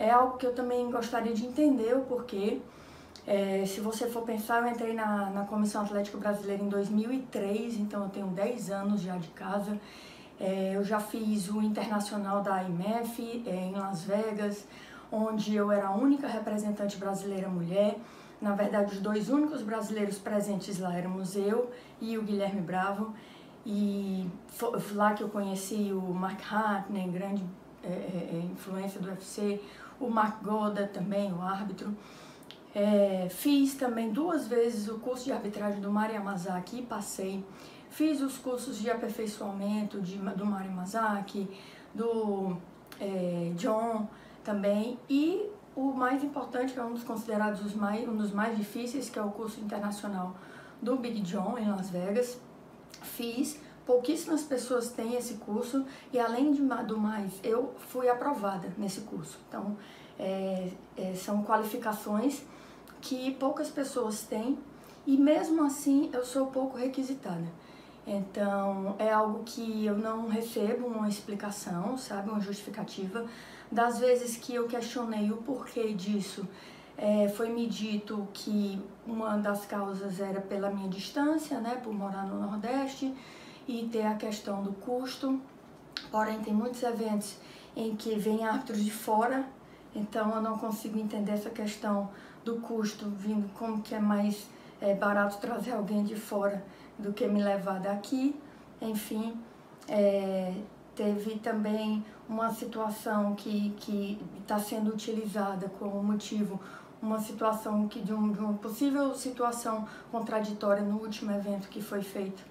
É 0.00 0.10
algo 0.10 0.38
que 0.38 0.46
eu 0.46 0.54
também 0.54 0.90
gostaria 0.90 1.34
de 1.34 1.44
entender 1.44 1.94
o 1.94 2.00
porquê. 2.00 2.62
É, 3.26 3.66
se 3.66 3.82
você 3.82 4.08
for 4.08 4.22
pensar, 4.22 4.62
eu 4.62 4.68
entrei 4.70 4.94
na, 4.94 5.28
na 5.28 5.44
Comissão 5.44 5.82
Atlética 5.82 6.16
Brasileira 6.16 6.62
em 6.62 6.70
2003, 6.70 7.76
então 7.76 8.04
eu 8.04 8.08
tenho 8.08 8.28
10 8.28 8.70
anos 8.70 9.02
já 9.02 9.18
de 9.18 9.28
casa. 9.28 9.78
É, 10.40 10.72
eu 10.74 10.82
já 10.82 11.00
fiz 11.00 11.50
o 11.50 11.60
internacional 11.60 12.42
da 12.42 12.62
IMF 12.62 13.44
é, 13.46 13.54
em 13.54 13.74
Las 13.74 14.02
Vegas, 14.04 14.66
onde 15.12 15.54
eu 15.54 15.70
era 15.70 15.88
a 15.88 15.94
única 15.94 16.26
representante 16.26 16.96
brasileira 16.96 17.50
mulher. 17.50 17.98
Na 18.40 18.54
verdade, 18.54 18.94
os 18.94 19.00
dois 19.00 19.28
únicos 19.28 19.60
brasileiros 19.60 20.16
presentes 20.16 20.78
lá 20.78 20.96
éramos 20.96 21.36
eu 21.36 21.70
e 22.00 22.16
o 22.16 22.22
Guilherme 22.22 22.62
Bravo. 22.62 23.14
E 23.66 24.26
foi 24.48 24.80
lá 24.94 25.12
que 25.12 25.22
eu 25.22 25.28
conheci 25.28 25.92
o 25.92 26.14
Mark 26.14 26.40
Hartney, 26.50 27.06
grande 27.10 27.44
é, 27.82 27.88
é, 27.88 28.30
é, 28.34 28.38
influência 28.52 29.00
do 29.00 29.08
UFC, 29.08 29.58
o 30.00 30.08
Mark 30.08 30.42
Goda 30.42 30.86
também, 30.86 31.32
o 31.32 31.40
árbitro. 31.42 31.94
É, 32.74 33.28
fiz 33.30 33.74
também 33.74 34.10
duas 34.10 34.46
vezes 34.46 34.88
o 34.88 34.98
curso 34.98 35.24
de 35.24 35.32
arbitragem 35.32 35.80
do 35.80 35.90
Mari 35.90 36.14
Yamazaki 36.14 36.78
e 36.78 36.82
passei. 36.82 37.44
Fiz 37.90 38.20
os 38.20 38.38
cursos 38.38 38.78
de 38.78 38.90
aperfeiçoamento 38.90 40.00
de, 40.00 40.16
do 40.16 40.46
Mari 40.46 40.68
Yamazaki, 40.68 41.50
do 41.94 42.56
é, 43.00 43.52
John 43.56 44.08
também. 44.44 44.98
E 45.08 45.50
o 45.74 45.92
mais 45.92 46.22
importante, 46.22 46.72
que 46.72 46.78
é 46.78 46.84
um 46.84 46.92
dos 46.92 47.02
considerados 47.02 47.64
os 47.64 47.74
mais, 47.74 48.08
um 48.08 48.16
dos 48.16 48.32
mais 48.32 48.56
difíceis, 48.56 49.10
que 49.10 49.18
é 49.18 49.22
o 49.22 49.30
curso 49.30 49.60
internacional 49.60 50.36
do 50.80 50.96
Big 50.96 51.20
John 51.22 51.58
em 51.58 51.68
Las 51.68 51.90
Vegas. 51.90 52.40
Fiz, 53.02 53.60
pouquíssimas 53.90 54.42
pessoas 54.42 54.92
têm 54.92 55.16
esse 55.16 55.34
curso 55.34 55.84
e 56.12 56.18
além 56.20 56.52
do 56.52 56.96
mais, 56.96 57.32
eu 57.42 57.74
fui 57.88 58.08
aprovada 58.08 58.72
nesse 58.78 59.00
curso. 59.00 59.36
Então, 59.48 59.76
é, 60.16 60.70
é, 60.96 61.14
são 61.16 61.42
qualificações 61.42 62.44
que 63.00 63.32
poucas 63.32 63.68
pessoas 63.68 64.22
têm 64.22 64.56
e 65.04 65.16
mesmo 65.16 65.64
assim 65.64 66.08
eu 66.12 66.24
sou 66.24 66.46
pouco 66.46 66.78
requisitada. 66.78 67.48
Então 68.06 68.94
é 68.96 69.12
algo 69.12 69.42
que 69.42 69.86
eu 69.86 69.98
não 69.98 70.28
recebo 70.28 70.86
uma 70.86 71.08
explicação, 71.08 71.98
sabe, 71.98 72.30
uma 72.30 72.40
justificativa. 72.40 73.26
Das 73.72 73.98
vezes 73.98 74.36
que 74.36 74.54
eu 74.54 74.68
questionei 74.68 75.32
o 75.32 75.38
porquê 75.38 75.92
disso, 75.94 76.46
é, 76.96 77.28
foi 77.28 77.48
me 77.48 77.66
dito 77.66 78.28
que 78.32 78.80
uma 79.04 79.36
das 79.36 79.66
causas 79.66 80.20
era 80.20 80.40
pela 80.40 80.70
minha 80.70 80.88
distância, 80.88 81.58
né, 81.58 81.80
por 81.82 81.92
morar 81.92 82.24
no 82.24 82.40
Nordeste 82.40 83.12
e 83.70 83.86
ter 83.86 84.04
a 84.04 84.14
questão 84.14 84.62
do 84.62 84.72
custo. 84.72 85.40
Porém, 86.10 86.40
tem 86.40 86.52
muitos 86.52 86.82
eventos 86.82 87.36
em 87.76 87.94
que 87.94 88.16
vem 88.16 88.44
árbitros 88.44 88.84
de 88.84 88.90
fora, 88.90 89.46
então 89.94 90.34
eu 90.34 90.42
não 90.42 90.58
consigo 90.58 90.98
entender 90.98 91.32
essa 91.32 91.50
questão 91.50 92.10
do 92.44 92.56
custo, 92.56 93.08
vindo 93.10 93.48
como 93.54 93.80
que 93.80 93.94
é 93.94 94.00
mais 94.00 94.48
é 94.80 94.94
barato 94.94 95.36
trazer 95.36 95.72
alguém 95.72 96.02
de 96.02 96.16
fora 96.16 96.64
do 96.98 97.12
que 97.12 97.28
me 97.28 97.42
levar 97.42 97.78
daqui. 97.80 98.34
Enfim, 98.80 99.38
é, 99.86 100.54
teve 100.96 101.38
também 101.38 102.02
uma 102.26 102.50
situação 102.50 103.34
que 103.34 104.18
está 104.40 104.58
sendo 104.58 104.90
utilizada 104.90 105.68
como 105.78 106.02
motivo, 106.02 106.58
uma 107.00 107.20
situação 107.20 107.86
que 107.88 108.00
de, 108.00 108.12
um, 108.12 108.32
de 108.32 108.38
uma 108.40 108.54
possível 108.54 109.14
situação 109.14 109.86
contraditória 110.10 110.82
no 110.82 110.96
último 110.96 111.30
evento 111.30 111.68
que 111.68 111.82
foi 111.82 112.02
feito 112.02 112.49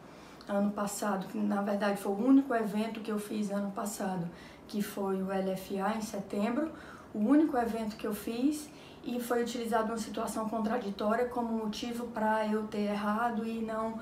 ano 0.49 0.71
passado, 0.71 1.27
que 1.27 1.37
na 1.37 1.61
verdade 1.61 2.01
foi 2.01 2.11
o 2.11 2.15
único 2.15 2.53
evento 2.55 2.99
que 3.01 3.11
eu 3.11 3.19
fiz 3.19 3.51
ano 3.51 3.71
passado, 3.71 4.27
que 4.67 4.81
foi 4.81 5.21
o 5.21 5.27
LFA 5.27 5.95
em 5.95 6.01
setembro, 6.01 6.71
o 7.13 7.19
único 7.19 7.55
evento 7.55 7.95
que 7.95 8.05
eu 8.05 8.13
fiz 8.13 8.69
e 9.03 9.19
foi 9.19 9.43
utilizado 9.43 9.87
uma 9.87 9.97
situação 9.97 10.49
contraditória 10.49 11.27
como 11.27 11.51
motivo 11.53 12.07
para 12.07 12.47
eu 12.47 12.67
ter 12.67 12.89
errado 12.89 13.45
e 13.45 13.61
não 13.61 13.99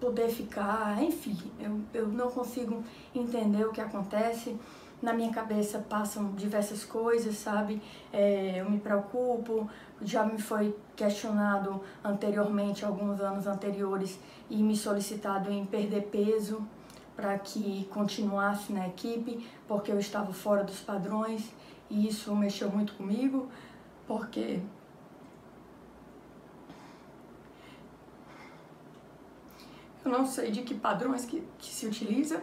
poder 0.00 0.28
ficar, 0.28 1.00
enfim, 1.02 1.38
eu, 1.60 1.80
eu 1.94 2.08
não 2.08 2.30
consigo 2.30 2.82
entender 3.14 3.64
o 3.64 3.72
que 3.72 3.80
acontece. 3.80 4.56
Na 5.00 5.12
minha 5.12 5.32
cabeça 5.32 5.78
passam 5.78 6.32
diversas 6.32 6.84
coisas, 6.84 7.36
sabe? 7.36 7.82
É, 8.12 8.60
eu 8.60 8.70
me 8.70 8.78
preocupo, 8.78 9.68
já 10.00 10.24
me 10.24 10.40
foi 10.40 10.76
questionado 10.96 11.80
anteriormente, 12.04 12.84
alguns 12.84 13.20
anos 13.20 13.46
anteriores, 13.46 14.18
e 14.52 14.62
me 14.62 14.76
solicitado 14.76 15.50
em 15.50 15.64
perder 15.64 16.02
peso 16.08 16.62
para 17.16 17.38
que 17.38 17.88
continuasse 17.90 18.70
na 18.70 18.86
equipe, 18.86 19.48
porque 19.66 19.90
eu 19.90 19.98
estava 19.98 20.30
fora 20.34 20.62
dos 20.62 20.78
padrões, 20.78 21.50
e 21.88 22.06
isso 22.06 22.36
mexeu 22.36 22.70
muito 22.70 22.92
comigo, 22.92 23.48
porque 24.06 24.60
Eu 30.04 30.10
não 30.10 30.26
sei 30.26 30.50
de 30.50 30.62
que 30.62 30.74
padrões 30.74 31.24
que, 31.24 31.46
que 31.58 31.72
se 31.72 31.86
utiliza, 31.86 32.42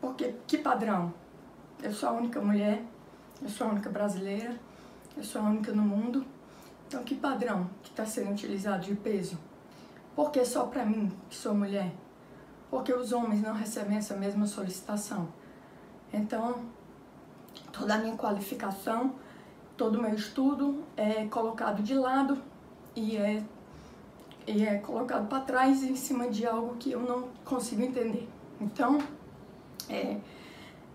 porque 0.00 0.36
que 0.46 0.56
padrão? 0.56 1.12
Eu 1.82 1.92
sou 1.92 2.10
a 2.10 2.12
única 2.12 2.40
mulher, 2.40 2.80
eu 3.42 3.48
sou 3.48 3.66
a 3.66 3.70
única 3.70 3.90
brasileira, 3.90 4.56
eu 5.16 5.24
sou 5.24 5.42
a 5.42 5.44
única 5.46 5.72
no 5.72 5.82
mundo. 5.82 6.24
Então, 6.86 7.02
que 7.02 7.16
padrão 7.16 7.68
que 7.82 7.90
está 7.90 8.06
sendo 8.06 8.30
utilizado 8.30 8.84
de 8.84 8.94
peso? 8.94 9.36
Por 10.16 10.30
que 10.30 10.44
só 10.46 10.64
para 10.64 10.84
mim, 10.84 11.12
que 11.28 11.36
sou 11.36 11.54
mulher? 11.54 11.92
Porque 12.70 12.92
os 12.92 13.12
homens 13.12 13.42
não 13.42 13.52
recebem 13.52 13.98
essa 13.98 14.16
mesma 14.16 14.46
solicitação. 14.46 15.28
Então, 16.10 16.64
toda 17.70 17.94
a 17.94 17.98
minha 17.98 18.16
qualificação, 18.16 19.14
todo 19.76 19.98
o 19.98 20.02
meu 20.02 20.14
estudo 20.14 20.82
é 20.96 21.26
colocado 21.26 21.82
de 21.82 21.94
lado 21.94 22.42
e 22.96 23.18
é 23.18 23.44
e 24.46 24.64
é 24.64 24.78
colocado 24.78 25.28
para 25.28 25.40
trás 25.40 25.82
em 25.82 25.96
cima 25.96 26.28
de 26.28 26.46
algo 26.46 26.76
que 26.76 26.92
eu 26.92 27.00
não 27.00 27.28
consigo 27.44 27.82
entender. 27.82 28.28
Então, 28.60 28.98
é, 29.88 30.18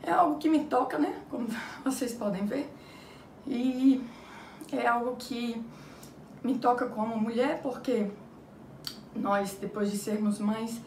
é 0.02 0.12
algo 0.12 0.38
que 0.38 0.50
me 0.50 0.64
toca, 0.66 0.98
né? 0.98 1.22
Como 1.30 1.48
vocês 1.84 2.14
podem 2.14 2.46
ver. 2.46 2.72
E 3.46 4.02
é 4.72 4.88
algo 4.88 5.16
que 5.18 5.62
me 6.42 6.58
toca 6.58 6.88
como 6.88 7.18
mulher, 7.18 7.62
porque 7.62 8.10
nós, 9.16 9.58
depois 9.60 9.92
de 9.92 9.98
sermos 9.98 10.40
mães, 10.40 10.80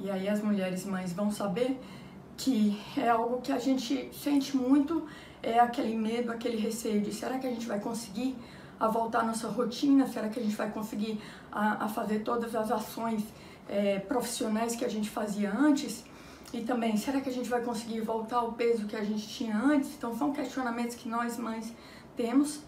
e 0.00 0.10
aí 0.10 0.28
as 0.28 0.42
mulheres 0.42 0.84
mães 0.84 1.12
vão 1.12 1.30
saber 1.30 1.80
que 2.36 2.80
é 2.96 3.08
algo 3.08 3.40
que 3.40 3.50
a 3.50 3.58
gente 3.58 4.10
sente 4.12 4.56
muito, 4.56 5.06
é 5.42 5.58
aquele 5.58 5.96
medo, 5.96 6.30
aquele 6.30 6.56
receio 6.56 7.00
de 7.00 7.12
será 7.12 7.38
que 7.38 7.46
a 7.46 7.50
gente 7.50 7.66
vai 7.66 7.80
conseguir 7.80 8.36
a 8.78 8.88
voltar 8.88 9.20
à 9.20 9.24
nossa 9.24 9.48
rotina? 9.48 10.06
Será 10.06 10.28
que 10.28 10.38
a 10.38 10.42
gente 10.42 10.54
vai 10.54 10.70
conseguir 10.70 11.20
a, 11.50 11.84
a 11.84 11.88
fazer 11.88 12.20
todas 12.20 12.54
as 12.54 12.70
ações 12.70 13.22
é, 13.68 13.98
profissionais 14.00 14.76
que 14.76 14.84
a 14.84 14.88
gente 14.88 15.08
fazia 15.08 15.52
antes? 15.52 16.04
E 16.52 16.60
também, 16.60 16.96
será 16.96 17.20
que 17.20 17.28
a 17.28 17.32
gente 17.32 17.48
vai 17.48 17.60
conseguir 17.62 18.00
voltar 18.00 18.36
ao 18.36 18.52
peso 18.52 18.86
que 18.86 18.96
a 18.96 19.04
gente 19.04 19.26
tinha 19.26 19.56
antes? 19.56 19.94
Então, 19.94 20.16
são 20.16 20.32
questionamentos 20.32 20.94
que 20.94 21.08
nós 21.08 21.38
mães 21.38 21.72
temos. 22.16 22.60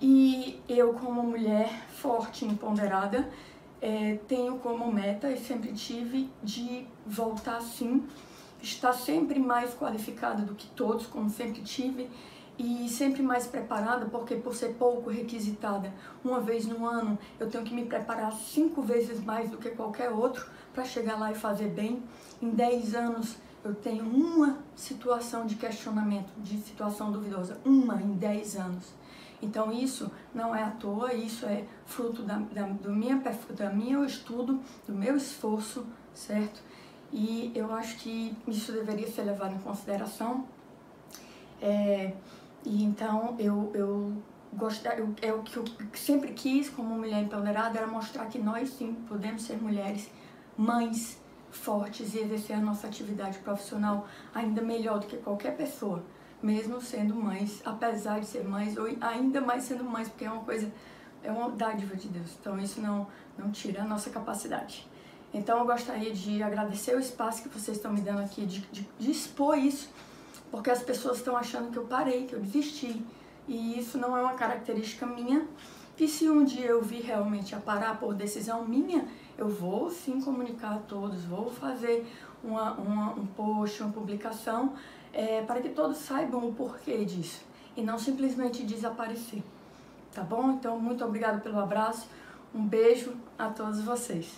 E 0.00 0.60
eu, 0.68 0.92
como 0.94 1.22
mulher 1.22 1.70
forte 1.88 2.44
empoderada, 2.44 3.28
é, 3.80 4.18
tenho 4.26 4.58
como 4.58 4.90
meta 4.92 5.30
e 5.30 5.38
sempre 5.38 5.72
tive 5.72 6.30
de 6.42 6.86
voltar 7.06 7.60
sim, 7.60 8.06
estar 8.62 8.92
sempre 8.92 9.38
mais 9.38 9.74
qualificada 9.74 10.42
do 10.42 10.54
que 10.54 10.66
todos, 10.68 11.06
como 11.06 11.28
sempre 11.30 11.62
tive, 11.62 12.08
e 12.58 12.88
sempre 12.88 13.22
mais 13.22 13.46
preparada, 13.46 14.06
porque 14.06 14.34
por 14.36 14.54
ser 14.54 14.74
pouco 14.74 15.10
requisitada, 15.10 15.92
uma 16.24 16.40
vez 16.40 16.66
no 16.66 16.86
ano 16.86 17.18
eu 17.38 17.48
tenho 17.50 17.64
que 17.64 17.74
me 17.74 17.84
preparar 17.84 18.32
cinco 18.32 18.80
vezes 18.82 19.22
mais 19.22 19.50
do 19.50 19.58
que 19.58 19.70
qualquer 19.70 20.10
outro 20.10 20.48
para 20.72 20.84
chegar 20.84 21.18
lá 21.18 21.30
e 21.30 21.34
fazer 21.34 21.68
bem. 21.68 22.02
Em 22.40 22.50
dez 22.50 22.94
anos 22.94 23.36
eu 23.62 23.74
tenho 23.74 24.04
uma 24.04 24.58
situação 24.74 25.44
de 25.44 25.56
questionamento, 25.56 26.32
de 26.38 26.58
situação 26.58 27.12
duvidosa, 27.12 27.60
uma 27.64 28.00
em 28.00 28.12
dez 28.14 28.56
anos. 28.56 28.86
Então 29.42 29.72
isso 29.72 30.10
não 30.34 30.54
é 30.54 30.62
à 30.62 30.70
toa, 30.70 31.12
isso 31.12 31.46
é 31.46 31.64
fruto 31.84 32.22
da, 32.22 32.38
da, 32.38 32.66
do 32.66 32.90
minha, 32.90 33.20
meu 33.74 34.04
estudo, 34.04 34.60
do 34.86 34.94
meu 34.94 35.16
esforço, 35.16 35.86
certo? 36.14 36.62
E 37.12 37.52
eu 37.54 37.72
acho 37.74 37.98
que 37.98 38.36
isso 38.46 38.72
deveria 38.72 39.08
ser 39.08 39.22
levado 39.22 39.54
em 39.54 39.58
consideração. 39.58 40.46
É, 41.60 42.12
e 42.64 42.82
então 42.82 43.36
eu, 43.38 43.70
eu 43.74 44.12
gostar, 44.52 44.98
eu, 44.98 45.14
é 45.22 45.32
o 45.32 45.42
que 45.42 45.56
eu 45.56 45.64
sempre 45.94 46.32
quis 46.32 46.68
como 46.68 46.94
mulher 46.96 47.22
empoderada 47.22 47.78
era 47.78 47.86
mostrar 47.86 48.26
que 48.26 48.38
nós 48.38 48.70
sim 48.70 48.94
podemos 49.08 49.42
ser 49.42 49.60
mulheres, 49.60 50.10
mães 50.56 51.18
fortes 51.50 52.14
e 52.14 52.18
exercer 52.18 52.56
a 52.56 52.60
nossa 52.60 52.86
atividade 52.86 53.38
profissional 53.38 54.06
ainda 54.34 54.60
melhor 54.60 54.98
do 54.98 55.06
que 55.06 55.16
qualquer 55.16 55.56
pessoa, 55.56 56.02
mesmo 56.42 56.80
sendo 56.80 57.14
mães, 57.14 57.62
apesar 57.64 58.20
de 58.20 58.26
ser 58.26 58.44
mães, 58.44 58.76
ou 58.76 58.86
ainda 59.00 59.40
mais 59.40 59.64
sendo 59.64 59.84
mães, 59.84 60.08
porque 60.08 60.24
é 60.24 60.30
uma 60.30 60.44
coisa, 60.44 60.70
é 61.22 61.30
uma 61.30 61.50
dádiva 61.50 61.96
de 61.96 62.08
Deus. 62.08 62.36
Então 62.40 62.58
isso 62.58 62.80
não, 62.80 63.06
não 63.38 63.50
tira 63.50 63.82
a 63.82 63.84
nossa 63.84 64.10
capacidade. 64.10 64.86
Então 65.34 65.58
eu 65.58 65.66
gostaria 65.66 66.12
de 66.12 66.42
agradecer 66.42 66.94
o 66.94 67.00
espaço 67.00 67.42
que 67.42 67.48
vocês 67.48 67.76
estão 67.76 67.92
me 67.92 68.00
dando 68.00 68.20
aqui, 68.20 68.46
de, 68.46 68.60
de, 68.72 68.88
de 68.98 69.10
expor 69.10 69.58
isso 69.58 69.88
porque 70.50 70.70
as 70.70 70.82
pessoas 70.82 71.18
estão 71.18 71.36
achando 71.36 71.70
que 71.70 71.76
eu 71.76 71.84
parei, 71.84 72.26
que 72.26 72.34
eu 72.34 72.40
desisti. 72.40 73.02
E 73.48 73.78
isso 73.78 73.98
não 73.98 74.16
é 74.16 74.22
uma 74.22 74.34
característica 74.34 75.06
minha. 75.06 75.46
E 75.98 76.06
se 76.08 76.28
um 76.28 76.44
dia 76.44 76.66
eu 76.66 76.82
vir 76.82 77.02
realmente 77.02 77.54
a 77.54 77.58
parar 77.58 77.98
por 77.98 78.14
decisão 78.14 78.64
minha, 78.64 79.06
eu 79.38 79.48
vou 79.48 79.90
sim 79.90 80.20
comunicar 80.20 80.74
a 80.74 80.78
todos, 80.78 81.24
vou 81.24 81.50
fazer 81.50 82.06
uma, 82.42 82.72
uma 82.72 83.12
um 83.14 83.26
post, 83.26 83.82
uma 83.82 83.92
publicação, 83.92 84.74
é, 85.12 85.42
para 85.42 85.60
que 85.60 85.70
todos 85.70 85.98
saibam 85.98 86.48
o 86.48 86.54
porquê 86.54 87.04
disso 87.04 87.44
e 87.76 87.82
não 87.82 87.98
simplesmente 87.98 88.64
desaparecer. 88.64 89.42
Tá 90.12 90.22
bom? 90.22 90.52
Então, 90.52 90.78
muito 90.78 91.04
obrigado 91.04 91.42
pelo 91.42 91.58
abraço. 91.58 92.08
Um 92.54 92.66
beijo 92.66 93.16
a 93.38 93.50
todos 93.50 93.82
vocês. 93.82 94.34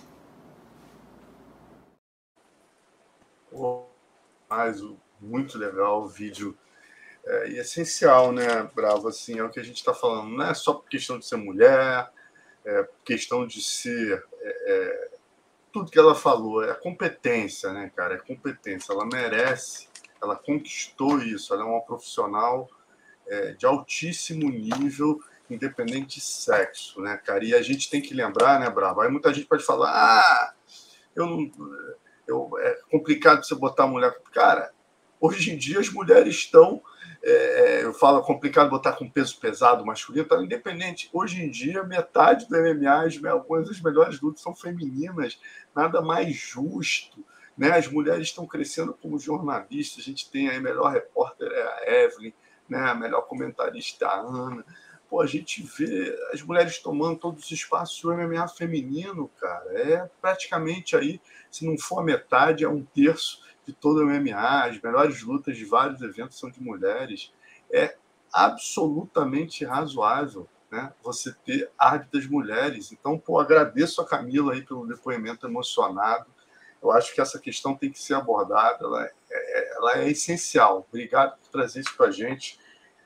Mais 4.51 4.83
o 4.83 4.97
muito 5.21 5.59
legal, 5.59 6.03
o 6.03 6.09
vídeo 6.09 6.57
é, 7.25 7.51
e 7.51 7.59
essencial, 7.59 8.33
né, 8.33 8.69
Bravo? 8.75 9.09
Assim, 9.09 9.39
é 9.39 9.45
o 9.45 9.51
que 9.51 9.61
a 9.61 9.63
gente 9.63 9.77
está 9.77 9.93
falando, 9.93 10.31
não 10.31 10.45
é 10.45 10.55
só 10.55 10.75
por 10.75 10.89
questão 10.89 11.19
de 11.19 11.27
ser 11.27 11.37
mulher, 11.37 12.11
é 12.65 12.89
questão 13.05 13.47
de 13.47 13.63
ser. 13.63 14.25
É, 14.41 14.73
é, 14.73 15.18
tudo 15.79 15.91
que 15.93 15.99
ela 15.99 16.15
falou, 16.15 16.65
é 16.65 16.75
competência, 16.75 17.73
né, 17.73 17.91
cara? 17.95 18.17
É 18.17 18.19
competência. 18.19 18.93
Ela 18.93 19.07
merece, 19.07 19.89
ela 20.21 20.35
conquistou 20.35 21.21
isso, 21.21 21.55
ela 21.55 21.63
é 21.63 21.67
uma 21.67 21.83
profissional 21.83 22.69
é, 23.29 23.53
de 23.53 23.65
altíssimo 23.65 24.51
nível, 24.51 25.21
independente 25.49 26.17
de 26.17 26.21
sexo, 26.21 27.01
né, 27.01 27.17
cara? 27.17 27.45
E 27.45 27.55
a 27.55 27.63
gente 27.63 27.89
tem 27.89 28.03
que 28.03 28.13
lembrar, 28.13 28.59
né, 28.59 28.69
Bravo? 28.69 29.01
Aí 29.01 29.11
muita 29.11 29.33
gente 29.33 29.47
pode 29.47 29.65
falar, 29.65 29.91
ah, 29.91 30.53
eu 31.15 31.27
não. 31.27 31.51
Eu, 32.27 32.51
é 32.59 32.81
complicado 32.91 33.43
você 33.45 33.55
botar 33.55 33.85
a 33.85 33.87
mulher. 33.87 34.15
Cara, 34.33 34.71
Hoje 35.21 35.53
em 35.53 35.57
dia 35.57 35.81
as 35.81 35.91
mulheres 35.91 36.37
estão, 36.37 36.81
é, 37.23 37.31
é, 37.81 37.85
eu 37.85 37.93
falo 37.93 38.23
complicado 38.23 38.71
botar 38.71 38.93
com 38.93 39.11
peso 39.11 39.39
pesado 39.41 39.85
masculino, 39.85 40.27
tá 40.27 40.41
independente. 40.43 41.11
Hoje 41.13 41.43
em 41.43 41.51
dia 41.51 41.83
metade 41.83 42.49
do 42.49 42.57
MMA, 42.57 43.07
as, 43.07 43.25
algumas 43.25 43.69
das 43.69 43.81
melhores 43.81 44.21
lutas 44.21 44.43
são 44.43 44.55
femininas, 44.55 45.41
nada 45.75 46.01
mais 46.01 46.35
justo. 46.37 47.25
Né? 47.57 47.73
As 47.73 47.89
mulheres 47.89 48.29
estão 48.29 48.47
crescendo 48.47 48.95
como 48.95 49.19
jornalistas, 49.19 50.05
a 50.05 50.07
gente 50.07 50.31
tem 50.31 50.49
a 50.49 50.61
melhor 50.61 50.93
repórter 50.93 51.51
é 51.51 51.63
a 51.63 52.05
Evelyn, 52.05 52.33
né? 52.69 52.79
a 52.79 52.95
melhor 52.95 53.23
comentarista 53.23 54.07
a 54.07 54.21
Ana. 54.21 54.65
Pô, 55.11 55.23
a 55.23 55.27
gente 55.27 55.63
vê 55.63 56.15
as 56.33 56.43
mulheres 56.43 56.79
tomando 56.79 57.19
todos 57.19 57.45
os 57.45 57.51
espaços 57.51 58.01
do 58.03 58.13
MMA 58.13 58.47
feminino, 58.47 59.29
cara. 59.41 59.73
É 59.73 60.11
praticamente 60.21 60.95
aí, 60.95 61.21
se 61.51 61.67
não 61.67 61.79
for 61.79 62.01
a 62.01 62.05
metade, 62.05 62.63
é 62.63 62.69
um 62.69 62.85
terço 62.85 63.41
de 63.69 63.75
todo 63.75 64.01
o 64.01 64.07
MMA, 64.07 64.65
as 64.65 64.81
melhores 64.81 65.23
lutas 65.23 65.55
de 65.55 65.65
vários 65.67 66.01
eventos 66.01 66.39
são 66.39 66.51
de 66.51 66.63
mulheres. 66.63 67.31
É 67.71 67.97
absolutamente 68.33 69.63
razoável, 69.63 70.49
né, 70.71 70.91
você 71.03 71.35
ter 71.45 71.71
árbitras 71.79 72.27
mulheres. 72.27 72.93
Então, 72.93 73.19
pô, 73.19 73.39
agradeço 73.39 74.01
a 74.01 74.07
Camila 74.07 74.55
aí 74.55 74.63
pelo 74.63 74.87
depoimento 74.87 75.47
emocionado. 75.47 76.27
Eu 76.83 76.91
acho 76.91 77.15
que 77.15 77.21
essa 77.21 77.39
questão 77.39 77.75
tem 77.75 77.91
que 77.91 78.01
ser 78.01 78.15
abordada, 78.15 78.79
ela 78.85 79.05
é, 79.05 79.13
é 79.31 79.77
ela 79.77 79.99
é 79.99 80.11
essencial. 80.11 80.87
Obrigado 80.89 81.39
por 81.39 81.51
trazer 81.51 81.81
isso 81.81 81.95
para 81.95 82.07
a 82.07 82.11
gente, 82.11 82.59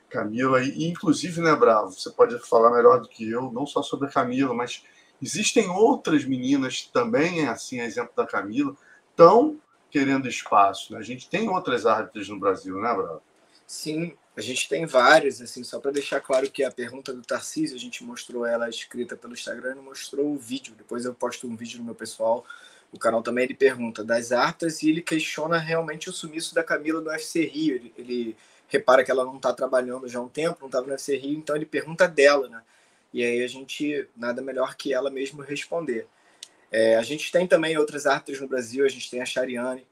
Camila. 0.09 0.63
E, 0.63 0.87
inclusive, 0.87 1.41
né, 1.41 1.53
Bravo, 1.55 1.91
você 1.91 2.09
pode 2.09 2.39
falar 2.47 2.71
melhor 2.71 3.01
do 3.01 3.09
que 3.09 3.29
eu, 3.29 3.51
não 3.51 3.65
só 3.65 3.81
sobre 3.81 4.07
a 4.07 4.11
Camila, 4.11 4.53
mas 4.53 4.83
existem 5.21 5.69
outras 5.69 6.23
meninas 6.23 6.89
também, 6.93 7.47
assim, 7.47 7.81
exemplo 7.81 8.13
da 8.15 8.25
Camila, 8.25 8.75
estão 9.09 9.59
querendo 9.93 10.27
espaço. 10.27 10.91
Né? 10.91 10.97
A 10.97 11.03
gente 11.03 11.29
tem 11.29 11.47
outras 11.47 11.85
árbitras 11.85 12.27
no 12.27 12.39
Brasil, 12.39 12.81
né, 12.81 12.91
Bravo? 12.91 13.21
Sim, 13.67 14.17
a 14.35 14.41
gente 14.41 14.67
tem 14.67 14.87
várias, 14.87 15.39
assim, 15.39 15.63
só 15.63 15.79
para 15.79 15.91
deixar 15.91 16.19
claro 16.19 16.49
que 16.49 16.63
a 16.63 16.71
pergunta 16.71 17.13
do 17.13 17.21
Tarcísio, 17.21 17.77
a 17.77 17.79
gente 17.79 18.03
mostrou 18.03 18.43
ela 18.43 18.67
escrita 18.67 19.15
pelo 19.15 19.33
Instagram 19.33 19.75
e 19.77 19.81
mostrou 19.81 20.33
o 20.33 20.37
vídeo. 20.37 20.73
Depois 20.75 21.05
eu 21.05 21.13
posto 21.13 21.47
um 21.47 21.55
vídeo 21.55 21.77
no 21.77 21.85
meu 21.85 21.93
pessoal. 21.93 22.43
O 22.91 22.97
canal 22.97 23.21
também 23.21 23.43
ele 23.43 23.53
pergunta 23.53 24.03
das 24.03 24.31
artas 24.31 24.81
e 24.81 24.89
ele 24.89 25.01
questiona 25.01 25.59
realmente 25.59 26.09
o 26.09 26.13
sumiço 26.13 26.55
da 26.55 26.63
Camila 26.63 26.99
no 26.99 27.11
UFC 27.11 27.45
Rio. 27.45 27.75
Ele, 27.75 27.93
ele 27.95 28.37
repara 28.67 29.03
que 29.03 29.11
ela 29.11 29.23
não 29.23 29.35
está 29.35 29.53
trabalhando 29.53 30.07
já 30.07 30.17
há 30.17 30.23
um 30.23 30.27
tempo, 30.27 30.57
não 30.61 30.67
estava 30.67 30.87
no 30.87 30.91
UFC 30.91 31.15
Rio, 31.15 31.37
então 31.37 31.55
ele 31.55 31.65
pergunta 31.65 32.07
dela, 32.07 32.49
né? 32.49 32.63
E 33.13 33.23
aí 33.23 33.43
a 33.43 33.47
gente, 33.47 34.07
nada 34.17 34.41
melhor 34.41 34.75
que 34.75 34.91
ela 34.91 35.11
mesmo 35.11 35.43
responder. 35.43 36.07
É, 36.73 36.97
a 36.97 37.03
gente 37.03 37.31
tem 37.31 37.47
também 37.47 37.77
outras 37.77 38.05
artes 38.05 38.41
no 38.41 38.47
Brasil, 38.47 38.83
a 38.83 38.89
gente 38.89 39.09
tem 39.09 39.21
a 39.21 39.25
Chariane, 39.25 39.87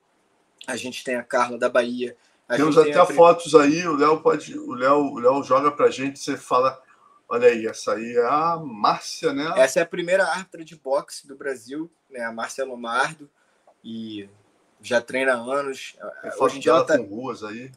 a 0.68 0.76
gente 0.76 1.04
tem 1.04 1.16
a 1.16 1.24
Carla 1.24 1.58
da 1.58 1.70
Bahia, 1.70 2.18
temos 2.56 2.78
até 2.78 3.00
a... 3.00 3.06
fotos 3.06 3.56
aí, 3.56 3.88
o 3.88 3.96
Léo 3.96 4.22
pode. 4.22 4.58
O 4.58 4.74
Léo, 4.74 5.14
o 5.14 5.20
Léo 5.20 5.44
joga 5.44 5.72
pra 5.72 5.90
gente, 5.90 6.20
você 6.20 6.36
fala. 6.36 6.82
Olha 7.28 7.48
aí, 7.48 7.66
essa 7.66 7.94
aí 7.94 8.18
é 8.18 8.26
a 8.26 8.58
Márcia, 8.58 9.32
né? 9.32 9.54
Essa 9.56 9.80
é 9.80 9.84
a 9.84 9.86
primeira 9.86 10.26
árbitra 10.26 10.66
de 10.66 10.76
boxe 10.76 11.26
do 11.26 11.36
Brasil, 11.36 11.90
né? 12.10 12.22
A 12.24 12.32
Márcia 12.32 12.66
Lomardo. 12.66 13.30
E 13.82 14.28
já 14.82 15.00
treina 15.00 15.34
há 15.34 15.38
anos. 15.38 15.96
Hoje 16.38 16.58
em 16.58 16.60
dia 16.60 16.74
ela 16.74 16.84
tá... 16.84 16.98
com 16.98 17.06
ruas 17.06 17.42
aí. 17.44 17.72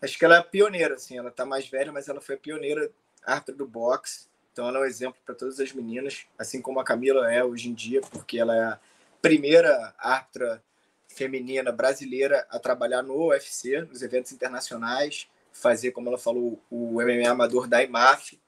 Acho 0.00 0.16
que 0.16 0.24
ela 0.24 0.36
é 0.36 0.42
pioneira, 0.42 0.94
assim. 0.94 1.18
Ela 1.18 1.30
tá 1.30 1.44
mais 1.44 1.68
velha, 1.68 1.90
mas 1.90 2.08
ela 2.08 2.20
foi 2.20 2.36
a 2.36 2.38
pioneira 2.38 2.88
árbitra 3.26 3.54
do 3.54 3.66
boxe. 3.66 4.28
Então 4.52 4.68
ela 4.68 4.78
é 4.78 4.82
um 4.82 4.84
exemplo 4.84 5.20
para 5.24 5.34
todas 5.34 5.60
as 5.60 5.72
meninas, 5.72 6.26
assim 6.38 6.60
como 6.60 6.80
a 6.80 6.84
Camila 6.84 7.32
é 7.32 7.42
hoje 7.42 7.68
em 7.68 7.74
dia, 7.74 8.00
porque 8.00 8.38
ela 8.38 8.56
é 8.56 8.64
a 8.64 8.80
primeira 9.22 9.94
árbitra 9.98 10.62
feminina 11.08 11.70
brasileira 11.72 12.46
a 12.50 12.58
trabalhar 12.58 13.02
no 13.02 13.28
UFC, 13.28 13.82
nos 13.82 14.02
eventos 14.02 14.32
internacionais, 14.32 15.28
fazer, 15.52 15.90
como 15.92 16.08
ela 16.08 16.18
falou, 16.18 16.60
o 16.70 17.00
MMA 17.02 17.28
amador 17.28 17.66
da 17.66 17.82
IMAF. 17.82 18.40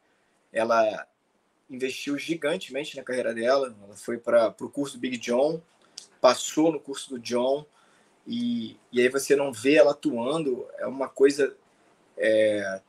Ela 0.53 1.07
investiu 1.69 2.19
gigantemente 2.19 2.97
na 2.97 3.03
carreira 3.03 3.35
dela. 3.35 3.75
Ela 3.83 3.97
foi 3.97 4.19
para 4.19 4.55
o 4.61 4.69
curso 4.69 4.97
do 4.97 5.01
Big 5.01 5.19
John, 5.19 5.61
passou 6.21 6.73
no 6.73 6.81
curso 6.81 7.11
do 7.11 7.19
John, 7.19 7.67
e, 8.27 8.79
e 8.93 9.01
aí 9.01 9.09
você 9.09 9.35
não 9.35 9.53
vê 9.53 9.75
ela 9.75 9.93
atuando. 9.93 10.69
É 10.79 10.87
uma 10.87 11.09
coisa 11.09 11.57
é, 12.17 12.81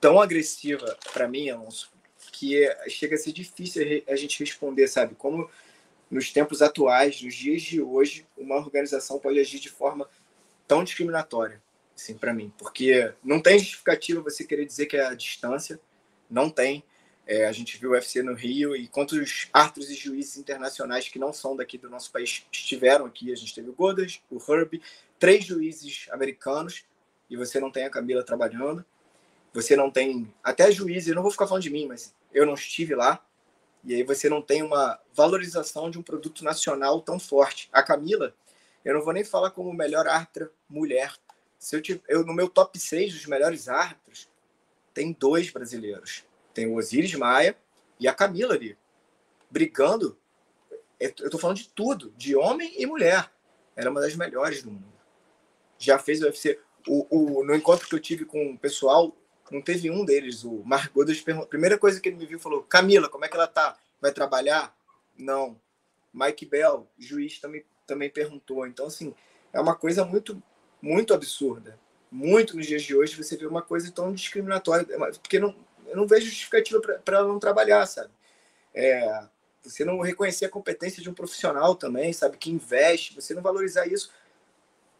tão 0.00 0.20
agressiva 0.20 0.96
para 1.12 1.26
mim, 1.26 1.50
Alonso, 1.50 1.90
que 2.38 2.62
é, 2.62 2.88
chega 2.90 3.14
a 3.14 3.18
ser 3.18 3.32
difícil 3.32 4.04
a 4.06 4.14
gente 4.14 4.38
responder, 4.38 4.86
sabe? 4.88 5.14
Como 5.14 5.50
nos 6.10 6.30
tempos 6.30 6.60
atuais, 6.60 7.22
nos 7.22 7.34
dias 7.34 7.62
de 7.62 7.80
hoje, 7.80 8.26
uma 8.36 8.56
organização 8.56 9.18
pode 9.18 9.40
agir 9.40 9.58
de 9.58 9.70
forma 9.70 10.08
tão 10.68 10.84
discriminatória, 10.84 11.62
assim, 11.96 12.14
para 12.14 12.34
mim, 12.34 12.52
porque 12.58 13.10
não 13.24 13.40
tem 13.40 13.58
justificativa 13.58 14.20
você 14.20 14.44
querer 14.44 14.66
dizer 14.66 14.84
que 14.84 14.98
é 14.98 15.06
a 15.06 15.14
distância, 15.14 15.80
não 16.30 16.50
tem. 16.50 16.84
É, 17.26 17.46
a 17.46 17.52
gente 17.52 17.78
viu 17.78 17.90
o 17.90 17.92
UFC 17.94 18.22
no 18.22 18.34
Rio 18.34 18.76
e 18.76 18.86
quantos 18.86 19.48
árbitros 19.52 19.90
e 19.90 19.94
juízes 19.94 20.36
internacionais 20.36 21.08
que 21.08 21.18
não 21.18 21.32
são 21.32 21.56
daqui 21.56 21.78
do 21.78 21.90
nosso 21.90 22.12
país 22.12 22.46
estiveram 22.52 23.06
aqui. 23.06 23.32
A 23.32 23.36
gente 23.36 23.52
teve 23.52 23.70
o 23.70 23.72
Godas, 23.72 24.20
o 24.30 24.38
Herb, 24.38 24.80
três 25.18 25.44
juízes 25.44 26.06
americanos 26.12 26.84
e 27.28 27.36
você 27.36 27.58
não 27.58 27.70
tem 27.70 27.84
a 27.84 27.90
Camila 27.90 28.22
trabalhando. 28.22 28.84
Você 29.52 29.74
não 29.74 29.90
tem 29.90 30.32
até 30.44 30.70
juízes, 30.70 31.14
não 31.14 31.22
vou 31.22 31.30
ficar 31.30 31.46
falando 31.46 31.62
de 31.62 31.70
mim, 31.70 31.86
mas 31.86 32.14
eu 32.32 32.46
não 32.46 32.54
estive 32.54 32.94
lá. 32.94 33.24
E 33.84 33.94
aí 33.94 34.02
você 34.02 34.28
não 34.28 34.42
tem 34.42 34.62
uma 34.62 34.98
valorização 35.14 35.90
de 35.90 35.98
um 35.98 36.02
produto 36.02 36.42
nacional 36.42 37.00
tão 37.00 37.18
forte. 37.18 37.68
A 37.72 37.82
Camila, 37.82 38.34
eu 38.84 38.94
não 38.94 39.02
vou 39.02 39.12
nem 39.12 39.24
falar 39.24 39.50
como 39.50 39.72
melhor 39.72 40.08
árbitra 40.08 40.50
mulher. 40.68 41.14
Se 41.58 41.76
eu, 41.76 42.00
eu 42.08 42.24
no 42.24 42.34
meu 42.34 42.48
top 42.48 42.78
6 42.78 43.14
dos 43.14 43.26
melhores 43.26 43.68
árbitros, 43.68 44.28
tem 44.92 45.12
dois 45.12 45.50
brasileiros. 45.50 46.24
Tem 46.52 46.66
o 46.66 46.76
Osiris 46.76 47.14
Maia 47.14 47.56
e 48.00 48.08
a 48.08 48.14
Camila 48.14 48.54
ali, 48.54 48.76
brigando. 49.50 50.18
Eu 50.98 51.10
estou 51.10 51.38
falando 51.38 51.58
de 51.58 51.68
tudo, 51.68 52.12
de 52.16 52.34
homem 52.34 52.74
e 52.80 52.86
mulher. 52.86 53.30
Ela 53.76 53.88
é 53.88 53.90
uma 53.90 54.00
das 54.00 54.16
melhores 54.16 54.62
do 54.62 54.70
mundo. 54.70 54.96
Já 55.78 55.98
fez 55.98 56.22
o 56.22 56.24
UFC. 56.24 56.58
O, 56.88 57.06
o, 57.10 57.44
no 57.44 57.54
encontro 57.54 57.86
que 57.86 57.94
eu 57.94 58.00
tive 58.00 58.24
com 58.24 58.52
o 58.52 58.58
pessoal, 58.58 59.14
não 59.50 59.62
teve 59.62 59.90
um 59.90 60.04
deles. 60.04 60.44
O 60.44 60.62
Mark 60.64 60.92
Godas, 60.92 61.22
a 61.26 61.46
primeira 61.46 61.78
coisa 61.78 62.00
que 62.00 62.08
ele 62.08 62.16
me 62.16 62.26
viu 62.26 62.38
falou: 62.38 62.62
Camila, 62.62 63.08
como 63.08 63.24
é 63.24 63.28
que 63.28 63.36
ela 63.36 63.46
tá? 63.46 63.76
Vai 64.00 64.12
trabalhar? 64.12 64.76
Não. 65.16 65.58
Mike 66.12 66.46
Bell, 66.46 66.88
juiz, 66.98 67.38
também, 67.38 67.64
também 67.86 68.10
perguntou. 68.10 68.66
Então, 68.66 68.86
assim, 68.86 69.14
é 69.52 69.60
uma 69.60 69.74
coisa 69.74 70.04
muito, 70.04 70.42
muito 70.80 71.12
absurda. 71.12 71.78
Muito 72.10 72.56
nos 72.56 72.66
dias 72.66 72.82
de 72.82 72.94
hoje 72.94 73.16
você 73.16 73.36
vê 73.36 73.46
uma 73.46 73.62
coisa 73.62 73.90
tão 73.90 74.12
discriminatória, 74.12 74.86
é 74.90 75.12
porque 75.12 75.38
não, 75.38 75.54
eu 75.86 75.96
não 75.96 76.06
vejo 76.06 76.26
justificativa 76.26 76.80
para 76.80 77.18
ela 77.18 77.28
não 77.28 77.38
trabalhar, 77.38 77.84
sabe? 77.86 78.10
É, 78.72 79.26
você 79.62 79.84
não 79.84 80.00
reconhecer 80.00 80.46
a 80.46 80.50
competência 80.50 81.02
de 81.02 81.10
um 81.10 81.14
profissional 81.14 81.74
também, 81.74 82.12
sabe? 82.12 82.36
Que 82.36 82.50
investe, 82.50 83.14
você 83.14 83.34
não 83.34 83.42
valorizar 83.42 83.86
isso 83.86 84.10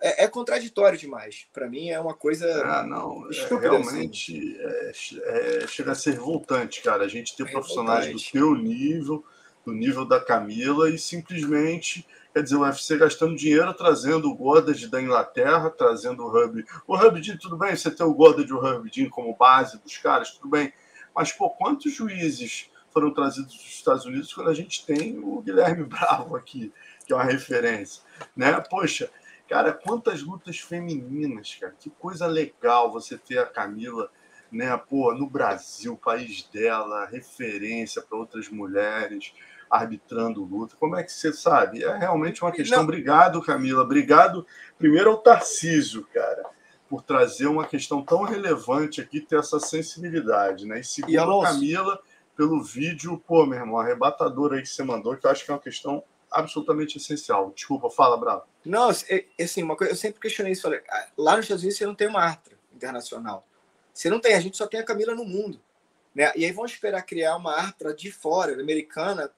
é, 0.00 0.24
é 0.24 0.28
contraditório 0.28 0.98
demais. 0.98 1.46
Para 1.52 1.68
mim 1.68 1.90
é 1.90 2.00
uma 2.00 2.14
coisa 2.14 2.46
ah, 2.64 2.82
não, 2.82 3.26
é, 3.26 3.30
assim. 3.30 3.58
realmente 3.58 4.60
assim. 4.88 5.20
é, 5.24 5.66
chega 5.66 5.92
a 5.92 5.94
ser 5.94 6.12
revoltante, 6.12 6.82
cara. 6.82 7.04
A 7.04 7.08
gente 7.08 7.36
ter 7.36 7.44
é 7.44 7.50
profissionais 7.50 8.12
do 8.12 8.30
teu 8.30 8.54
nível, 8.54 9.24
do 9.64 9.72
nível 9.72 10.04
da 10.04 10.20
Camila 10.20 10.90
e 10.90 10.98
simplesmente 10.98 12.06
quer 12.36 12.42
dizer, 12.42 12.56
o 12.56 12.60
UFC 12.60 12.98
gastando 12.98 13.34
dinheiro 13.34 13.72
trazendo 13.72 14.28
o 14.28 14.34
Goddard 14.34 14.88
da 14.88 15.00
Inglaterra, 15.00 15.70
trazendo 15.70 16.22
o 16.22 16.28
Hub. 16.28 16.66
O 16.86 16.94
Hub, 16.94 17.38
tudo 17.38 17.56
bem, 17.56 17.74
você 17.74 17.90
tem 17.90 18.04
o 18.04 18.12
Goddard 18.12 18.46
e 18.46 18.52
o 18.52 18.58
Hub 18.58 19.08
como 19.08 19.34
base 19.34 19.78
dos 19.78 19.96
caras, 19.96 20.32
tudo 20.32 20.50
bem. 20.50 20.70
Mas, 21.14 21.32
pô, 21.32 21.48
quantos 21.48 21.94
juízes 21.94 22.70
foram 22.90 23.10
trazidos 23.10 23.54
dos 23.54 23.64
Estados 23.64 24.04
Unidos 24.04 24.34
quando 24.34 24.50
a 24.50 24.54
gente 24.54 24.84
tem 24.84 25.18
o 25.18 25.40
Guilherme 25.40 25.84
Bravo 25.88 26.36
aqui, 26.36 26.70
que 27.06 27.12
é 27.14 27.16
uma 27.16 27.24
referência, 27.24 28.02
né? 28.36 28.60
Poxa, 28.68 29.10
Cara, 29.48 29.72
quantas 29.72 30.22
lutas 30.22 30.58
femininas, 30.58 31.56
cara. 31.60 31.74
Que 31.78 31.88
coisa 31.90 32.26
legal 32.26 32.90
você 32.90 33.16
ter 33.16 33.38
a 33.38 33.46
Camila, 33.46 34.10
né? 34.50 34.76
Pô, 34.76 35.14
no 35.14 35.28
Brasil, 35.28 35.96
país 35.96 36.42
dela, 36.52 37.06
referência 37.06 38.02
para 38.02 38.18
outras 38.18 38.48
mulheres 38.48 39.32
arbitrando 39.70 40.44
luta. 40.44 40.76
Como 40.78 40.96
é 40.96 41.02
que 41.02 41.12
você 41.12 41.32
sabe? 41.32 41.82
É 41.84 41.96
realmente 41.96 42.42
uma 42.42 42.52
questão. 42.52 42.78
Não. 42.78 42.84
Obrigado, 42.84 43.42
Camila. 43.42 43.82
Obrigado, 43.82 44.46
primeiro 44.78 45.10
ao 45.10 45.18
Tarcísio, 45.18 46.06
cara, 46.12 46.44
por 46.88 47.02
trazer 47.02 47.46
uma 47.46 47.66
questão 47.66 48.02
tão 48.02 48.22
relevante 48.22 49.00
aqui, 49.00 49.20
ter 49.20 49.38
essa 49.38 49.58
sensibilidade, 49.58 50.66
né? 50.66 50.80
E 50.80 50.84
segundo 50.84 51.12
e 51.12 51.18
a 51.18 51.42
Camila, 51.42 52.00
pelo 52.36 52.62
vídeo, 52.62 53.18
pô, 53.26 53.44
meu 53.46 53.58
irmão, 53.58 53.78
arrebatador 53.78 54.52
aí 54.52 54.62
que 54.62 54.68
você 54.68 54.82
mandou, 54.82 55.16
que 55.16 55.26
eu 55.26 55.30
acho 55.30 55.44
que 55.44 55.50
é 55.50 55.54
uma 55.54 55.60
questão 55.60 56.02
absolutamente 56.30 56.98
essencial. 56.98 57.52
Desculpa, 57.54 57.90
fala, 57.90 58.16
Bravo. 58.16 58.44
Não, 58.64 58.88
assim, 58.88 59.62
uma 59.62 59.76
coisa, 59.76 59.92
eu 59.92 59.96
sempre 59.96 60.20
questionei 60.20 60.52
isso. 60.52 60.62
Falei, 60.62 60.80
ah, 60.88 61.08
lá 61.16 61.36
nos 61.36 61.44
Estados 61.44 61.62
Unidos 61.62 61.78
você 61.78 61.86
não 61.86 61.94
tem 61.94 62.08
uma 62.08 62.22
artra 62.22 62.56
internacional. 62.74 63.46
Você 63.92 64.10
não 64.10 64.20
tem, 64.20 64.34
a 64.34 64.40
gente 64.40 64.56
só 64.56 64.66
tem 64.66 64.80
a 64.80 64.84
Camila 64.84 65.14
no 65.14 65.24
mundo. 65.24 65.60
Né? 66.14 66.32
E 66.34 66.44
aí 66.44 66.52
vão 66.52 66.64
esperar 66.64 67.02
criar 67.02 67.36
uma 67.36 67.54
artra 67.54 67.94
de 67.94 68.10
fora, 68.10 68.60
americana, 68.60 69.30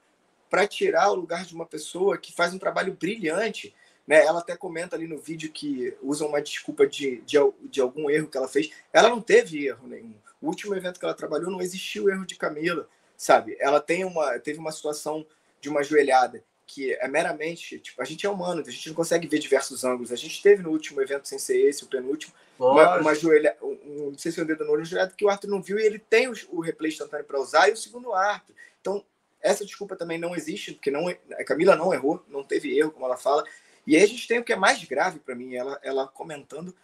para 0.48 0.66
tirar 0.66 1.10
o 1.10 1.14
lugar 1.14 1.44
de 1.44 1.54
uma 1.54 1.66
pessoa 1.66 2.16
que 2.16 2.32
faz 2.32 2.54
um 2.54 2.58
trabalho 2.58 2.94
brilhante. 2.94 3.74
Né? 4.06 4.24
Ela 4.24 4.40
até 4.40 4.56
comenta 4.56 4.96
ali 4.96 5.06
no 5.06 5.18
vídeo 5.18 5.52
que 5.52 5.96
usa 6.02 6.24
uma 6.24 6.40
desculpa 6.40 6.86
de, 6.86 7.20
de, 7.22 7.36
de 7.64 7.80
algum 7.80 8.08
erro 8.08 8.28
que 8.28 8.36
ela 8.36 8.48
fez. 8.48 8.70
Ela 8.92 9.10
não 9.10 9.20
teve 9.20 9.66
erro 9.66 9.86
nenhum. 9.86 10.14
O 10.40 10.46
último 10.46 10.74
evento 10.74 10.98
que 10.98 11.04
ela 11.04 11.14
trabalhou 11.14 11.50
não 11.50 11.60
existiu 11.60 12.08
erro 12.08 12.24
de 12.24 12.36
Camila, 12.36 12.88
sabe? 13.16 13.56
Ela 13.60 13.80
tem 13.80 14.04
uma, 14.04 14.38
teve 14.38 14.58
uma 14.58 14.72
situação 14.72 15.26
de 15.60 15.68
uma 15.68 15.82
joelhada 15.82 16.42
que 16.68 16.92
é 16.92 17.08
meramente, 17.08 17.78
tipo, 17.78 18.00
a 18.00 18.04
gente 18.04 18.26
é 18.26 18.30
humano, 18.30 18.60
a 18.60 18.70
gente 18.70 18.88
não 18.88 18.94
consegue 18.94 19.26
ver 19.26 19.38
diversos 19.38 19.84
ângulos. 19.84 20.12
A 20.12 20.16
gente 20.16 20.42
teve 20.42 20.62
no 20.62 20.70
último 20.70 21.00
evento, 21.00 21.26
sem 21.26 21.38
ser 21.38 21.56
esse, 21.66 21.82
o 21.82 21.86
penúltimo, 21.86 22.34
uma, 22.58 22.98
uma 22.98 23.14
joelha, 23.14 23.56
um, 23.62 24.10
não 24.10 24.18
sei 24.18 24.30
se 24.30 24.38
é 24.38 24.42
um 24.42 24.46
dedo 24.46 24.66
no 24.66 24.72
olho, 24.72 24.84
joelhada 24.84 25.14
que 25.16 25.24
o 25.24 25.30
Arthur 25.30 25.48
não 25.48 25.62
viu 25.62 25.78
e 25.78 25.86
ele 25.86 25.98
tem 25.98 26.28
o, 26.28 26.34
o 26.50 26.60
replay 26.60 26.92
instantâneo 26.92 27.24
para 27.24 27.40
usar 27.40 27.70
e 27.70 27.72
o 27.72 27.76
segundo 27.76 28.12
Arthur. 28.12 28.54
Então, 28.82 29.02
essa 29.40 29.64
desculpa 29.64 29.96
também 29.96 30.18
não 30.18 30.36
existe, 30.36 30.74
porque 30.74 30.90
não, 30.90 31.08
a 31.08 31.44
Camila 31.44 31.74
não 31.74 31.94
errou, 31.94 32.22
não 32.28 32.44
teve 32.44 32.78
erro, 32.78 32.90
como 32.90 33.06
ela 33.06 33.16
fala. 33.16 33.42
E 33.86 33.96
aí 33.96 34.02
a 34.02 34.06
gente 34.06 34.28
tem 34.28 34.38
o 34.38 34.44
que 34.44 34.52
é 34.52 34.56
mais 34.56 34.84
grave 34.84 35.18
para 35.20 35.34
mim, 35.34 35.54
ela, 35.54 35.80
ela 35.82 36.06
comentando 36.06 36.76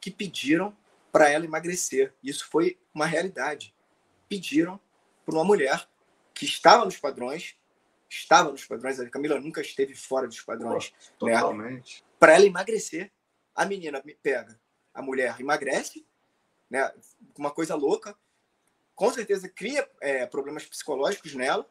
que 0.00 0.10
pediram 0.10 0.76
para 1.12 1.30
ela 1.30 1.44
emagrecer. 1.44 2.12
Isso 2.24 2.48
foi 2.48 2.76
uma 2.92 3.06
realidade. 3.06 3.72
Pediram 4.28 4.80
por 5.24 5.34
uma 5.34 5.44
mulher 5.44 5.86
que 6.34 6.44
estava 6.44 6.84
nos 6.84 6.96
padrões, 6.96 7.54
estava 8.08 8.50
nos 8.50 8.64
padrões, 8.64 8.98
a 8.98 9.08
Camila 9.08 9.40
nunca 9.40 9.60
esteve 9.60 9.94
fora 9.94 10.26
dos 10.26 10.40
padrões. 10.40 10.92
Pô, 11.18 11.26
né? 11.26 11.34
totalmente. 11.34 12.04
Para 12.18 12.34
ela 12.34 12.46
emagrecer, 12.46 13.12
a 13.54 13.64
menina 13.64 14.02
pega, 14.22 14.58
a 14.94 15.02
mulher 15.02 15.36
emagrece, 15.38 16.06
né? 16.70 16.90
Uma 17.36 17.50
coisa 17.50 17.74
louca, 17.74 18.16
com 18.94 19.12
certeza 19.12 19.48
cria 19.48 19.88
é, 20.00 20.26
problemas 20.26 20.64
psicológicos 20.64 21.34
nela. 21.34 21.68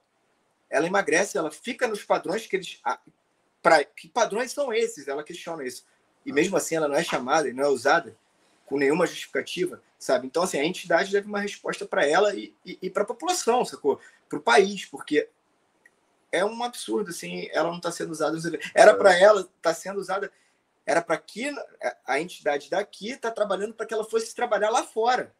Ela 0.70 0.88
emagrece, 0.88 1.38
ela 1.38 1.52
fica 1.52 1.88
nos 1.88 2.04
padrões 2.04 2.46
que 2.46 2.56
eles. 2.56 2.82
Pra, 3.62 3.84
que 3.84 4.08
padrões 4.08 4.52
são 4.52 4.74
esses? 4.74 5.08
Ela 5.08 5.24
questiona 5.24 5.66
isso. 5.66 5.86
E 6.26 6.32
mesmo 6.32 6.58
assim 6.58 6.76
ela 6.76 6.88
não 6.88 6.96
é 6.96 7.04
chamada 7.04 7.50
e 7.50 7.54
não 7.54 7.64
é 7.64 7.68
usada 7.68 8.18
com 8.66 8.78
nenhuma 8.78 9.08
justificativa, 9.08 9.82
sabe? 9.98 10.28
Então, 10.28 10.44
assim, 10.44 10.60
a 10.60 10.66
entidade 10.66 11.12
deve 11.12 11.28
uma 11.28 11.40
resposta 11.40 11.86
para 11.86 12.06
ela 12.06 12.36
e, 12.36 12.54
e, 12.66 12.78
e 12.82 12.90
para 12.90 13.04
a 13.04 13.06
população, 13.06 13.64
sacou? 13.64 14.00
Para 14.28 14.40
o 14.40 14.42
país, 14.42 14.86
porque 14.86 15.30
é 16.38 16.46
um 16.46 16.64
absurdo, 16.64 17.10
assim, 17.10 17.48
ela 17.52 17.70
não 17.70 17.78
está 17.78 17.92
sendo 17.92 18.12
usada. 18.12 18.38
Era 18.74 18.94
para 18.96 19.16
é. 19.16 19.22
ela 19.22 19.42
estar 19.42 19.52
tá 19.62 19.74
sendo 19.74 20.00
usada, 20.00 20.32
era 20.86 21.02
para 21.02 21.18
que 21.18 21.54
a 22.06 22.20
entidade 22.20 22.70
daqui 22.70 23.12
está 23.12 23.32
trabalhando 23.32 23.74
para 23.74 23.86
que 23.86 23.94
ela 23.94 24.06
fosse 24.06 24.34
trabalhar 24.34 24.70
lá 24.70 24.84
fora, 24.84 25.34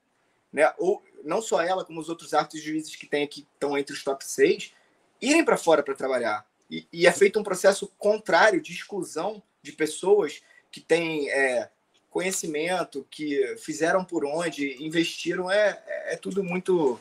né? 0.52 0.74
Ou 0.78 1.04
não 1.24 1.42
só 1.42 1.62
ela, 1.62 1.86
como 1.86 2.00
os 2.00 2.10
outros 2.10 2.34
artes 2.34 2.62
juízes 2.62 2.96
que 2.96 3.08
tem 3.08 3.24
aqui, 3.24 3.48
estão 3.54 3.78
entre 3.78 3.94
os 3.94 4.04
top 4.04 4.26
6, 4.26 4.74
irem 5.22 5.44
para 5.44 5.58
fora 5.58 5.84
para 5.84 5.96
trabalhar. 5.96 6.46
E, 6.70 6.86
e, 6.92 7.08
é 7.08 7.12
feito 7.12 7.40
um 7.40 7.44
processo 7.44 7.88
contrário 7.98 8.62
de 8.62 8.74
exclusão 8.74 9.42
de 9.62 9.72
pessoas 9.72 10.42
que 10.70 10.82
têm 10.82 11.30
é, 11.30 11.70
conhecimento, 12.10 13.08
que 13.10 13.56
fizeram 13.58 14.04
por 14.04 14.26
onde, 14.26 14.84
investiram, 14.84 15.50
é, 15.50 15.82
é 16.08 16.18
tudo 16.18 16.44
muito 16.44 17.00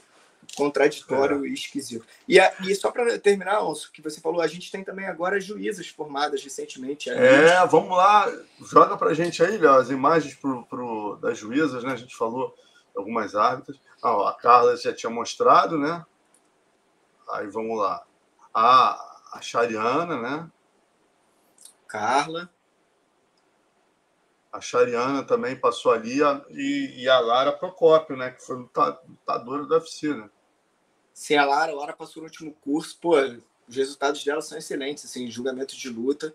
contraditório 0.54 1.44
é. 1.44 1.48
e 1.48 1.54
esquisito. 1.54 2.06
E, 2.28 2.38
a, 2.38 2.52
e 2.60 2.74
só 2.74 2.90
para 2.90 3.18
terminar, 3.18 3.56
Alonso, 3.56 3.90
que 3.92 4.02
você 4.02 4.20
falou, 4.20 4.40
a 4.40 4.46
gente 4.46 4.70
tem 4.70 4.84
também 4.84 5.06
agora 5.06 5.40
juízas 5.40 5.88
formadas 5.88 6.42
recentemente. 6.42 7.10
É, 7.10 7.66
vamos 7.66 7.96
lá, 7.96 8.30
joga 8.60 8.96
para 8.96 9.10
a 9.10 9.14
gente 9.14 9.42
aí, 9.42 9.56
Léo, 9.56 9.74
as 9.74 9.90
imagens 9.90 10.34
pro, 10.34 10.64
pro, 10.66 11.16
das 11.16 11.38
juízas, 11.38 11.82
né? 11.82 11.92
A 11.92 11.96
gente 11.96 12.16
falou 12.16 12.54
algumas 12.96 13.34
árbitras. 13.34 13.78
Ah, 14.02 14.30
a 14.30 14.34
Carla 14.34 14.76
já 14.76 14.92
tinha 14.92 15.10
mostrado, 15.10 15.78
né? 15.78 16.04
Aí 17.30 17.46
vamos 17.48 17.78
lá. 17.78 18.04
A, 18.54 19.18
a 19.32 19.40
Chariana, 19.40 20.20
né? 20.20 20.50
Carla. 21.86 22.50
A 24.52 24.60
Chariana 24.60 25.22
também 25.22 25.54
passou 25.54 25.92
ali 25.92 26.22
a, 26.22 26.42
e, 26.50 27.02
e, 27.02 27.08
a 27.08 27.18
Lara 27.20 27.52
Procópio, 27.52 28.16
né? 28.16 28.30
Que 28.30 28.42
foi 28.42 28.56
lutadora 28.56 29.64
do 29.64 29.74
UFC, 29.74 30.14
Sim, 31.16 31.36
a 31.36 31.46
Lara, 31.46 31.72
a 31.72 31.74
Lara 31.74 31.92
passou 31.94 32.22
no 32.22 32.28
último 32.28 32.52
curso, 32.60 32.98
pô, 33.00 33.16
os 33.66 33.74
resultados 33.74 34.22
dela 34.22 34.42
são 34.42 34.58
excelentes, 34.58 35.06
assim, 35.06 35.30
julgamento 35.30 35.74
de 35.74 35.88
luta. 35.88 36.34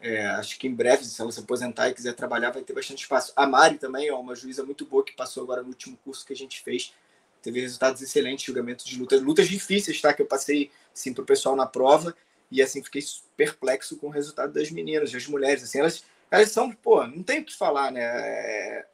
É, 0.00 0.24
acho 0.28 0.58
que 0.58 0.66
em 0.66 0.74
breve, 0.74 1.04
se 1.04 1.20
ela 1.20 1.30
se 1.30 1.38
aposentar 1.38 1.90
e 1.90 1.94
quiser 1.94 2.14
trabalhar, 2.14 2.50
vai 2.50 2.62
ter 2.62 2.72
bastante 2.72 3.02
espaço. 3.02 3.34
A 3.36 3.46
Mari 3.46 3.76
também, 3.76 4.10
ó, 4.10 4.18
uma 4.18 4.34
juíza 4.34 4.64
muito 4.64 4.86
boa 4.86 5.04
que 5.04 5.12
passou 5.14 5.42
agora 5.42 5.62
no 5.62 5.68
último 5.68 5.98
curso 6.02 6.24
que 6.24 6.32
a 6.32 6.36
gente 6.36 6.62
fez. 6.62 6.94
Teve 7.42 7.60
resultados 7.60 8.00
excelentes, 8.00 8.46
julgamento 8.46 8.86
de 8.86 8.98
luta. 8.98 9.16
Lutas 9.18 9.48
difíceis, 9.48 10.00
tá? 10.00 10.14
Que 10.14 10.22
eu 10.22 10.26
passei, 10.26 10.70
assim, 10.94 11.12
pro 11.12 11.22
pessoal 11.22 11.54
na 11.54 11.66
prova. 11.66 12.16
E, 12.50 12.62
assim, 12.62 12.82
fiquei 12.82 13.02
perplexo 13.36 13.98
com 13.98 14.06
o 14.06 14.10
resultado 14.10 14.50
das 14.50 14.70
meninas, 14.70 15.12
das 15.12 15.26
mulheres. 15.26 15.62
Assim, 15.62 15.80
elas 15.80 16.02
elas 16.30 16.50
são, 16.50 16.72
pô, 16.72 17.06
não 17.06 17.22
tem 17.22 17.40
o 17.40 17.44
que 17.44 17.54
falar, 17.54 17.92
né? 17.92 18.00
É, 18.02 18.86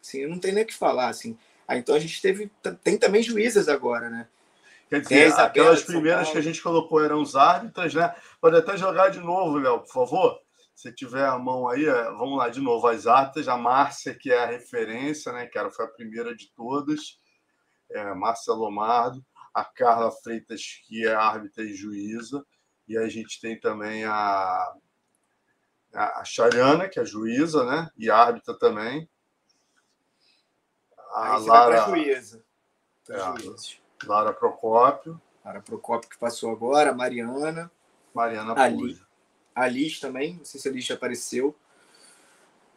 assim, 0.00 0.26
não 0.26 0.38
tem 0.38 0.52
nem 0.52 0.64
o 0.64 0.66
que 0.66 0.74
falar, 0.74 1.08
assim. 1.08 1.36
Ah, 1.68 1.76
então 1.76 1.94
a 1.94 2.00
gente 2.00 2.22
teve, 2.22 2.50
tem 2.82 2.96
também 2.96 3.22
juízas 3.22 3.68
agora, 3.68 4.08
né? 4.08 4.26
Quer 4.92 5.00
dizer, 5.00 5.32
aquelas 5.40 5.82
primeiras 5.82 6.30
que 6.30 6.36
a 6.36 6.42
gente 6.42 6.62
colocou 6.62 7.02
eram 7.02 7.22
os 7.22 7.34
árbitros, 7.34 7.94
né? 7.94 8.14
Pode 8.38 8.58
até 8.58 8.76
jogar 8.76 9.08
de 9.08 9.20
novo, 9.20 9.56
Léo, 9.56 9.80
por 9.80 9.90
favor. 9.90 10.38
Se 10.74 10.92
tiver 10.92 11.24
a 11.24 11.38
mão 11.38 11.66
aí, 11.66 11.86
é, 11.86 12.04
vamos 12.10 12.36
lá 12.36 12.50
de 12.50 12.60
novo. 12.60 12.86
As 12.86 13.06
árbitras, 13.06 13.48
a 13.48 13.56
Márcia, 13.56 14.14
que 14.14 14.30
é 14.30 14.44
a 14.44 14.46
referência, 14.46 15.32
né? 15.32 15.46
Que 15.46 15.58
era, 15.58 15.70
foi 15.70 15.86
a 15.86 15.88
primeira 15.88 16.36
de 16.36 16.52
todas. 16.54 17.18
É, 17.90 18.12
Márcia 18.12 18.52
Lomardo. 18.52 19.24
A 19.54 19.64
Carla 19.64 20.10
Freitas, 20.10 20.60
que 20.86 21.06
é 21.06 21.14
árbitra 21.14 21.64
e 21.64 21.72
juíza. 21.72 22.44
E 22.86 22.98
a 22.98 23.08
gente 23.08 23.40
tem 23.40 23.58
também 23.58 24.04
a 24.04 24.74
a 25.94 26.22
Chariana, 26.24 26.86
que 26.86 27.00
é 27.00 27.04
juíza, 27.04 27.64
né? 27.64 27.88
E 27.96 28.10
árbitra 28.10 28.58
também. 28.58 29.08
A 31.14 31.36
Aí 31.36 31.46
Lara. 31.46 31.84
Juíza. 31.86 32.44
É, 33.08 33.81
Lara 34.06 34.32
Procópio. 34.32 35.20
Lara 35.44 35.60
Procópio 35.60 36.08
que 36.08 36.18
passou 36.18 36.50
agora, 36.50 36.92
Mariana. 36.92 37.70
Mariana 38.14 38.54
Ali. 38.60 39.00
A 39.54 39.66
Liz 39.66 40.00
também, 40.00 40.36
não 40.36 40.44
sei 40.44 40.60
se 40.60 40.68
a 40.68 40.72
Liz 40.72 40.84
já 40.84 40.94
apareceu. 40.94 41.54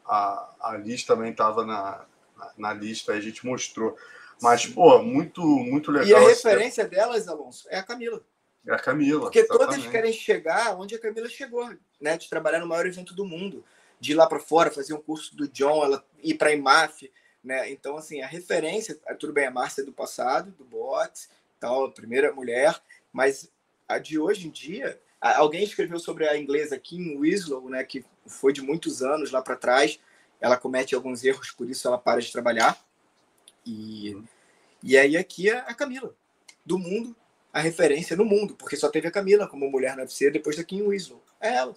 A, 0.05 0.53
a 0.59 0.77
Liz 0.77 1.03
também 1.03 1.31
estava 1.31 1.65
na, 1.65 2.05
na, 2.37 2.51
na, 2.57 2.73
lista, 2.73 3.13
aí 3.13 3.19
a 3.19 3.21
gente 3.21 3.45
mostrou. 3.45 3.97
Mas, 4.41 4.65
pô, 4.65 5.01
muito, 5.01 5.41
muito 5.41 5.91
legal. 5.91 6.07
E 6.07 6.13
a 6.13 6.27
referência 6.27 6.85
delas, 6.85 7.27
Alonso, 7.27 7.67
é 7.69 7.77
a 7.79 7.83
Camila. 7.83 8.21
É 8.67 8.73
a 8.73 8.79
Camila. 8.79 9.21
Porque 9.21 9.39
exatamente. 9.39 9.67
todas 9.67 9.87
querem 9.87 10.11
chegar 10.11 10.75
onde 10.75 10.95
a 10.95 10.99
Camila 10.99 11.29
chegou, 11.29 11.69
né? 11.99 12.17
De 12.17 12.29
trabalhar 12.29 12.59
no 12.59 12.67
maior 12.67 12.85
evento 12.85 13.13
do 13.13 13.25
mundo, 13.25 13.63
de 13.99 14.11
ir 14.11 14.15
lá 14.15 14.27
para 14.27 14.39
fora, 14.39 14.69
fazer 14.69 14.93
um 14.93 15.01
curso 15.01 15.35
do 15.35 15.47
John, 15.47 15.83
ela 15.83 16.05
ir 16.21 16.33
para 16.35 16.49
a 16.49 16.53
IMAF, 16.53 17.09
né? 17.45 17.71
Então, 17.71 17.95
assim, 17.95 18.21
a 18.21 18.27
referência, 18.27 18.99
tudo 19.19 19.31
bem, 19.31 19.45
a 19.45 19.51
Márcia 19.51 19.81
é 19.81 19.85
do 19.85 19.93
passado, 19.93 20.51
do 20.51 20.65
boxe, 20.65 21.29
tal, 21.59 21.85
a 21.85 21.91
primeira 21.91 22.33
mulher, 22.33 22.81
mas 23.13 23.51
a 23.87 23.99
de 23.99 24.19
hoje 24.19 24.47
em 24.47 24.49
dia, 24.49 24.99
alguém 25.21 25.63
escreveu 25.63 25.99
sobre 25.99 26.27
a 26.27 26.37
inglesa 26.37 26.77
Kim 26.79 27.19
Winslow, 27.19 27.69
né? 27.69 27.83
Que 27.83 28.03
foi 28.25 28.51
de 28.51 28.61
muitos 28.61 29.03
anos 29.03 29.31
lá 29.31 29.41
para 29.41 29.55
trás. 29.55 29.99
Ela 30.41 30.57
comete 30.57 30.95
alguns 30.95 31.23
erros, 31.23 31.51
por 31.51 31.69
isso 31.69 31.87
ela 31.87 31.97
para 31.97 32.19
de 32.19 32.31
trabalhar. 32.31 32.83
E, 33.65 34.17
e 34.81 34.97
aí 34.97 35.15
aqui 35.15 35.49
é 35.49 35.57
a 35.59 35.73
Camila, 35.73 36.13
do 36.65 36.79
mundo, 36.79 37.15
a 37.53 37.59
referência 37.59 38.17
no 38.17 38.25
mundo, 38.25 38.55
porque 38.55 38.75
só 38.75 38.89
teve 38.89 39.07
a 39.07 39.11
Camila 39.11 39.47
como 39.47 39.69
mulher 39.69 39.95
na 39.95 40.03
UFC 40.03 40.31
depois 40.31 40.57
da 40.57 40.63
Kim 40.63 40.81
Winslow. 40.81 41.23
É 41.39 41.55
ela. 41.55 41.75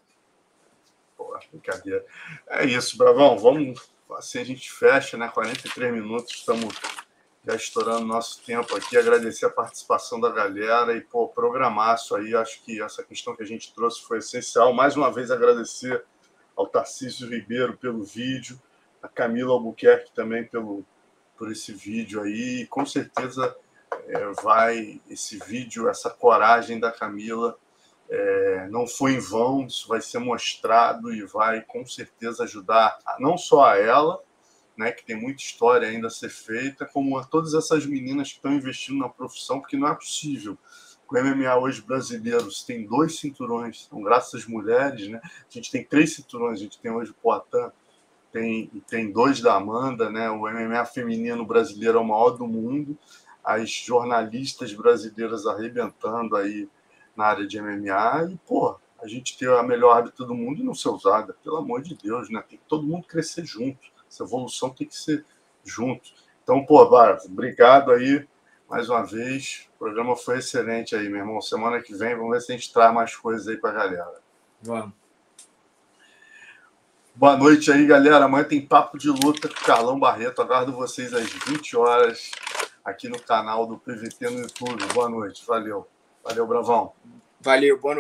Pô, 1.16 1.38
brincadeira. 1.50 2.04
É 2.48 2.64
isso, 2.64 2.96
Bravão. 2.96 3.38
Vamos. 3.38 3.97
Assim 4.16 4.38
a 4.40 4.44
gente 4.44 4.70
fecha, 4.72 5.16
né? 5.16 5.28
43 5.28 5.92
minutos, 5.92 6.34
estamos 6.34 6.74
já 7.46 7.54
estourando 7.54 8.06
nosso 8.06 8.42
tempo 8.42 8.74
aqui. 8.76 8.96
Agradecer 8.96 9.46
a 9.46 9.50
participação 9.50 10.20
da 10.20 10.30
galera 10.30 10.96
e, 10.96 11.00
pô, 11.00 11.28
programaço 11.28 12.16
aí. 12.16 12.34
Acho 12.34 12.62
que 12.62 12.82
essa 12.82 13.02
questão 13.02 13.36
que 13.36 13.42
a 13.42 13.46
gente 13.46 13.72
trouxe 13.74 14.02
foi 14.02 14.18
essencial. 14.18 14.72
Mais 14.72 14.96
uma 14.96 15.12
vez, 15.12 15.30
agradecer 15.30 16.04
ao 16.56 16.66
Tarcísio 16.66 17.28
Ribeiro 17.28 17.76
pelo 17.76 18.02
vídeo, 18.02 18.60
a 19.02 19.08
Camila 19.08 19.52
Albuquerque 19.52 20.12
também 20.12 20.44
pelo, 20.44 20.84
por 21.36 21.52
esse 21.52 21.72
vídeo 21.72 22.22
aí. 22.22 22.62
E, 22.62 22.66
com 22.66 22.84
certeza 22.84 23.56
é, 24.06 24.32
vai 24.42 25.00
esse 25.08 25.38
vídeo, 25.38 25.88
essa 25.88 26.10
coragem 26.10 26.80
da 26.80 26.90
Camila 26.90 27.56
é, 28.08 28.68
não 28.70 28.86
foi 28.86 29.12
em 29.12 29.18
vão, 29.18 29.66
isso 29.66 29.86
vai 29.88 30.00
ser 30.00 30.18
mostrado 30.18 31.12
e 31.12 31.24
vai 31.26 31.62
com 31.62 31.84
certeza 31.84 32.44
ajudar 32.44 32.98
não 33.18 33.36
só 33.36 33.66
a 33.66 33.76
ela, 33.76 34.20
né, 34.76 34.92
que 34.92 35.04
tem 35.04 35.16
muita 35.16 35.42
história 35.42 35.88
ainda 35.88 36.06
a 36.06 36.10
ser 36.10 36.30
feita, 36.30 36.86
como 36.86 37.18
a 37.18 37.24
todas 37.24 37.52
essas 37.54 37.84
meninas 37.84 38.28
que 38.30 38.36
estão 38.36 38.52
investindo 38.52 38.98
na 38.98 39.08
profissão, 39.08 39.60
porque 39.60 39.76
não 39.76 39.88
é 39.88 39.94
possível. 39.94 40.56
O 41.10 41.18
MMA 41.18 41.56
hoje 41.56 41.82
brasileiro 41.82 42.48
tem 42.66 42.86
dois 42.86 43.18
cinturões, 43.18 43.86
então, 43.86 44.02
graças 44.02 44.42
às 44.42 44.46
mulheres, 44.46 45.08
né? 45.08 45.20
A 45.24 45.50
gente 45.50 45.70
tem 45.70 45.82
três 45.82 46.14
cinturões, 46.14 46.60
a 46.60 46.62
gente 46.62 46.78
tem 46.78 46.92
hoje 46.92 47.10
o 47.10 47.14
Poitin, 47.14 47.72
tem, 48.30 48.70
tem 48.86 49.10
dois 49.10 49.40
da 49.40 49.54
Amanda, 49.54 50.10
né? 50.10 50.30
O 50.30 50.40
MMA 50.42 50.84
feminino 50.84 51.46
brasileiro 51.46 51.98
é 51.98 52.00
o 52.00 52.06
maior 52.06 52.30
do 52.30 52.46
mundo 52.46 52.96
as 53.48 53.70
jornalistas 53.70 54.74
brasileiras 54.74 55.46
arrebentando 55.46 56.36
aí 56.36 56.68
na 57.18 57.24
área 57.24 57.46
de 57.48 57.60
MMA 57.60 58.30
e, 58.30 58.36
pô, 58.46 58.78
a 59.02 59.08
gente 59.08 59.36
ter 59.36 59.50
a 59.50 59.62
melhor 59.62 59.96
árbitra 59.96 60.24
do 60.24 60.36
mundo 60.36 60.60
e 60.60 60.64
não 60.64 60.72
ser 60.72 60.88
usada, 60.88 61.36
pelo 61.42 61.56
amor 61.56 61.82
de 61.82 61.96
Deus, 61.96 62.30
né? 62.30 62.42
Tem 62.48 62.56
que 62.56 62.64
todo 62.68 62.86
mundo 62.86 63.08
crescer 63.08 63.44
junto. 63.44 63.80
Essa 64.08 64.22
evolução 64.22 64.70
tem 64.70 64.86
que 64.86 64.96
ser 64.96 65.24
junto. 65.64 66.10
Então, 66.44 66.64
pô, 66.64 66.88
Bárbara, 66.88 67.20
obrigado 67.26 67.90
aí 67.90 68.24
mais 68.70 68.88
uma 68.88 69.04
vez. 69.04 69.68
O 69.74 69.78
programa 69.80 70.14
foi 70.14 70.38
excelente 70.38 70.94
aí, 70.94 71.08
meu 71.08 71.18
irmão. 71.18 71.40
Semana 71.40 71.82
que 71.82 71.92
vem, 71.92 72.14
vamos 72.14 72.30
ver 72.30 72.40
se 72.40 72.52
a 72.52 72.54
gente 72.54 72.72
traz 72.72 72.94
mais 72.94 73.16
coisas 73.16 73.48
aí 73.48 73.56
pra 73.56 73.72
galera. 73.72 74.20
Vamos. 74.62 74.92
Boa 77.16 77.36
noite 77.36 77.72
aí, 77.72 77.84
galera. 77.84 78.26
Amanhã 78.26 78.44
tem 78.44 78.64
Papo 78.64 78.96
de 78.96 79.08
Luta 79.08 79.48
com 79.48 79.64
Carlão 79.64 79.98
Barreto. 79.98 80.40
Aguardo 80.40 80.72
vocês 80.72 81.12
às 81.12 81.28
20 81.28 81.76
horas 81.76 82.30
aqui 82.84 83.08
no 83.08 83.20
canal 83.20 83.66
do 83.66 83.76
PVT 83.76 84.30
no 84.30 84.38
YouTube. 84.38 84.84
Boa 84.94 85.08
noite, 85.08 85.44
valeu. 85.44 85.88
Valeu, 86.28 86.46
Bravão. 86.46 86.92
Valeu, 87.40 87.80
boa 87.80 87.94
noite. 87.94 87.96